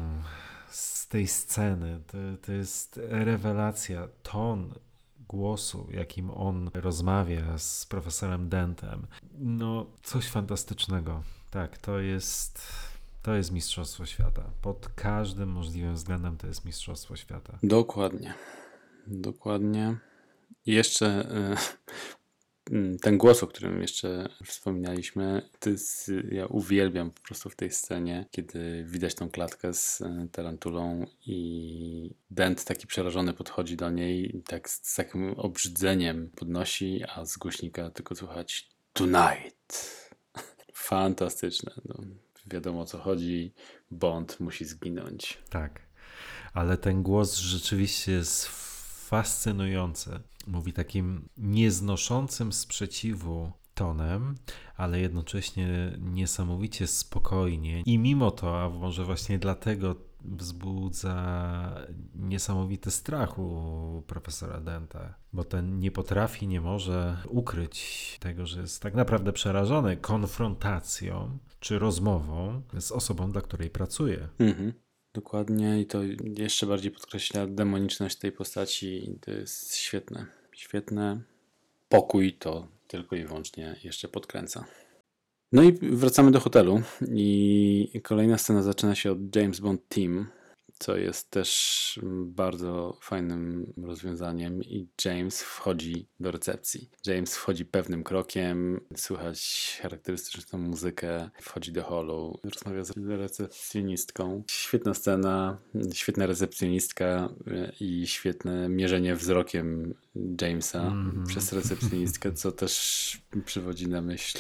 z 0.70 1.08
tej 1.08 1.28
sceny. 1.28 2.00
To, 2.08 2.18
to 2.46 2.52
jest 2.52 3.00
rewelacja, 3.04 4.08
ton 4.24 4.74
głosu, 5.28 5.88
jakim 5.92 6.32
on 6.32 6.70
rozmawia 6.74 7.58
z 7.58 7.86
profesorem 7.86 8.50
Dentem. 8.50 9.08
No, 9.38 9.86
coś 10.04 10.28
fantastycznego. 10.28 11.24
Tak, 11.52 11.78
to 11.78 12.00
jest. 12.00 12.62
To 13.24 13.36
jest 13.36 13.52
Mistrzostwo 13.52 14.06
Świata. 14.06 14.44
Pod 14.62 14.88
każdym 14.88 15.50
możliwym 15.50 15.96
względem 15.96 16.38
to 16.38 16.48
jest 16.48 16.66
Mistrzostwo 16.66 17.16
Świata. 17.16 17.60
Dokładnie. 17.64 18.34
Dokładnie. 19.08 19.98
Jeszcze 20.66 21.08
Mm, 21.30 21.58
ten 23.02 23.18
głos, 23.18 23.44
o 23.44 23.48
którym 23.48 23.82
jeszcze 23.82 24.30
wspominaliśmy, 24.44 25.50
to 25.60 25.70
jest, 25.70 26.12
ja 26.32 26.46
uwielbiam 26.46 27.12
po 27.12 27.22
prostu 27.22 27.50
w 27.50 27.56
tej 27.56 27.72
scenie, 27.72 28.26
kiedy 28.32 28.86
widać 28.88 29.16
tą 29.16 29.30
klatkę 29.30 29.74
z 29.74 30.02
e, 30.02 30.28
tarantulą 30.32 31.06
i 31.26 32.16
Dent 32.32 32.66
taki 32.66 32.88
przerażony 32.88 33.34
podchodzi 33.34 33.78
do 33.78 33.90
niej 33.90 34.42
tak 34.48 34.70
z, 34.70 34.96
takim 34.96 35.34
obrzydzeniem 35.34 36.30
podnosi, 36.36 37.02
a 37.16 37.26
z 37.26 37.38
głośnika 37.38 37.90
tylko 37.90 38.16
słychać 38.16 38.70
tonight. 38.94 40.10
Fantastyczne. 40.74 41.72
No, 41.86 41.96
wiadomo 42.46 42.82
o 42.82 42.86
co 42.86 42.98
chodzi. 42.98 43.54
Bond 43.92 44.40
musi 44.40 44.66
zginąć. 44.66 45.38
Tak, 45.50 45.82
ale 46.54 46.78
ten 46.78 47.04
głos 47.04 47.38
rzeczywiście 47.38 48.12
jest 48.12 48.48
fascynujący. 49.10 50.20
Mówi 50.48 50.74
takim 50.74 51.30
nieznoszącym 51.38 52.54
sprzeciwu 52.54 53.52
tonem, 53.74 54.36
ale 54.78 55.00
jednocześnie 55.00 55.98
niesamowicie 56.00 56.88
spokojnie. 56.88 57.82
I 57.82 58.00
mimo 58.00 58.32
to, 58.32 58.64
a 58.64 58.70
może 58.70 59.06
właśnie 59.06 59.40
dlatego 59.40 59.96
wzbudza 60.22 61.86
niesamowity 62.16 62.92
strach 62.92 63.40
u 63.40 64.04
profesora 64.08 64.60
Denta, 64.60 65.16
bo 65.34 65.44
ten 65.44 65.80
nie 65.80 65.92
potrafi, 65.92 66.48
nie 66.48 66.62
może 66.62 67.18
ukryć 67.28 68.18
tego, 68.20 68.46
że 68.46 68.62
jest 68.62 68.82
tak 68.82 68.94
naprawdę 68.94 69.34
przerażony 69.34 69.98
konfrontacją 69.98 71.38
czy 71.60 71.80
rozmową 71.80 72.62
z 72.80 72.92
osobą, 72.92 73.32
dla 73.32 73.42
której 73.42 73.70
pracuje. 73.70 74.30
Mhm. 74.40 74.74
Dokładnie 75.16 75.82
i 75.82 75.86
to 75.86 76.00
jeszcze 76.38 76.66
bardziej 76.66 76.92
podkreśla 76.92 77.48
demoniczność 77.48 78.16
tej 78.16 78.32
postaci 78.32 79.10
i 79.10 79.20
to 79.20 79.32
jest 79.32 79.76
świetne. 79.76 80.26
Świetne. 80.52 81.22
Pokój 81.90 82.34
to 82.34 82.68
tylko 82.88 83.16
i 83.16 83.24
wyłącznie 83.26 83.76
jeszcze 83.84 84.08
podkręca. 84.08 84.66
No 85.52 85.64
i 85.64 85.74
wracamy 85.82 86.32
do 86.32 86.40
hotelu 86.40 86.82
i 87.12 88.02
kolejna 88.04 88.38
scena 88.38 88.64
zaczyna 88.64 88.96
się 88.96 89.12
od 89.12 89.36
James 89.36 89.60
Bond 89.60 89.88
Team, 89.90 90.28
co 90.80 90.98
jest 90.98 91.32
też 91.32 92.00
bardzo 92.26 92.98
fajnym 93.02 93.74
rozwiązaniem 93.78 94.64
i 94.64 94.88
James 95.06 95.42
wchodzi 95.42 96.08
do 96.20 96.32
recepcji. 96.32 96.90
James 97.06 97.36
wchodzi 97.36 97.66
pewnym 97.66 98.04
krokiem, 98.04 98.82
słychać 98.96 99.80
charakterystyczną 99.82 100.60
muzykę, 100.60 101.30
wchodzi 101.42 101.72
do 101.72 101.84
holu, 101.84 102.40
rozmawia 102.44 102.84
z 102.84 102.98
recepcjonistką. 102.98 104.44
Świetna 104.52 104.94
scena, 104.94 105.58
świetna 105.94 106.26
recepcjonistka 106.26 107.30
e, 107.48 107.72
i 107.80 108.08
świetne 108.08 108.70
mierzenie 108.70 109.16
wzrokiem 109.16 109.94
Jamesa 110.42 110.88
mm. 110.88 111.24
przez 111.28 111.54
recepcjonistkę, 111.54 112.34
co 112.34 112.52
też 112.52 112.76
przywodzi 113.46 113.88
na 113.88 114.02
myśl 114.02 114.38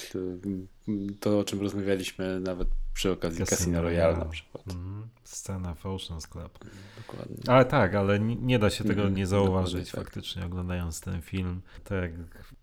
to, 1.20 1.40
o 1.40 1.44
czym 1.44 1.62
rozmawialiśmy 1.62 2.40
nawet 2.40 2.68
przy 2.96 3.12
okazji 3.12 3.40
Casino, 3.40 3.58
Casino 3.58 3.82
Royale 3.82 4.18
na 4.18 4.26
przykład. 4.26 4.68
Mm. 4.68 5.08
Scena 5.24 5.76
w 5.76 5.84
Ocean's 5.84 6.28
Club. 6.28 6.60
Dokładnie. 6.98 7.36
Ale 7.48 7.66
tak, 7.66 7.96
ale 7.96 8.20
nie 8.20 8.60
da 8.60 8.70
się 8.70 8.84
tego 8.84 9.02
mm, 9.02 9.16
nie 9.16 9.28
zauważyć 9.28 9.92
tak. 9.92 10.04
faktycznie 10.04 10.46
oglądając 10.46 11.02
ten 11.02 11.22
film. 11.22 11.62
Tak 11.84 12.12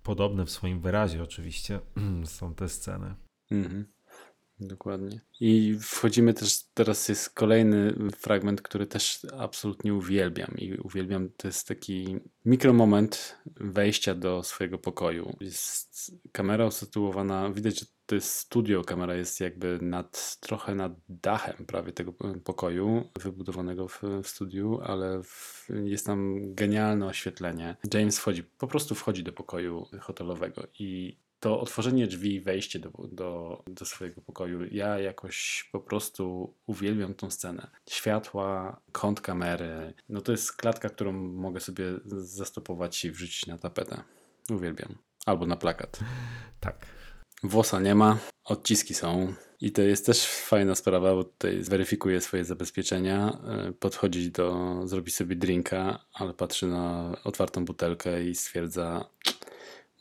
podobne 0.02 0.46
w 0.46 0.50
swoim 0.50 0.80
wyrazie 0.80 1.22
oczywiście 1.22 1.80
są 2.24 2.54
te 2.54 2.68
sceny. 2.68 3.14
Mm. 3.50 3.84
Dokładnie. 4.60 5.20
I 5.40 5.78
wchodzimy 5.80 6.34
też, 6.34 6.62
teraz 6.74 7.08
jest 7.08 7.30
kolejny 7.30 7.94
fragment, 8.16 8.62
który 8.62 8.86
też 8.86 9.26
absolutnie 9.38 9.94
uwielbiam. 9.94 10.54
I 10.58 10.74
uwielbiam, 10.74 11.28
to 11.36 11.48
jest 11.48 11.68
taki 11.68 12.16
mikromoment 12.44 13.36
wejścia 13.56 14.14
do 14.14 14.42
swojego 14.42 14.78
pokoju. 14.78 15.36
Jest 15.40 16.12
kamera 16.32 16.66
usytuowana, 16.66 17.50
widać, 17.50 17.80
że 17.80 17.86
to 18.12 18.16
jest 18.16 18.36
studio, 18.36 18.84
kamera 18.84 19.14
jest 19.14 19.40
jakby 19.40 19.78
nad, 19.82 20.36
trochę 20.40 20.74
nad 20.74 20.92
dachem 21.08 21.66
prawie 21.66 21.92
tego 21.92 22.12
pokoju, 22.44 23.10
wybudowanego 23.20 23.88
w, 23.88 24.02
w 24.22 24.28
studiu, 24.28 24.80
ale 24.84 25.22
w, 25.22 25.68
jest 25.84 26.06
tam 26.06 26.40
genialne 26.54 27.06
oświetlenie. 27.06 27.76
James 27.94 28.18
wchodzi, 28.18 28.42
po 28.44 28.66
prostu 28.66 28.94
wchodzi 28.94 29.22
do 29.22 29.32
pokoju 29.32 29.86
hotelowego 30.00 30.62
i 30.78 31.16
to 31.40 31.60
otworzenie 31.60 32.06
drzwi, 32.06 32.40
wejście 32.40 32.78
do, 32.78 32.90
do, 33.12 33.62
do 33.66 33.84
swojego 33.84 34.20
pokoju, 34.20 34.64
ja 34.70 34.98
jakoś 34.98 35.68
po 35.72 35.80
prostu 35.80 36.54
uwielbiam 36.66 37.14
tą 37.14 37.30
scenę. 37.30 37.70
Światła, 37.90 38.80
kąt 38.92 39.20
kamery, 39.20 39.94
no 40.08 40.20
to 40.20 40.32
jest 40.32 40.52
klatka, 40.52 40.88
którą 40.88 41.12
mogę 41.12 41.60
sobie 41.60 41.84
zastopować 42.06 43.04
i 43.04 43.10
wrzucić 43.10 43.46
na 43.46 43.58
tapetę. 43.58 44.02
Uwielbiam. 44.50 44.94
Albo 45.26 45.46
na 45.46 45.56
plakat. 45.56 45.98
Tak. 46.60 47.01
Włosa 47.42 47.80
nie 47.80 47.94
ma, 47.94 48.18
odciski 48.44 48.94
są. 48.94 49.34
I 49.60 49.72
to 49.72 49.82
jest 49.82 50.06
też 50.06 50.26
fajna 50.26 50.74
sprawa, 50.74 51.14
bo 51.14 51.24
tutaj 51.24 51.62
zweryfikuje 51.62 52.20
swoje 52.20 52.44
zabezpieczenia, 52.44 53.38
e, 53.46 53.72
podchodzi 53.72 54.30
do, 54.30 54.76
zrobi 54.84 55.10
sobie 55.10 55.36
drinka, 55.36 56.04
ale 56.14 56.34
patrzy 56.34 56.66
na 56.66 57.16
otwartą 57.24 57.64
butelkę 57.64 58.24
i 58.24 58.34
stwierdza, 58.34 59.04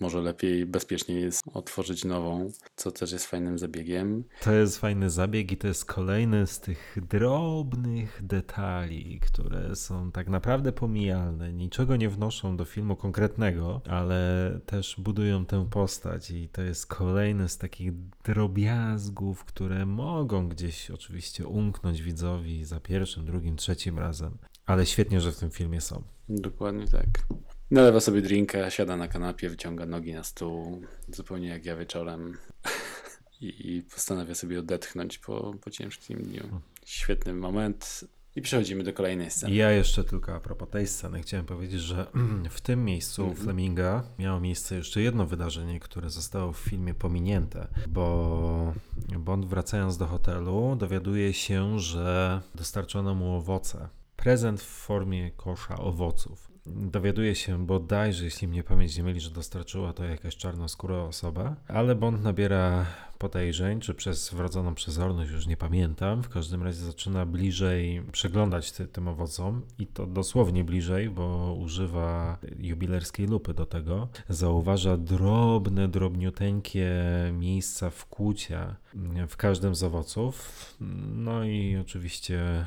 może 0.02 0.22
lepiej, 0.22 0.66
bezpieczniej 0.66 1.22
jest 1.22 1.41
otworzyć 1.54 2.06
nową, 2.06 2.52
co 2.76 2.91
też 2.91 3.12
jest 3.12 3.26
fajnym 3.26 3.60
zabiegiem. 3.60 4.24
To 4.41 4.54
jest 4.54 4.78
fajny 4.78 5.10
zabieg 5.10 5.52
i 5.52 5.58
to 5.58 5.68
jest 5.68 5.86
kolejny 5.86 6.47
z 6.47 6.60
tych 6.60 6.97
drobnych 7.10 8.20
detali, 8.24 9.20
które 9.20 9.76
są 9.76 10.12
tak 10.12 10.30
naprawdę 10.30 10.72
pomijalne, 10.72 11.54
niczego 11.54 11.95
nie 11.95 12.10
wnoszą 12.10 12.58
do 12.58 12.66
filmu 12.66 12.95
konkretnego, 12.95 13.82
ale 13.89 14.60
też 14.66 14.95
budują 14.99 15.45
tę 15.45 15.70
postać 15.70 16.32
i 16.32 16.49
to 16.49 16.62
jest 16.62 16.88
kolejny 16.88 17.49
z 17.49 17.58
takich 17.58 17.91
drobiazgów, 18.24 19.45
które 19.45 19.86
mogą 19.86 20.49
gdzieś 20.49 20.91
oczywiście 20.91 21.47
umknąć 21.47 22.02
widzowi 22.02 22.66
za 22.66 22.80
pierwszym, 22.80 23.26
drugim, 23.26 23.56
trzecim 23.56 23.99
razem. 23.99 24.38
Ale 24.66 24.86
świetnie, 24.86 25.22
że 25.22 25.32
w 25.32 25.39
tym 25.39 25.52
filmie 25.52 25.82
są. 25.82 26.04
Dokładnie 26.30 26.88
tak. 26.88 27.08
Nalewa 27.72 28.00
sobie 28.00 28.22
drinka, 28.22 28.70
siada 28.70 28.98
na 28.98 29.08
kanapie, 29.08 29.50
wyciąga 29.50 29.86
nogi 29.86 30.14
na 30.14 30.24
stół, 30.24 30.82
zupełnie 31.08 31.48
jak 31.48 31.66
ja 31.66 31.76
wieczorem. 31.76 32.38
I 33.42 33.84
postanawia 33.94 34.36
sobie 34.36 34.60
odetchnąć 34.60 35.18
po, 35.18 35.54
po 35.62 35.70
ciężkim 35.70 36.22
dniu. 36.22 36.62
Świetny 36.86 37.34
moment. 37.34 38.06
I 38.36 38.42
przechodzimy 38.42 38.84
do 38.84 38.94
kolejnej 38.94 39.32
sceny. 39.32 39.56
Ja 39.56 39.72
jeszcze 39.72 40.04
tylko 40.04 40.36
a 40.36 40.40
propos 40.40 40.70
tej 40.70 40.88
sceny 40.88 41.22
chciałem 41.22 41.46
powiedzieć, 41.46 41.82
że 41.82 42.08
w 42.50 42.62
tym 42.62 42.86
miejscu 42.86 43.24
mm 43.24 43.36
-hmm. 43.36 43.40
Fleminga 43.40 44.04
miało 44.20 44.40
miejsce 44.40 44.76
jeszcze 44.76 45.02
jedno 45.02 45.26
wydarzenie, 45.26 45.80
które 45.80 46.10
zostało 46.10 46.54
w 46.54 46.58
filmie 46.58 46.94
pominięte, 46.94 47.68
bo 47.88 48.74
Bond 49.20 49.46
wracając 49.46 49.98
do 49.98 50.08
hotelu 50.08 50.76
dowiaduje 50.80 51.34
się, 51.34 51.80
że 51.80 52.42
dostarczono 52.56 53.16
mu 53.16 53.36
owoce. 53.36 53.90
Prezent 54.16 54.62
w 54.62 54.66
formie 54.66 55.32
kosza 55.32 55.78
owoców 55.78 56.51
dowiaduje 56.66 57.36
się 57.36 57.66
bodajże, 57.66 58.26
jeśli 58.26 58.47
mnie 58.47 58.64
pamięć 58.64 58.97
nie 58.97 59.03
myli, 59.03 59.20
że 59.20 59.30
dostarczyła 59.30 59.93
to 59.93 60.03
jakaś 60.03 60.36
czarnoskóra 60.36 60.95
osoba, 60.95 61.55
ale 61.68 61.95
Bond 61.95 62.24
nabiera 62.24 62.86
podejrzeń, 63.22 63.80
czy 63.80 63.94
przez 63.94 64.34
wrodzoną 64.34 64.76
przezorność, 64.76 65.32
już 65.32 65.48
nie 65.48 65.58
pamiętam. 65.58 66.24
W 66.24 66.30
każdym 66.30 66.64
razie 66.64 66.80
zaczyna 66.80 67.26
bliżej 67.26 68.04
przeglądać 68.12 68.72
ty, 68.72 68.88
tym 68.88 69.08
owocom 69.08 69.62
i 69.80 69.88
to 69.88 70.08
dosłownie 70.08 70.64
bliżej, 70.64 71.10
bo 71.10 71.56
używa 71.60 72.38
jubilerskiej 72.60 73.28
lupy 73.28 73.54
do 73.54 73.66
tego. 73.66 74.08
Zauważa 74.30 74.98
drobne, 74.98 75.88
drobniuteńkie 75.88 76.92
miejsca 77.34 77.90
wkłucia 77.90 78.76
w 79.28 79.38
każdym 79.38 79.76
z 79.76 79.84
owoców. 79.84 80.76
No 81.16 81.44
i 81.44 81.78
oczywiście 81.82 82.66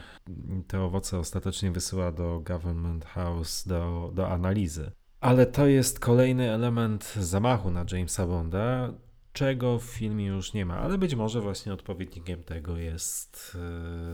te 0.67 0.81
owoce 0.81 1.19
ostatecznie 1.19 1.71
wysyła 1.71 2.13
do 2.13 2.41
Government 2.41 3.05
House 3.05 3.69
do, 3.69 4.11
do 4.15 4.29
analizy. 4.29 4.91
Ale 5.21 5.47
to 5.47 5.67
jest 5.67 6.01
kolejny 6.01 6.53
element 6.53 7.15
zamachu 7.21 7.71
na 7.71 7.85
Jamesa 7.93 8.27
Bonda, 8.27 8.93
czego 9.35 9.79
w 9.79 9.85
filmie 9.85 10.27
już 10.27 10.53
nie 10.53 10.67
ma, 10.67 10.79
ale 10.79 10.99
być 10.99 11.15
może 11.15 11.41
właśnie 11.41 11.73
odpowiednikiem 11.73 12.43
tego 12.43 12.77
jest 12.77 13.57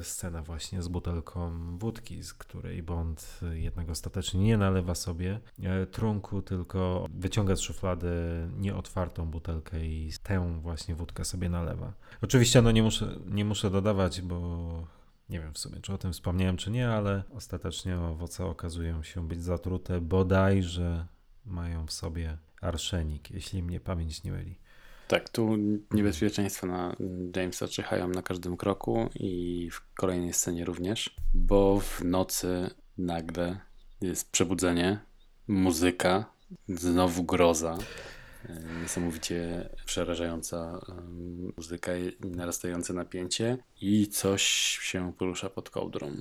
e, 0.00 0.04
scena 0.04 0.42
właśnie 0.42 0.82
z 0.82 0.88
butelką 0.88 1.52
wódki, 1.78 2.22
z 2.22 2.34
której 2.34 2.82
Bond 2.82 3.40
jednak 3.52 3.90
ostatecznie 3.90 4.40
nie 4.40 4.56
nalewa 4.56 4.94
sobie 4.94 5.40
e, 5.62 5.86
trunku, 5.86 6.42
tylko 6.42 7.06
wyciąga 7.14 7.56
z 7.56 7.60
szuflady 7.60 8.08
nieotwartą 8.58 9.30
butelkę 9.30 9.84
i 9.84 10.10
tę 10.22 10.60
właśnie 10.60 10.94
wódkę 10.94 11.24
sobie 11.24 11.48
nalewa. 11.48 11.92
Oczywiście 12.22 12.62
no 12.62 12.70
nie 12.70 12.82
muszę, 12.82 13.16
nie 13.26 13.44
muszę 13.44 13.70
dodawać, 13.70 14.22
bo 14.22 14.38
nie 15.28 15.40
wiem 15.40 15.54
w 15.54 15.58
sumie, 15.58 15.80
czy 15.80 15.92
o 15.92 15.98
tym 15.98 16.12
wspomniałem, 16.12 16.56
czy 16.56 16.70
nie, 16.70 16.90
ale 16.90 17.22
ostatecznie 17.34 17.98
owoce 17.98 18.46
okazują 18.46 19.02
się 19.02 19.28
być 19.28 19.42
zatrute, 19.42 20.00
bodajże 20.00 21.06
mają 21.46 21.86
w 21.86 21.92
sobie 21.92 22.38
arszenik, 22.60 23.30
jeśli 23.30 23.62
mnie 23.62 23.80
pamięć 23.80 24.24
nie 24.24 24.32
myli. 24.32 24.56
Tak, 25.10 25.28
tu 25.28 25.56
niebezpieczeństwa 25.90 26.66
na 26.66 26.96
Jamesa 27.36 27.68
czyhają 27.68 28.08
na 28.08 28.22
każdym 28.22 28.56
kroku 28.56 29.08
i 29.14 29.68
w 29.72 29.94
kolejnej 29.94 30.32
scenie 30.32 30.64
również, 30.64 31.16
bo 31.34 31.80
w 31.80 32.04
nocy 32.04 32.70
nagle 32.98 33.60
jest 34.00 34.30
przebudzenie, 34.30 34.98
muzyka, 35.48 36.32
znowu 36.68 37.24
groza. 37.24 37.78
E, 38.48 38.62
niesamowicie 38.82 39.68
przerażająca 39.84 40.80
muzyka 41.56 41.92
narastające 42.20 42.92
napięcie 42.92 43.58
i 43.80 44.08
coś 44.08 44.42
się 44.82 45.12
porusza 45.12 45.50
pod 45.50 45.70
kołdrą. 45.70 46.12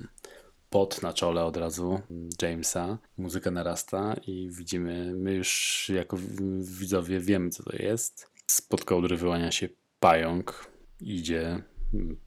Pot 0.70 1.02
na 1.02 1.12
czole 1.12 1.44
od 1.44 1.56
razu 1.56 2.00
Jamesa, 2.42 2.98
muzyka 3.18 3.50
narasta 3.50 4.14
i 4.26 4.50
widzimy, 4.52 5.14
my 5.14 5.34
już 5.34 5.90
jako 5.94 6.16
widzowie 6.60 7.20
wiemy 7.20 7.50
co 7.50 7.62
to 7.62 7.76
jest 7.76 8.30
Spod 8.50 8.84
kołdry 8.84 9.16
wyłania 9.16 9.52
się 9.52 9.68
pająk, 10.00 10.66
idzie 11.00 11.62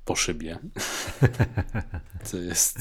po 0.06 0.16
szybie. 0.16 0.60
Co 2.24 2.38
jest 2.38 2.80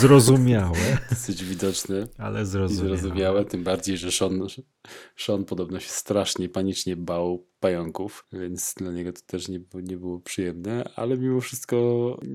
zrozumiałe. 0.00 0.98
Dosyć 1.10 1.44
widoczne. 1.44 2.08
Ale 2.18 2.46
zrozumiałe. 2.46 2.98
zrozumiałe. 2.98 3.44
Tym 3.44 3.64
bardziej, 3.64 3.96
że 3.96 4.12
Sean, 4.12 4.46
Sean 5.16 5.44
podobno 5.44 5.80
się 5.80 5.88
strasznie, 5.88 6.48
panicznie 6.48 6.96
bał 6.96 7.46
pająków, 7.60 8.26
więc 8.32 8.74
dla 8.76 8.92
niego 8.92 9.12
to 9.12 9.20
też 9.26 9.48
nie, 9.48 9.60
nie 9.74 9.96
było 9.96 10.20
przyjemne, 10.20 10.90
ale 10.96 11.18
mimo 11.18 11.40
wszystko 11.40 11.76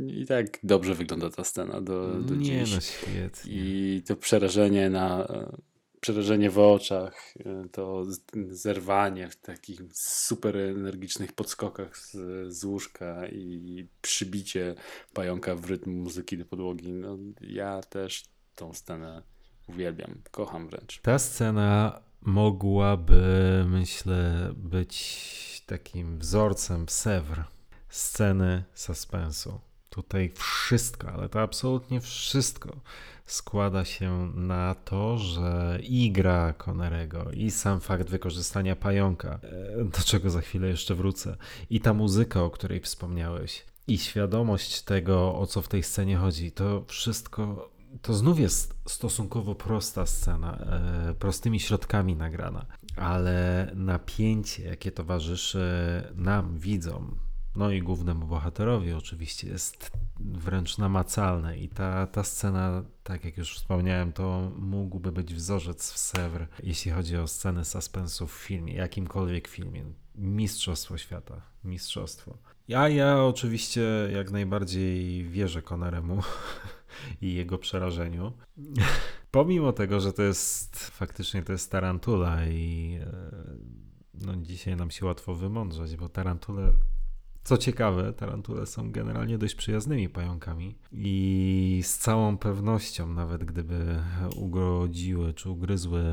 i 0.08 0.26
tak 0.26 0.60
dobrze 0.64 0.96
wygląda 0.96 1.30
ta 1.30 1.44
scena 1.44 1.82
do, 1.82 2.22
do 2.22 2.36
nie 2.36 2.66
dziś. 2.66 2.76
No, 2.76 2.82
świetnie. 2.82 3.54
I 3.54 4.04
to 4.08 4.16
przerażenie 4.16 4.90
na 4.90 5.28
przerażenie 6.02 6.50
w 6.50 6.60
oczach, 6.60 7.34
y, 7.66 7.70
to 7.70 8.06
zerwanie 8.50 9.30
w 9.30 9.36
takich 9.36 9.82
super 9.94 10.58
energicznych 10.58 11.34
podskokach 11.34 11.98
z, 11.98 12.12
z 12.54 12.64
łóżka 12.64 13.28
i 13.28 13.88
przybicie 14.02 14.76
pająka 15.14 15.56
w 15.56 15.66
rytm 15.66 15.92
muzyki 15.92 16.38
do 16.38 16.46
podłogi. 16.46 16.92
No, 16.92 17.18
ja 17.42 17.82
też 17.82 18.24
tą 18.56 18.74
scenę 18.74 19.24
uwielbiam, 19.68 20.22
kocham 20.32 20.68
wręcz. 20.68 21.02
Ta 21.02 21.20
scena 21.20 22.02
mogłaby, 22.22 23.66
myślę, 23.68 24.52
być 24.56 25.64
takim 25.66 26.20
wzorcem 26.20 26.90
Sewr, 26.90 27.44
sceny 27.90 28.64
suspensu. 28.74 29.60
Tutaj 29.90 30.32
wszystko, 30.36 31.12
ale 31.12 31.30
to 31.30 31.42
absolutnie 31.42 32.02
wszystko 32.02 32.82
składa 33.34 33.86
się 33.86 34.32
na 34.36 34.76
to, 34.76 35.18
że 35.18 35.80
i 35.84 36.12
gra 36.12 36.54
Conerego, 36.54 37.32
i 37.32 37.52
sam 37.52 37.80
fakt 37.80 38.10
wykorzystania 38.10 38.76
pająka, 38.76 39.40
e, 39.44 39.86
do 39.86 40.00
czego 40.06 40.30
za 40.30 40.42
chwilę 40.42 40.68
jeszcze 40.68 40.96
wrócę, 40.96 41.38
i 41.70 41.80
ta 41.80 41.94
muzyka, 41.94 42.44
o 42.44 42.50
której 42.50 42.80
wspomniałeś, 42.80 43.66
i 43.88 43.98
świadomość 43.98 44.82
tego, 44.82 45.36
o 45.36 45.48
co 45.48 45.62
w 45.62 45.68
tej 45.68 45.84
scenie 45.84 46.18
chodzi, 46.18 46.52
to 46.52 46.84
wszystko 46.88 47.72
to 48.02 48.14
znów 48.14 48.40
jest 48.40 48.74
stosunkowo 48.86 49.56
prosta 49.56 50.06
scena, 50.06 50.58
e, 50.58 51.14
prostymi 51.14 51.60
środkami 51.60 52.16
nagrana, 52.16 52.66
ale 52.96 53.72
napięcie, 53.76 54.64
jakie 54.64 54.92
towarzyszy 54.92 55.64
nam, 56.16 56.58
widzom, 56.60 57.16
no 57.56 57.72
i 57.72 57.82
głównemu 57.82 58.28
bohaterowi 58.28 58.94
oczywiście 58.94 59.48
jest 59.48 59.92
wręcz 60.20 60.78
namacalne 60.78 61.58
i 61.58 61.70
ta, 61.70 62.08
ta 62.08 62.24
scena, 62.24 62.84
tak 63.04 63.26
jak 63.26 63.38
już 63.38 63.56
wspomniałem, 63.56 64.14
to 64.14 64.52
mógłby 64.58 65.12
być 65.12 65.34
wzorzec 65.34 65.92
w 65.92 65.98
Sewr, 65.98 66.48
jeśli 66.64 66.92
chodzi 66.92 67.18
o 67.18 67.28
sceny 67.28 67.66
suspensu 67.66 68.28
w 68.28 68.32
filmie, 68.32 68.74
jakimkolwiek 68.74 69.48
filmie. 69.48 69.86
Mistrzostwo 70.16 70.98
świata, 70.98 71.42
mistrzostwo. 71.64 72.38
Ja, 72.68 72.90
ja 72.90 73.24
oczywiście 73.24 73.82
jak 74.14 74.32
najbardziej 74.32 75.24
wierzę 75.24 75.62
Conneremu 75.62 76.22
i 77.22 77.34
jego 77.34 77.58
przerażeniu. 77.58 78.34
Pomimo 79.32 79.74
tego, 79.74 80.00
że 80.00 80.14
to 80.14 80.22
jest 80.22 80.80
faktycznie 80.80 81.44
to 81.44 81.52
jest 81.52 81.72
tarantula 81.72 82.46
i 82.46 83.00
e, 83.02 83.32
no, 84.14 84.36
dzisiaj 84.36 84.76
nam 84.76 84.92
się 84.92 85.06
łatwo 85.06 85.36
wymądrzać, 85.36 85.96
bo 85.96 86.10
tarantule 86.10 86.74
co 87.44 87.58
ciekawe, 87.58 88.14
tarantule 88.14 88.66
są 88.66 88.92
generalnie 88.92 89.38
dość 89.38 89.56
przyjaznymi 89.56 90.10
pająkami 90.10 90.76
i 90.92 91.82
z 91.84 91.98
całą 91.98 92.38
pewnością, 92.38 93.08
nawet 93.08 93.44
gdyby 93.44 94.04
ugrodziły 94.36 95.34
czy 95.34 95.50
ugryzły, 95.50 96.04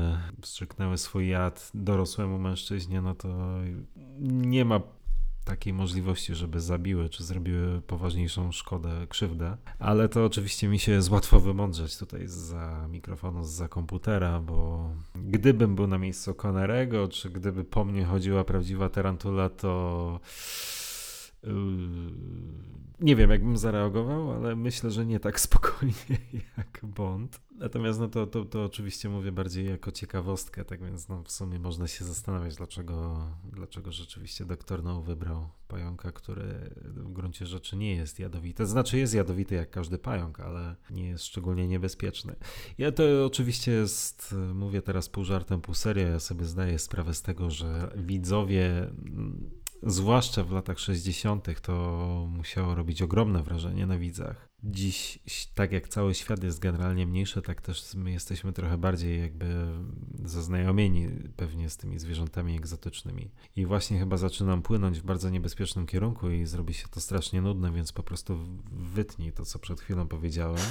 wstrzyknęły 0.41 0.97
swój 0.97 1.29
jad 1.29 1.71
dorosłemu 1.73 2.39
mężczyźnie, 2.39 3.01
no 3.01 3.15
to 3.15 3.57
nie 4.19 4.65
ma 4.65 4.81
takiej 5.49 5.73
możliwości, 5.73 6.35
żeby 6.35 6.59
zabiły 6.59 7.09
czy 7.09 7.23
zrobiły 7.23 7.81
poważniejszą 7.81 8.51
szkodę, 8.51 9.07
krzywdę. 9.09 9.57
Ale 9.79 10.09
to 10.09 10.25
oczywiście 10.25 10.67
mi 10.67 10.79
się 10.79 10.91
jest 10.91 11.09
łatwo 11.09 11.39
wymądrzeć 11.39 11.97
tutaj 11.97 12.21
za 12.25 12.87
mikrofonu, 12.89 13.43
za 13.43 13.67
komputera, 13.67 14.39
bo 14.39 14.89
gdybym 15.15 15.75
był 15.75 15.87
na 15.87 15.97
miejscu 15.97 16.33
Connerego, 16.33 17.07
czy 17.07 17.29
gdyby 17.29 17.63
po 17.63 17.85
mnie 17.85 18.05
chodziła 18.05 18.43
prawdziwa 18.43 18.89
tarantula, 18.89 19.49
to 19.49 20.19
nie 22.99 23.15
wiem, 23.15 23.29
jakbym 23.29 23.57
zareagował, 23.57 24.31
ale 24.31 24.55
myślę, 24.55 24.91
że 24.91 25.05
nie 25.05 25.19
tak 25.19 25.39
spokojnie 25.49 25.93
jak 26.57 26.79
Bond. 26.83 27.41
Natomiast 27.59 27.99
no 27.99 28.07
to, 28.07 28.27
to, 28.27 28.45
to 28.45 28.65
oczywiście 28.65 29.09
mówię 29.09 29.31
bardziej 29.31 29.65
jako 29.65 29.91
ciekawostkę, 29.91 30.65
tak 30.65 30.83
więc 30.83 31.09
no 31.09 31.23
w 31.23 31.31
sumie 31.31 31.59
można 31.59 31.87
się 31.87 32.05
zastanawiać, 32.05 32.55
dlaczego, 32.55 33.27
dlaczego 33.43 33.91
rzeczywiście 33.91 34.45
doktor 34.45 34.83
No 34.83 35.01
wybrał 35.01 35.49
pająka, 35.67 36.11
który 36.11 36.43
w 36.85 37.11
gruncie 37.13 37.45
rzeczy 37.45 37.77
nie 37.77 37.95
jest 37.95 38.19
jadowity. 38.19 38.65
Znaczy 38.65 38.97
jest 38.97 39.13
jadowity 39.13 39.55
jak 39.55 39.69
każdy 39.69 39.97
pająk, 39.97 40.39
ale 40.39 40.75
nie 40.91 41.07
jest 41.07 41.25
szczególnie 41.25 41.67
niebezpieczny. 41.67 42.35
Ja 42.77 42.91
to 42.91 43.03
oczywiście 43.25 43.71
jest, 43.71 44.35
mówię 44.53 44.81
teraz 44.81 45.09
pół 45.09 45.23
żartem, 45.23 45.61
pół 45.61 45.75
serio, 45.75 46.07
ja 46.07 46.19
sobie 46.19 46.45
zdaję 46.45 46.79
sprawę 46.79 47.13
z 47.13 47.21
tego, 47.21 47.49
że 47.49 47.91
widzowie 47.95 48.91
zwłaszcza 49.83 50.43
w 50.43 50.51
latach 50.51 50.79
60., 50.79 51.61
to 51.61 52.27
musiało 52.31 52.75
robić 52.75 53.01
ogromne 53.01 53.43
wrażenie 53.43 53.85
na 53.85 53.97
widzach. 53.97 54.49
Dziś, 54.63 55.19
tak 55.55 55.71
jak 55.71 55.87
cały 55.87 56.15
świat 56.15 56.43
jest 56.43 56.59
generalnie 56.59 57.07
mniejszy, 57.07 57.41
tak 57.41 57.61
też 57.61 57.93
my 57.95 58.11
jesteśmy 58.11 58.53
trochę 58.53 58.77
bardziej 58.77 59.19
jakby 59.19 59.67
zaznajomieni 60.25 61.07
pewnie 61.35 61.69
z 61.69 61.77
tymi 61.77 61.99
zwierzętami 61.99 62.57
egzotycznymi. 62.57 63.31
I 63.55 63.65
właśnie 63.65 63.99
chyba 63.99 64.17
zaczynam 64.17 64.61
płynąć 64.61 64.99
w 64.99 65.03
bardzo 65.03 65.29
niebezpiecznym 65.29 65.85
kierunku 65.85 66.29
i 66.29 66.45
zrobi 66.45 66.73
się 66.73 66.87
to 66.87 67.01
strasznie 67.01 67.41
nudne, 67.41 67.71
więc 67.71 67.91
po 67.91 68.03
prostu 68.03 68.37
wytnij 68.71 69.31
to, 69.31 69.45
co 69.45 69.59
przed 69.59 69.81
chwilą 69.81 70.07
powiedziałem. 70.07 70.65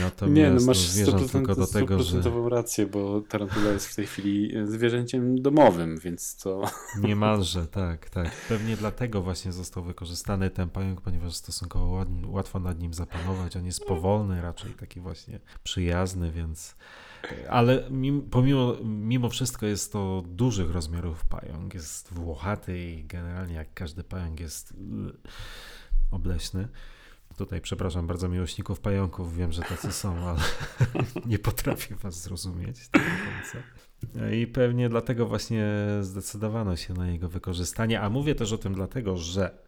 Natomiast 0.00 0.36
nie, 0.36 0.50
no 0.50 0.66
masz 0.66 0.78
zmierzam 0.78 1.28
tylko 1.28 1.54
do 1.54 1.66
tego, 1.66 2.02
że... 2.02 2.22
rację, 2.48 2.86
bo 2.86 3.20
tarantula 3.20 3.70
jest 3.70 3.86
w 3.86 3.94
tej 3.96 4.06
chwili 4.06 4.52
zwierzęciem 4.64 5.42
domowym, 5.42 5.98
więc 5.98 6.36
to... 6.36 6.62
Niemalże, 7.00 7.66
tak, 7.66 8.10
tak. 8.10 8.30
Pewnie 8.48 8.76
dlatego 8.76 9.22
właśnie 9.22 9.52
został 9.52 9.82
wykorzystany 9.82 10.50
ten 10.50 10.68
pająk, 10.68 11.00
ponieważ 11.00 11.34
stosunkowo 11.34 12.06
łatwo 12.26 12.60
nad 12.60 12.80
nim 12.80 12.94
zapanować. 12.94 13.56
On 13.56 13.66
jest 13.66 13.84
powolny, 13.84 14.42
raczej 14.42 14.70
taki 14.70 15.00
właśnie 15.00 15.40
przyjazny, 15.64 16.30
więc... 16.30 16.76
Ale 17.50 17.90
pomimo, 18.30 18.76
mimo 18.84 19.28
wszystko 19.28 19.66
jest 19.66 19.92
to 19.92 20.22
dużych 20.26 20.70
rozmiarów 20.70 21.24
pająk. 21.24 21.74
Jest 21.74 22.12
włochaty 22.12 22.78
i 22.78 23.04
generalnie 23.04 23.54
jak 23.54 23.74
każdy 23.74 24.04
pająk 24.04 24.40
jest 24.40 24.74
obleśny. 26.10 26.68
Tutaj 27.36 27.60
przepraszam 27.60 28.06
bardzo 28.06 28.28
miłośników 28.28 28.80
pająków, 28.80 29.36
wiem, 29.36 29.52
że 29.52 29.62
tacy 29.62 29.92
są, 29.92 30.16
ale 30.16 30.40
nie 31.26 31.38
potrafię 31.38 31.94
was 31.94 32.22
zrozumieć 32.22 32.88
do 32.88 32.98
końca. 32.98 33.66
I 34.32 34.46
pewnie 34.46 34.88
dlatego 34.88 35.26
właśnie 35.26 35.66
zdecydowano 36.00 36.76
się 36.76 36.94
na 36.94 37.08
jego 37.08 37.28
wykorzystanie, 37.28 38.00
a 38.00 38.10
mówię 38.10 38.34
też 38.34 38.52
o 38.52 38.58
tym 38.58 38.74
dlatego, 38.74 39.16
że 39.16 39.58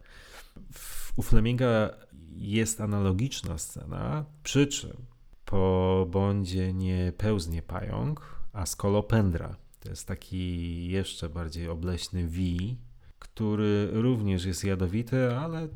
u 1.15 1.21
Fleminga 1.21 1.89
jest 2.35 2.81
analogiczna 2.81 3.57
scena, 3.57 4.25
przy 4.43 4.67
czym 4.67 5.05
po 5.45 6.05
Bondzie 6.09 6.73
nie 6.73 7.13
pełznie 7.17 7.61
pająk, 7.61 8.39
a 8.53 8.65
skolopendra. 8.65 9.55
To 9.79 9.89
jest 9.89 10.07
taki 10.07 10.87
jeszcze 10.87 11.29
bardziej 11.29 11.67
obleśny 11.67 12.27
V, 12.27 12.39
który 13.19 13.89
również 13.91 14.45
jest 14.45 14.63
jadowity, 14.63 15.35
ale 15.35 15.67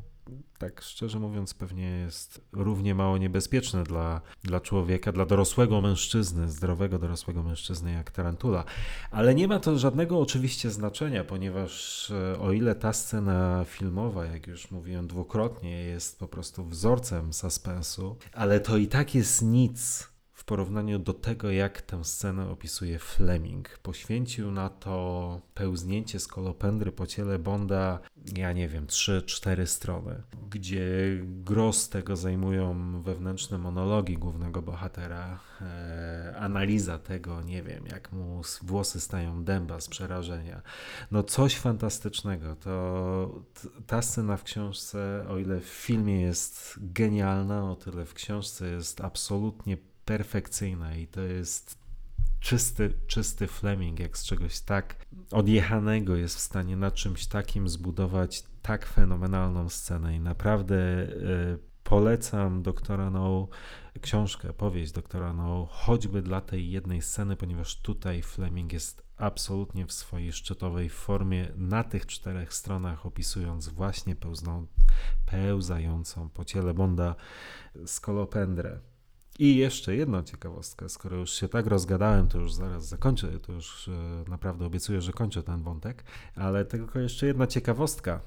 tak 0.58 0.80
szczerze 0.80 1.18
mówiąc, 1.18 1.54
pewnie 1.54 1.90
jest 1.90 2.40
równie 2.52 2.94
mało 2.94 3.18
niebezpieczne 3.18 3.84
dla, 3.84 4.20
dla 4.42 4.60
człowieka, 4.60 5.12
dla 5.12 5.26
dorosłego 5.26 5.80
mężczyzny, 5.80 6.48
zdrowego 6.48 6.98
dorosłego 6.98 7.42
mężczyzny 7.42 7.92
jak 7.92 8.10
tarantula. 8.10 8.64
Ale 9.10 9.34
nie 9.34 9.48
ma 9.48 9.60
to 9.60 9.78
żadnego 9.78 10.20
oczywiście 10.20 10.70
znaczenia, 10.70 11.24
ponieważ 11.24 12.10
e, 12.10 12.38
o 12.38 12.52
ile 12.52 12.74
ta 12.74 12.92
scena 12.92 13.64
filmowa, 13.68 14.26
jak 14.26 14.46
już 14.46 14.70
mówiłem 14.70 15.06
dwukrotnie, 15.06 15.84
jest 15.84 16.18
po 16.18 16.28
prostu 16.28 16.64
wzorcem 16.64 17.32
suspensu, 17.32 18.16
ale 18.32 18.60
to 18.60 18.76
i 18.76 18.86
tak 18.86 19.14
jest 19.14 19.42
nic 19.42 20.13
w 20.44 20.46
porównaniu 20.46 20.98
do 20.98 21.14
tego, 21.14 21.50
jak 21.50 21.82
tę 21.82 22.04
scenę 22.04 22.50
opisuje 22.50 22.98
Fleming. 22.98 23.78
Poświęcił 23.78 24.50
na 24.50 24.68
to 24.68 25.40
pełznięcie 25.54 26.20
z 26.20 26.26
kolopendry 26.26 26.92
po 26.92 27.06
ciele 27.06 27.38
Bonda, 27.38 27.98
ja 28.36 28.52
nie 28.52 28.68
wiem, 28.68 28.86
3-4 28.86 29.66
strony, 29.66 30.22
gdzie 30.50 30.86
gros 31.24 31.88
tego 31.88 32.16
zajmują 32.16 33.02
wewnętrzne 33.02 33.58
monologi 33.58 34.18
głównego 34.18 34.62
bohatera, 34.62 35.40
e, 35.60 36.34
analiza 36.38 36.98
tego, 36.98 37.42
nie 37.42 37.62
wiem, 37.62 37.86
jak 37.86 38.12
mu 38.12 38.42
włosy 38.62 39.00
stają 39.00 39.44
dęba 39.44 39.80
z 39.80 39.88
przerażenia. 39.88 40.62
No 41.10 41.22
coś 41.22 41.56
fantastycznego. 41.56 42.56
To 42.56 43.44
ta 43.86 44.02
scena 44.02 44.36
w 44.36 44.44
książce, 44.44 45.24
o 45.28 45.38
ile 45.38 45.60
w 45.60 45.64
filmie 45.64 46.20
jest 46.20 46.74
genialna, 46.78 47.70
o 47.70 47.76
tyle 47.76 48.04
w 48.04 48.14
książce 48.14 48.70
jest 48.70 49.00
absolutnie 49.00 49.76
perfekcyjna 50.04 50.96
i 50.96 51.06
to 51.06 51.20
jest 51.20 51.78
czysty, 52.40 52.92
czysty 53.06 53.46
Fleming, 53.46 54.00
jak 54.00 54.18
z 54.18 54.24
czegoś 54.24 54.60
tak 54.60 55.06
odjechanego 55.30 56.16
jest 56.16 56.36
w 56.36 56.40
stanie 56.40 56.76
na 56.76 56.90
czymś 56.90 57.26
takim 57.26 57.68
zbudować 57.68 58.44
tak 58.62 58.86
fenomenalną 58.86 59.68
scenę 59.68 60.16
i 60.16 60.20
naprawdę 60.20 60.74
y, 60.74 61.58
polecam 61.84 62.62
doktora 62.62 63.10
No 63.10 63.48
książkę, 64.00 64.52
powieść 64.52 64.92
doktora 64.92 65.32
No, 65.32 65.66
choćby 65.70 66.22
dla 66.22 66.40
tej 66.40 66.70
jednej 66.70 67.02
sceny, 67.02 67.36
ponieważ 67.36 67.80
tutaj 67.80 68.22
Fleming 68.22 68.72
jest 68.72 69.02
absolutnie 69.16 69.86
w 69.86 69.92
swojej 69.92 70.32
szczytowej 70.32 70.88
formie 70.88 71.48
na 71.56 71.84
tych 71.84 72.06
czterech 72.06 72.54
stronach, 72.54 73.06
opisując 73.06 73.68
właśnie 73.68 74.16
pełzną, 74.16 74.66
pełzającą 75.26 76.28
po 76.28 76.44
ciele 76.44 76.74
Bonda 76.74 77.14
skolopendrę. 77.86 78.80
I 79.38 79.56
jeszcze 79.56 79.96
jedna 79.96 80.22
ciekawostka, 80.22 80.88
skoro 80.88 81.16
już 81.16 81.30
się 81.30 81.48
tak 81.48 81.66
rozgadałem, 81.66 82.28
to 82.28 82.38
już 82.38 82.52
zaraz 82.52 82.88
zakończę, 82.88 83.38
to 83.38 83.52
już 83.52 83.88
e, 83.88 84.30
naprawdę 84.30 84.66
obiecuję, 84.66 85.00
że 85.00 85.12
kończę 85.12 85.42
ten 85.42 85.62
wątek, 85.62 86.04
ale 86.36 86.64
tylko 86.64 86.98
jeszcze 86.98 87.26
jedna 87.26 87.46
ciekawostka. 87.46 88.20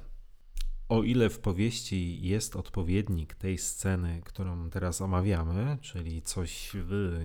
O 0.89 1.03
ile 1.03 1.29
w 1.29 1.39
powieści 1.39 2.21
jest 2.21 2.55
odpowiednik 2.55 3.35
tej 3.35 3.57
sceny, 3.57 4.21
którą 4.25 4.69
teraz 4.69 5.01
omawiamy, 5.01 5.77
czyli 5.81 6.21
coś 6.21 6.71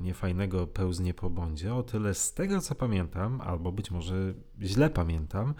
niefajnego 0.00 0.66
pełznie 0.66 1.14
po 1.14 1.30
Bondzie, 1.30 1.74
o 1.74 1.82
tyle 1.82 2.14
z 2.14 2.34
tego 2.34 2.60
co 2.60 2.74
pamiętam, 2.74 3.40
albo 3.40 3.72
być 3.72 3.90
może 3.90 4.34
źle 4.60 4.90
pamiętam, 4.90 5.54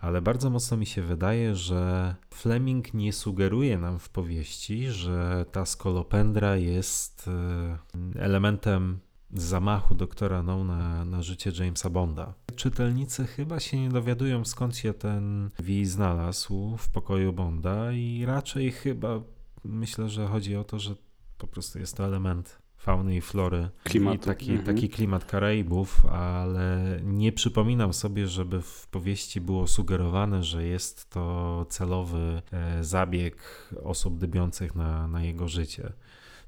ale 0.00 0.22
bardzo 0.22 0.50
mocno 0.50 0.76
mi 0.76 0.86
się 0.86 1.02
wydaje, 1.02 1.54
że 1.54 2.14
Fleming 2.30 2.94
nie 2.94 3.12
sugeruje 3.12 3.78
nam 3.78 3.98
w 3.98 4.08
powieści, 4.08 4.90
że 4.90 5.46
ta 5.52 5.66
skolopendra 5.66 6.56
jest 6.56 7.28
e, 7.28 7.78
elementem 8.20 9.00
zamachu 9.32 9.94
doktora 9.94 10.42
No 10.42 10.64
na, 10.64 11.04
na 11.04 11.22
życie 11.22 11.52
Jamesa 11.58 11.90
Bonda. 11.90 12.34
Czytelnicy 12.56 13.26
chyba 13.26 13.60
się 13.60 13.80
nie 13.80 13.88
dowiadują 13.88 14.44
skąd 14.44 14.76
się 14.76 14.94
ten 14.94 15.50
Wi 15.58 15.86
znalazł 15.86 16.76
w 16.76 16.88
pokoju 16.88 17.32
Bonda 17.32 17.92
i 17.92 18.24
raczej 18.26 18.70
chyba 18.72 19.20
myślę, 19.64 20.08
że 20.08 20.26
chodzi 20.26 20.56
o 20.56 20.64
to, 20.64 20.78
że 20.78 20.94
po 21.38 21.46
prostu 21.46 21.78
jest 21.78 21.96
to 21.96 22.04
element 22.04 22.58
fauny 22.76 23.16
i 23.16 23.20
flory. 23.20 23.68
Klimatu. 23.84 24.16
I 24.16 24.18
taki, 24.18 24.50
Mhm. 24.50 24.76
taki 24.76 24.88
klimat 24.88 25.24
Karaibów, 25.24 26.06
ale 26.06 27.00
nie 27.04 27.32
przypominam 27.32 27.92
sobie, 27.92 28.26
żeby 28.26 28.62
w 28.62 28.86
powieści 28.90 29.40
było 29.40 29.66
sugerowane, 29.66 30.42
że 30.42 30.64
jest 30.64 31.10
to 31.10 31.66
celowy 31.68 32.42
e, 32.52 32.84
zabieg 32.84 33.36
osób 33.82 34.18
dybiących 34.18 34.74
na, 34.74 35.08
na 35.08 35.22
jego 35.24 35.48
życie. 35.48 35.92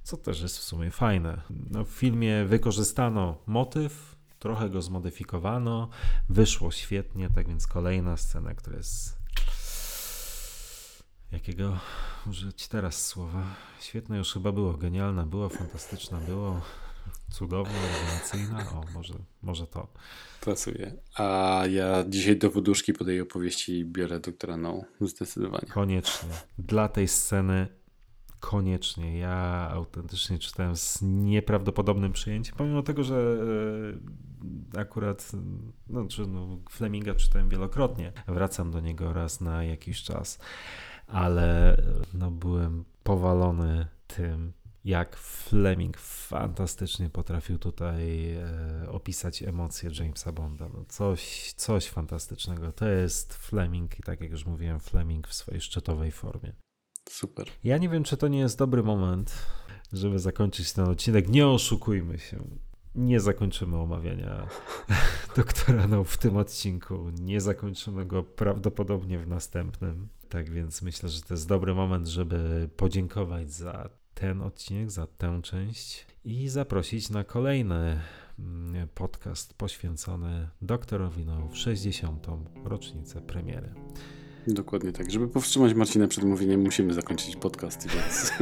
Co 0.04 0.16
też 0.16 0.40
jest 0.40 0.58
w 0.58 0.62
sumie 0.62 0.90
fajne. 0.90 1.40
No, 1.70 1.84
w 1.84 1.88
filmie 1.88 2.44
wykorzystano 2.44 3.38
motyw, 3.46 4.16
trochę 4.38 4.70
go 4.70 4.82
zmodyfikowano, 4.82 5.88
wyszło 6.28 6.70
świetnie, 6.70 7.30
tak 7.30 7.48
więc 7.48 7.66
kolejna 7.66 8.16
scena, 8.16 8.54
która 8.54 8.76
jest. 8.76 9.18
Jakiego 11.32 11.78
użyć 12.26 12.68
teraz 12.68 13.06
słowa? 13.06 13.42
Świetne 13.80 14.18
już 14.18 14.32
chyba 14.32 14.52
było, 14.52 14.74
genialna, 14.74 15.26
było 15.26 15.48
fantastyczna, 15.48 16.20
było 16.20 16.60
cudowna, 17.30 17.72
rewelacyjna. 17.72 18.70
O, 18.70 18.84
może, 18.94 19.14
może 19.42 19.66
to. 19.66 19.88
Pasuje. 20.44 20.94
A 21.16 21.62
ja 21.70 22.04
dzisiaj 22.08 22.36
do 22.36 22.50
poduszki 22.50 22.92
po 22.92 23.04
tej 23.04 23.20
opowieści 23.20 23.84
biorę 23.84 24.20
doktora 24.20 24.56
No. 24.56 24.80
Zdecydowanie. 25.00 25.66
Koniecznie. 25.66 26.28
Dla 26.58 26.88
tej 26.88 27.08
sceny 27.08 27.83
koniecznie. 28.44 29.18
Ja 29.18 29.68
autentycznie 29.70 30.38
czytałem 30.38 30.76
z 30.76 31.02
nieprawdopodobnym 31.02 32.12
przyjęciem, 32.12 32.56
pomimo 32.56 32.82
tego, 32.82 33.04
że 33.04 33.36
e, 34.74 34.80
akurat 34.80 35.32
no, 35.88 36.06
czy, 36.08 36.26
no, 36.26 36.58
Fleminga 36.70 37.14
czytałem 37.14 37.48
wielokrotnie. 37.48 38.12
Wracam 38.28 38.70
do 38.70 38.80
niego 38.80 39.12
raz 39.12 39.40
na 39.40 39.64
jakiś 39.64 40.02
czas, 40.02 40.38
ale 41.06 41.76
no, 42.14 42.30
byłem 42.30 42.84
powalony 43.02 43.86
tym, 44.06 44.52
jak 44.84 45.16
Fleming 45.16 45.98
fantastycznie 45.98 47.10
potrafił 47.10 47.58
tutaj 47.58 48.32
e, 48.34 48.90
opisać 48.90 49.42
emocje 49.42 49.90
Jamesa 50.00 50.32
Bonda. 50.32 50.68
No 50.74 50.84
coś, 50.88 51.52
coś 51.52 51.88
fantastycznego. 51.88 52.72
To 52.72 52.88
jest 52.88 53.34
Fleming 53.34 53.98
i 53.98 54.02
tak 54.02 54.20
jak 54.20 54.30
już 54.30 54.46
mówiłem, 54.46 54.80
Fleming 54.80 55.28
w 55.28 55.34
swojej 55.34 55.60
szczytowej 55.60 56.12
formie. 56.12 56.63
Super. 57.10 57.46
Ja 57.64 57.78
nie 57.78 57.88
wiem, 57.88 58.04
czy 58.04 58.16
to 58.16 58.28
nie 58.28 58.38
jest 58.38 58.58
dobry 58.58 58.82
moment, 58.82 59.46
żeby 59.92 60.18
zakończyć 60.18 60.72
ten 60.72 60.88
odcinek. 60.88 61.28
Nie 61.28 61.46
oszukujmy 61.46 62.18
się. 62.18 62.44
Nie 62.94 63.20
zakończymy 63.20 63.76
omawiania 63.76 64.46
doktora 65.36 65.86
No 65.86 66.04
w 66.04 66.18
tym 66.18 66.36
odcinku. 66.36 67.10
Nie 67.20 67.40
zakończymy 67.40 68.06
go 68.06 68.22
prawdopodobnie 68.22 69.18
w 69.18 69.26
następnym. 69.26 70.08
Tak 70.28 70.50
więc 70.50 70.82
myślę, 70.82 71.08
że 71.08 71.22
to 71.22 71.34
jest 71.34 71.48
dobry 71.48 71.74
moment, 71.74 72.06
żeby 72.06 72.68
podziękować 72.76 73.52
za 73.52 73.88
ten 74.14 74.42
odcinek, 74.42 74.90
za 74.90 75.06
tę 75.06 75.40
część 75.42 76.06
i 76.24 76.48
zaprosić 76.48 77.10
na 77.10 77.24
kolejny 77.24 78.00
mm, 78.38 78.88
podcast 78.94 79.54
poświęcony 79.54 80.48
doktorowi 80.62 81.26
w 81.50 81.56
60. 81.56 82.26
rocznicę 82.64 83.20
premiery. 83.20 83.74
Dokładnie 84.46 84.92
tak. 84.92 85.10
Żeby 85.10 85.28
powstrzymać 85.28 85.74
Marcina 85.74 86.08
przed 86.08 86.24
mówieniem, 86.24 86.62
musimy 86.62 86.94
zakończyć 86.94 87.36
podcast, 87.36 87.88
więc 87.88 88.32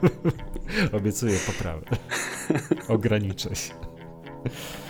Obiecuję 0.98 1.38
poprawę. 1.46 1.82
Ograniczę 2.88 3.54
się. 3.56 3.72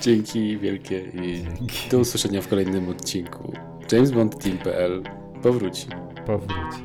dzięki 0.01 0.59
wielkie 0.59 1.01
i 1.03 1.43
Dzięki. 1.45 1.90
do 1.90 1.99
usłyszenia 1.99 2.43
w 2.43 2.49
kolejnym 2.49 2.88
odcinku. 2.88 3.53
JamesBondTeam.pl 3.93 5.03
powróci. 5.43 5.86
Powróci. 6.26 6.82